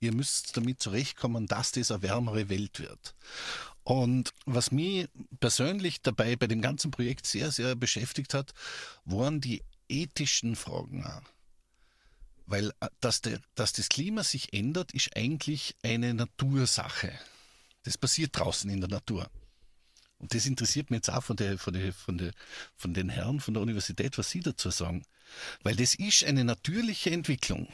Ihr 0.00 0.12
müsst 0.12 0.56
damit 0.56 0.82
zurechtkommen, 0.82 1.46
dass 1.46 1.72
das 1.72 1.90
eine 1.90 2.02
wärmere 2.02 2.48
Welt 2.48 2.80
wird. 2.80 3.14
Und 3.84 4.34
was 4.44 4.70
mich 4.70 5.08
persönlich 5.40 6.02
dabei 6.02 6.36
bei 6.36 6.46
dem 6.46 6.60
ganzen 6.60 6.90
Projekt 6.90 7.26
sehr, 7.26 7.50
sehr 7.50 7.74
beschäftigt 7.74 8.34
hat, 8.34 8.52
waren 9.04 9.40
die 9.40 9.62
ethischen 9.88 10.56
Fragen. 10.56 11.04
Weil 12.52 12.68
äh, 12.80 12.88
dass, 13.00 13.22
der, 13.22 13.40
dass 13.54 13.72
das 13.72 13.88
Klima 13.88 14.22
sich 14.22 14.52
ändert, 14.52 14.92
ist 14.92 15.16
eigentlich 15.16 15.74
eine 15.82 16.12
Natursache. 16.12 17.10
Das 17.84 17.96
passiert 17.96 18.38
draußen 18.38 18.68
in 18.68 18.80
der 18.80 18.90
Natur. 18.90 19.26
Und 20.18 20.34
das 20.34 20.44
interessiert 20.44 20.90
mich 20.90 20.98
jetzt 20.98 21.08
auch 21.08 21.24
von, 21.24 21.36
der, 21.36 21.58
von, 21.58 21.72
der, 21.72 21.94
von, 21.94 22.18
der, 22.18 22.32
von 22.76 22.92
den 22.92 23.08
Herren 23.08 23.40
von 23.40 23.54
der 23.54 23.62
Universität, 23.62 24.18
was 24.18 24.28
Sie 24.28 24.40
dazu 24.40 24.70
sagen. 24.70 25.02
Weil 25.62 25.76
das 25.76 25.94
ist 25.94 26.24
eine 26.24 26.44
natürliche 26.44 27.10
Entwicklung, 27.10 27.68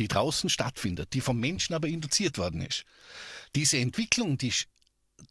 die 0.00 0.08
draußen 0.08 0.50
stattfindet, 0.50 1.14
die 1.14 1.20
vom 1.20 1.38
Menschen 1.38 1.74
aber 1.74 1.86
induziert 1.86 2.36
worden 2.36 2.62
ist. 2.62 2.84
Diese 3.54 3.78
Entwicklung, 3.78 4.38
die 4.38 4.52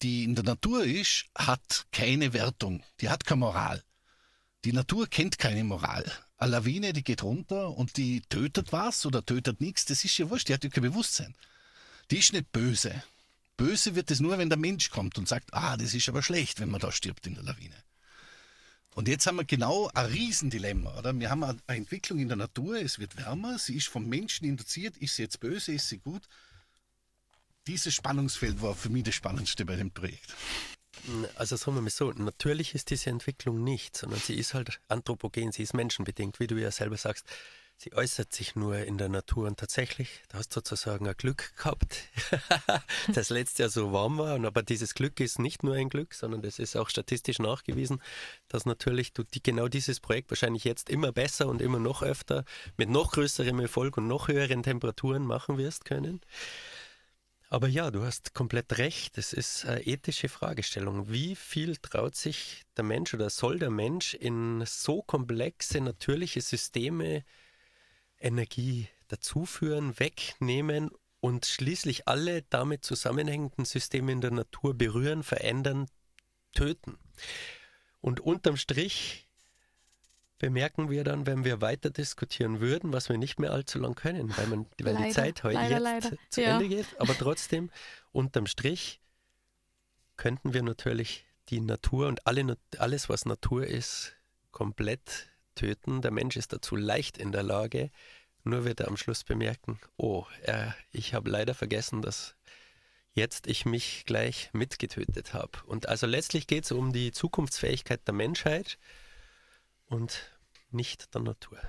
die 0.01 0.23
in 0.23 0.35
der 0.35 0.45
Natur 0.45 0.85
ist, 0.85 1.25
hat 1.37 1.85
keine 1.91 2.31
Wertung. 2.31 2.81
Die 3.01 3.09
hat 3.09 3.25
keine 3.25 3.41
Moral. 3.41 3.83
Die 4.63 4.71
Natur 4.71 5.07
kennt 5.07 5.37
keine 5.37 5.65
Moral. 5.65 6.09
Eine 6.37 6.51
Lawine, 6.51 6.93
die 6.93 7.03
geht 7.03 7.23
runter 7.23 7.75
und 7.77 7.97
die 7.97 8.21
tötet 8.21 8.71
was 8.71 9.05
oder 9.05 9.25
tötet 9.25 9.61
nichts, 9.61 9.85
das 9.85 10.03
ist 10.03 10.17
ja 10.17 10.29
wurscht, 10.29 10.49
die 10.49 10.53
hat 10.53 10.63
ja 10.63 10.69
kein 10.69 10.83
Bewusstsein. 10.83 11.33
Die 12.11 12.17
ist 12.17 12.33
nicht 12.33 12.51
böse. 12.51 13.03
Böse 13.57 13.95
wird 13.95 14.11
es 14.11 14.19
nur, 14.19 14.37
wenn 14.37 14.49
der 14.49 14.57
Mensch 14.57 14.89
kommt 14.89 15.17
und 15.17 15.27
sagt, 15.27 15.53
ah, 15.53 15.77
das 15.77 15.93
ist 15.93 16.09
aber 16.09 16.21
schlecht, 16.21 16.59
wenn 16.59 16.69
man 16.69 16.81
da 16.81 16.91
stirbt 16.91 17.25
in 17.25 17.35
der 17.35 17.43
Lawine. 17.43 17.75
Und 18.93 19.07
jetzt 19.07 19.27
haben 19.27 19.37
wir 19.37 19.45
genau 19.45 19.89
ein 19.93 20.05
Riesendilemma, 20.07 20.97
oder? 20.97 21.17
Wir 21.17 21.29
haben 21.29 21.43
eine 21.43 21.59
Entwicklung 21.67 22.19
in 22.19 22.27
der 22.27 22.37
Natur, 22.37 22.79
es 22.79 22.99
wird 22.99 23.17
wärmer, 23.17 23.57
sie 23.57 23.75
ist 23.75 23.87
vom 23.87 24.07
Menschen 24.07 24.45
induziert, 24.45 24.97
ist 24.97 25.15
sie 25.15 25.23
jetzt 25.23 25.39
böse, 25.39 25.73
ist 25.73 25.89
sie 25.89 25.99
gut? 25.99 26.27
dieses 27.67 27.93
Spannungsfeld 27.93 28.61
war 28.61 28.75
für 28.75 28.89
mich 28.89 29.03
das 29.03 29.15
Spannendste 29.15 29.65
bei 29.65 29.75
dem 29.75 29.91
Projekt. 29.91 30.35
Also 31.35 31.55
sagen 31.55 31.75
wir 31.77 31.81
mal 31.81 31.89
so, 31.89 32.11
natürlich 32.11 32.75
ist 32.75 32.89
diese 32.89 33.09
Entwicklung 33.09 33.63
nicht, 33.63 33.95
sondern 33.95 34.19
sie 34.19 34.35
ist 34.35 34.53
halt 34.53 34.79
anthropogen, 34.87 35.51
sie 35.51 35.63
ist 35.63 35.73
menschenbedingt, 35.73 36.39
wie 36.39 36.47
du 36.47 36.55
ja 36.55 36.71
selber 36.71 36.97
sagst. 36.97 37.25
Sie 37.77 37.93
äußert 37.93 38.31
sich 38.31 38.55
nur 38.55 38.77
in 38.77 38.97
der 38.97 39.09
Natur 39.09 39.47
und 39.47 39.59
tatsächlich, 39.59 40.21
da 40.29 40.37
hast 40.37 40.49
du 40.55 40.61
sozusagen 40.61 41.07
ein 41.07 41.17
Glück 41.17 41.53
gehabt, 41.57 42.03
das 43.13 43.29
letztes 43.29 43.57
Jahr 43.57 43.69
so 43.69 43.91
warm 43.91 44.17
war. 44.17 44.35
Und 44.35 44.45
aber 44.45 44.63
dieses 44.63 44.93
Glück 44.93 45.19
ist 45.19 45.39
nicht 45.39 45.61
nur 45.61 45.75
ein 45.75 45.89
Glück, 45.89 46.13
sondern 46.13 46.41
das 46.41 46.57
ist 46.57 46.77
auch 46.77 46.89
statistisch 46.89 47.37
nachgewiesen, 47.39 48.01
dass 48.47 48.65
natürlich 48.65 49.11
du 49.11 49.23
die, 49.23 49.43
genau 49.43 49.67
dieses 49.67 49.99
Projekt 49.99 50.31
wahrscheinlich 50.31 50.63
jetzt 50.63 50.89
immer 50.89 51.11
besser 51.11 51.47
und 51.47 51.61
immer 51.61 51.79
noch 51.79 52.01
öfter 52.01 52.45
mit 52.77 52.89
noch 52.89 53.11
größerem 53.11 53.59
Erfolg 53.59 53.97
und 53.97 54.07
noch 54.07 54.29
höheren 54.29 54.63
Temperaturen 54.63 55.25
machen 55.25 55.57
wirst 55.57 55.83
können. 55.83 56.21
Aber 57.55 57.69
ja, 57.69 57.89
du 57.89 58.03
hast 58.03 58.33
komplett 58.33 58.79
recht. 58.79 59.17
Es 59.17 59.31
ist 59.31 59.65
eine 59.65 59.87
ethische 59.87 60.27
Fragestellung. 60.27 61.09
Wie 61.09 61.37
viel 61.37 61.77
traut 61.77 62.13
sich 62.13 62.65
der 62.75 62.83
Mensch 62.83 63.13
oder 63.13 63.29
soll 63.29 63.59
der 63.59 63.69
Mensch 63.69 64.13
in 64.13 64.61
so 64.65 65.01
komplexe 65.01 65.79
natürliche 65.79 66.41
Systeme 66.41 67.23
Energie 68.19 68.89
dazuführen, 69.07 69.97
wegnehmen 69.97 70.91
und 71.21 71.45
schließlich 71.45 72.09
alle 72.09 72.41
damit 72.41 72.83
zusammenhängenden 72.83 73.63
Systeme 73.63 74.11
in 74.11 74.19
der 74.19 74.31
Natur 74.31 74.73
berühren, 74.73 75.23
verändern, 75.23 75.85
töten? 76.53 76.97
Und 78.01 78.19
unterm 78.19 78.57
Strich 78.57 79.24
bemerken 80.37 80.89
wir 80.89 81.03
dann, 81.03 81.25
wenn 81.25 81.43
wir 81.45 81.61
weiter 81.61 81.89
diskutieren 81.89 82.59
würden, 82.59 82.91
was 82.93 83.09
wir 83.09 83.17
nicht 83.17 83.39
mehr 83.39 83.51
allzu 83.51 83.79
lang 83.79 83.95
können, 83.95 84.35
weil, 84.37 84.47
man, 84.47 84.65
weil 84.81 84.93
leider, 84.93 85.07
die 85.07 85.13
Zeit 85.13 85.43
heute 85.43 85.55
leider, 85.55 85.75
jetzt 85.75 85.83
leider. 85.83 86.17
zu 86.29 86.41
ja. 86.41 86.53
Ende 86.53 86.67
geht. 86.67 86.87
Aber 86.99 87.17
trotzdem, 87.17 87.69
unterm 88.11 88.47
Strich, 88.47 88.99
könnten 90.17 90.53
wir 90.53 90.63
natürlich 90.63 91.25
die 91.49 91.59
Natur 91.59 92.07
und 92.07 92.25
alle, 92.25 92.57
alles, 92.77 93.09
was 93.09 93.25
Natur 93.25 93.67
ist, 93.67 94.15
komplett 94.51 95.29
töten. 95.55 96.01
Der 96.01 96.11
Mensch 96.11 96.37
ist 96.37 96.53
dazu 96.53 96.75
leicht 96.75 97.17
in 97.17 97.31
der 97.31 97.43
Lage. 97.43 97.91
Nur 98.43 98.63
wird 98.63 98.79
er 98.79 98.87
am 98.87 98.97
Schluss 98.97 99.23
bemerken, 99.23 99.79
oh, 99.97 100.25
äh, 100.43 100.67
ich 100.91 101.13
habe 101.13 101.29
leider 101.29 101.55
vergessen, 101.55 102.01
dass 102.01 102.35
jetzt 103.13 103.47
ich 103.47 103.65
mich 103.65 104.03
gleich 104.05 104.49
mitgetötet 104.53 105.33
habe. 105.33 105.57
Und 105.65 105.89
also 105.89 106.05
letztlich 106.05 106.45
geht 106.45 106.65
es 106.65 106.71
um 106.71 106.93
die 106.93 107.11
Zukunftsfähigkeit 107.11 108.05
der 108.05 108.13
Menschheit 108.13 108.77
und 109.87 110.31
nicht 110.71 111.13
der 111.13 111.21
Natur. 111.21 111.57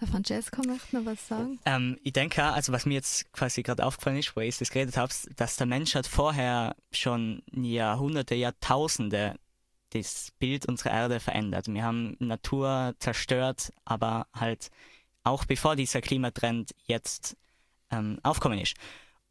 Der 0.00 0.08
Francesco 0.08 0.62
möchte 0.66 0.96
noch 0.96 1.06
was 1.06 1.28
sagen. 1.28 1.60
Ähm, 1.64 1.96
ich 2.02 2.12
denke 2.12 2.42
auch, 2.44 2.54
also 2.54 2.72
was 2.72 2.86
mir 2.86 2.94
jetzt 2.94 3.32
quasi 3.32 3.62
gerade 3.62 3.86
aufgefallen 3.86 4.16
ist, 4.16 4.34
wo 4.34 4.40
ich 4.40 4.58
das 4.58 4.70
geredet 4.70 4.96
habe, 4.96 5.12
dass 5.36 5.54
der 5.54 5.66
Mensch 5.66 5.94
hat 5.94 6.08
vorher 6.08 6.74
schon 6.90 7.44
Jahrhunderte, 7.52 8.34
Jahrtausende 8.34 9.36
das 9.90 10.32
Bild 10.40 10.66
unserer 10.66 10.90
Erde 10.90 11.20
verändert. 11.20 11.68
Wir 11.68 11.84
haben 11.84 12.16
Natur 12.18 12.96
zerstört, 12.98 13.72
aber 13.84 14.26
halt 14.34 14.70
auch 15.22 15.44
bevor 15.44 15.76
dieser 15.76 16.00
Klimatrend 16.00 16.74
jetzt 16.86 17.36
ähm, 17.92 18.18
aufkommen 18.24 18.58
ist. 18.58 18.74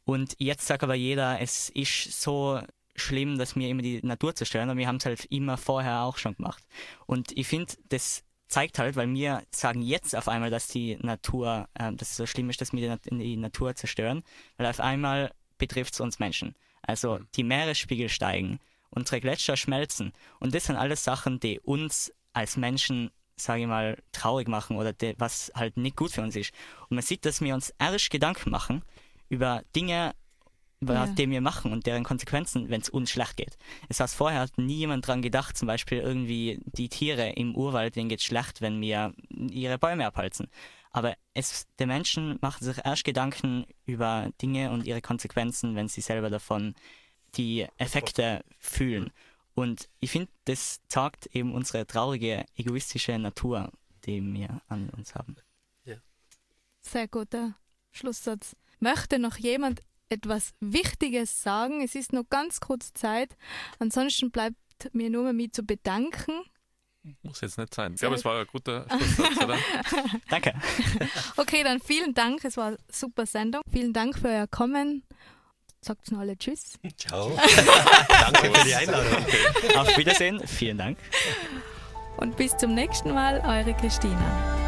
Und 0.05 0.35
jetzt 0.37 0.67
sagt 0.67 0.83
aber 0.83 0.95
jeder, 0.95 1.41
es 1.41 1.69
ist 1.69 2.21
so 2.21 2.61
schlimm, 2.95 3.37
dass 3.37 3.55
wir 3.55 3.69
immer 3.69 3.81
die 3.81 3.99
Natur 4.03 4.35
zerstören, 4.35 4.69
aber 4.69 4.77
wir 4.77 4.87
haben 4.87 4.97
es 4.97 5.05
halt 5.05 5.25
immer 5.25 5.57
vorher 5.57 6.01
auch 6.01 6.17
schon 6.17 6.35
gemacht. 6.35 6.63
Und 7.05 7.31
ich 7.37 7.47
finde, 7.47 7.73
das 7.89 8.23
zeigt 8.47 8.79
halt, 8.79 8.95
weil 8.95 9.11
wir 9.13 9.43
sagen 9.51 9.81
jetzt 9.81 10.15
auf 10.15 10.27
einmal, 10.27 10.49
dass 10.49 10.67
die 10.67 10.97
Natur, 10.97 11.69
äh, 11.73 11.93
dass 11.93 12.11
es 12.11 12.17
so 12.17 12.25
schlimm 12.25 12.49
ist, 12.49 12.61
dass 12.61 12.73
wir 12.73 12.97
die, 12.97 13.17
die 13.17 13.37
Natur 13.37 13.75
zerstören, 13.75 14.23
weil 14.57 14.67
auf 14.67 14.79
einmal 14.79 15.31
betrifft 15.57 15.93
es 15.93 16.01
uns 16.01 16.19
Menschen. 16.19 16.55
Also 16.81 17.19
mhm. 17.19 17.27
die 17.35 17.43
Meeresspiegel 17.43 18.09
steigen, 18.09 18.59
unsere 18.89 19.21
Gletscher 19.21 19.55
schmelzen 19.55 20.11
und 20.39 20.53
das 20.53 20.65
sind 20.65 20.75
alles 20.75 21.03
Sachen, 21.03 21.39
die 21.39 21.59
uns 21.59 22.13
als 22.33 22.57
Menschen 22.57 23.11
sage 23.41 23.61
ich 23.61 23.67
mal, 23.67 23.97
traurig 24.11 24.47
machen 24.47 24.77
oder 24.77 24.93
de, 24.93 25.15
was 25.17 25.51
halt 25.55 25.77
nicht 25.77 25.95
gut 25.95 26.11
für 26.11 26.21
uns 26.21 26.35
ist. 26.35 26.53
Und 26.89 26.95
man 26.95 27.03
sieht, 27.03 27.25
dass 27.25 27.41
wir 27.41 27.53
uns 27.53 27.73
erst 27.79 28.09
Gedanken 28.09 28.51
machen 28.51 28.83
über 29.29 29.63
Dinge, 29.75 30.13
ja. 30.81 31.07
die 31.07 31.29
wir 31.29 31.41
machen 31.41 31.71
und 31.71 31.85
deren 31.85 32.03
Konsequenzen, 32.03 32.69
wenn 32.69 32.81
es 32.81 32.89
uns 32.89 33.11
schlecht 33.11 33.37
geht. 33.37 33.57
Es 33.89 33.99
heißt, 33.99 34.15
vorher 34.15 34.41
hat 34.41 34.57
nie 34.57 34.77
jemand 34.77 35.07
dran 35.07 35.21
gedacht, 35.21 35.57
zum 35.57 35.67
Beispiel 35.67 35.99
irgendwie 35.99 36.59
die 36.65 36.89
Tiere 36.89 37.29
im 37.29 37.55
Urwald, 37.55 37.95
denen 37.95 38.09
geht 38.09 38.21
schlecht, 38.21 38.61
wenn 38.61 38.81
wir 38.81 39.13
ihre 39.29 39.77
Bäume 39.77 40.05
abholzen. 40.05 40.47
Aber 40.91 41.15
es, 41.33 41.67
die 41.79 41.85
Menschen 41.85 42.37
machen 42.41 42.65
sich 42.65 42.77
erst 42.83 43.05
Gedanken 43.05 43.65
über 43.85 44.29
Dinge 44.41 44.71
und 44.71 44.85
ihre 44.85 45.01
Konsequenzen, 45.01 45.75
wenn 45.75 45.87
sie 45.87 46.01
selber 46.01 46.29
davon 46.29 46.75
die 47.35 47.65
Effekte 47.77 48.43
fühlen. 48.59 49.11
Und 49.53 49.89
ich 49.99 50.11
finde, 50.11 50.29
das 50.45 50.81
zeigt 50.87 51.27
eben 51.27 51.53
unsere 51.53 51.85
traurige, 51.85 52.45
egoistische 52.55 53.17
Natur, 53.19 53.71
die 54.05 54.21
wir 54.21 54.61
an 54.67 54.89
uns 54.89 55.15
haben. 55.15 55.35
Ja. 55.85 55.97
Sehr 56.81 57.07
guter 57.07 57.55
Schlusssatz. 57.91 58.55
Möchte 58.79 59.19
noch 59.19 59.37
jemand 59.37 59.81
etwas 60.11 60.53
Wichtiges 60.59 61.41
sagen? 61.41 61.81
Es 61.81 61.95
ist 61.95 62.13
noch 62.13 62.23
ganz 62.29 62.59
kurz 62.59 62.93
Zeit. 62.93 63.35
Ansonsten 63.79 64.31
bleibt 64.31 64.55
mir 64.93 65.09
nur 65.09 65.23
mehr 65.23 65.33
mich 65.33 65.53
zu 65.53 65.63
bedanken. 65.63 66.33
Muss 67.23 67.41
jetzt 67.41 67.57
nicht 67.57 67.73
sein. 67.73 67.93
Ich 67.93 67.99
glaube, 67.99 68.15
es 68.15 68.25
war 68.25 68.39
ein 68.39 68.47
guter 68.47 68.85
Schlusssatz, 69.15 69.43
oder? 69.43 69.57
Danke. 70.29 70.53
Okay, 71.37 71.63
dann 71.63 71.79
vielen 71.79 72.13
Dank. 72.13 72.45
Es 72.45 72.57
war 72.57 72.67
eine 72.67 72.77
super 72.91 73.25
Sendung. 73.25 73.61
Vielen 73.71 73.93
Dank 73.93 74.17
für 74.19 74.27
euer 74.27 74.47
Kommen 74.47 75.03
sagt 75.81 76.11
noch 76.11 76.19
alle 76.19 76.37
Tschüss. 76.37 76.77
Ciao. 76.97 77.31
Danke 78.07 78.51
für 78.53 78.65
die 78.65 78.75
Einladung. 78.75 79.25
Auf 79.75 79.97
Wiedersehen. 79.97 80.39
Vielen 80.47 80.77
Dank. 80.77 80.97
Und 82.17 82.37
bis 82.37 82.55
zum 82.57 82.75
nächsten 82.75 83.13
Mal, 83.13 83.41
eure 83.41 83.73
Christina. 83.75 84.60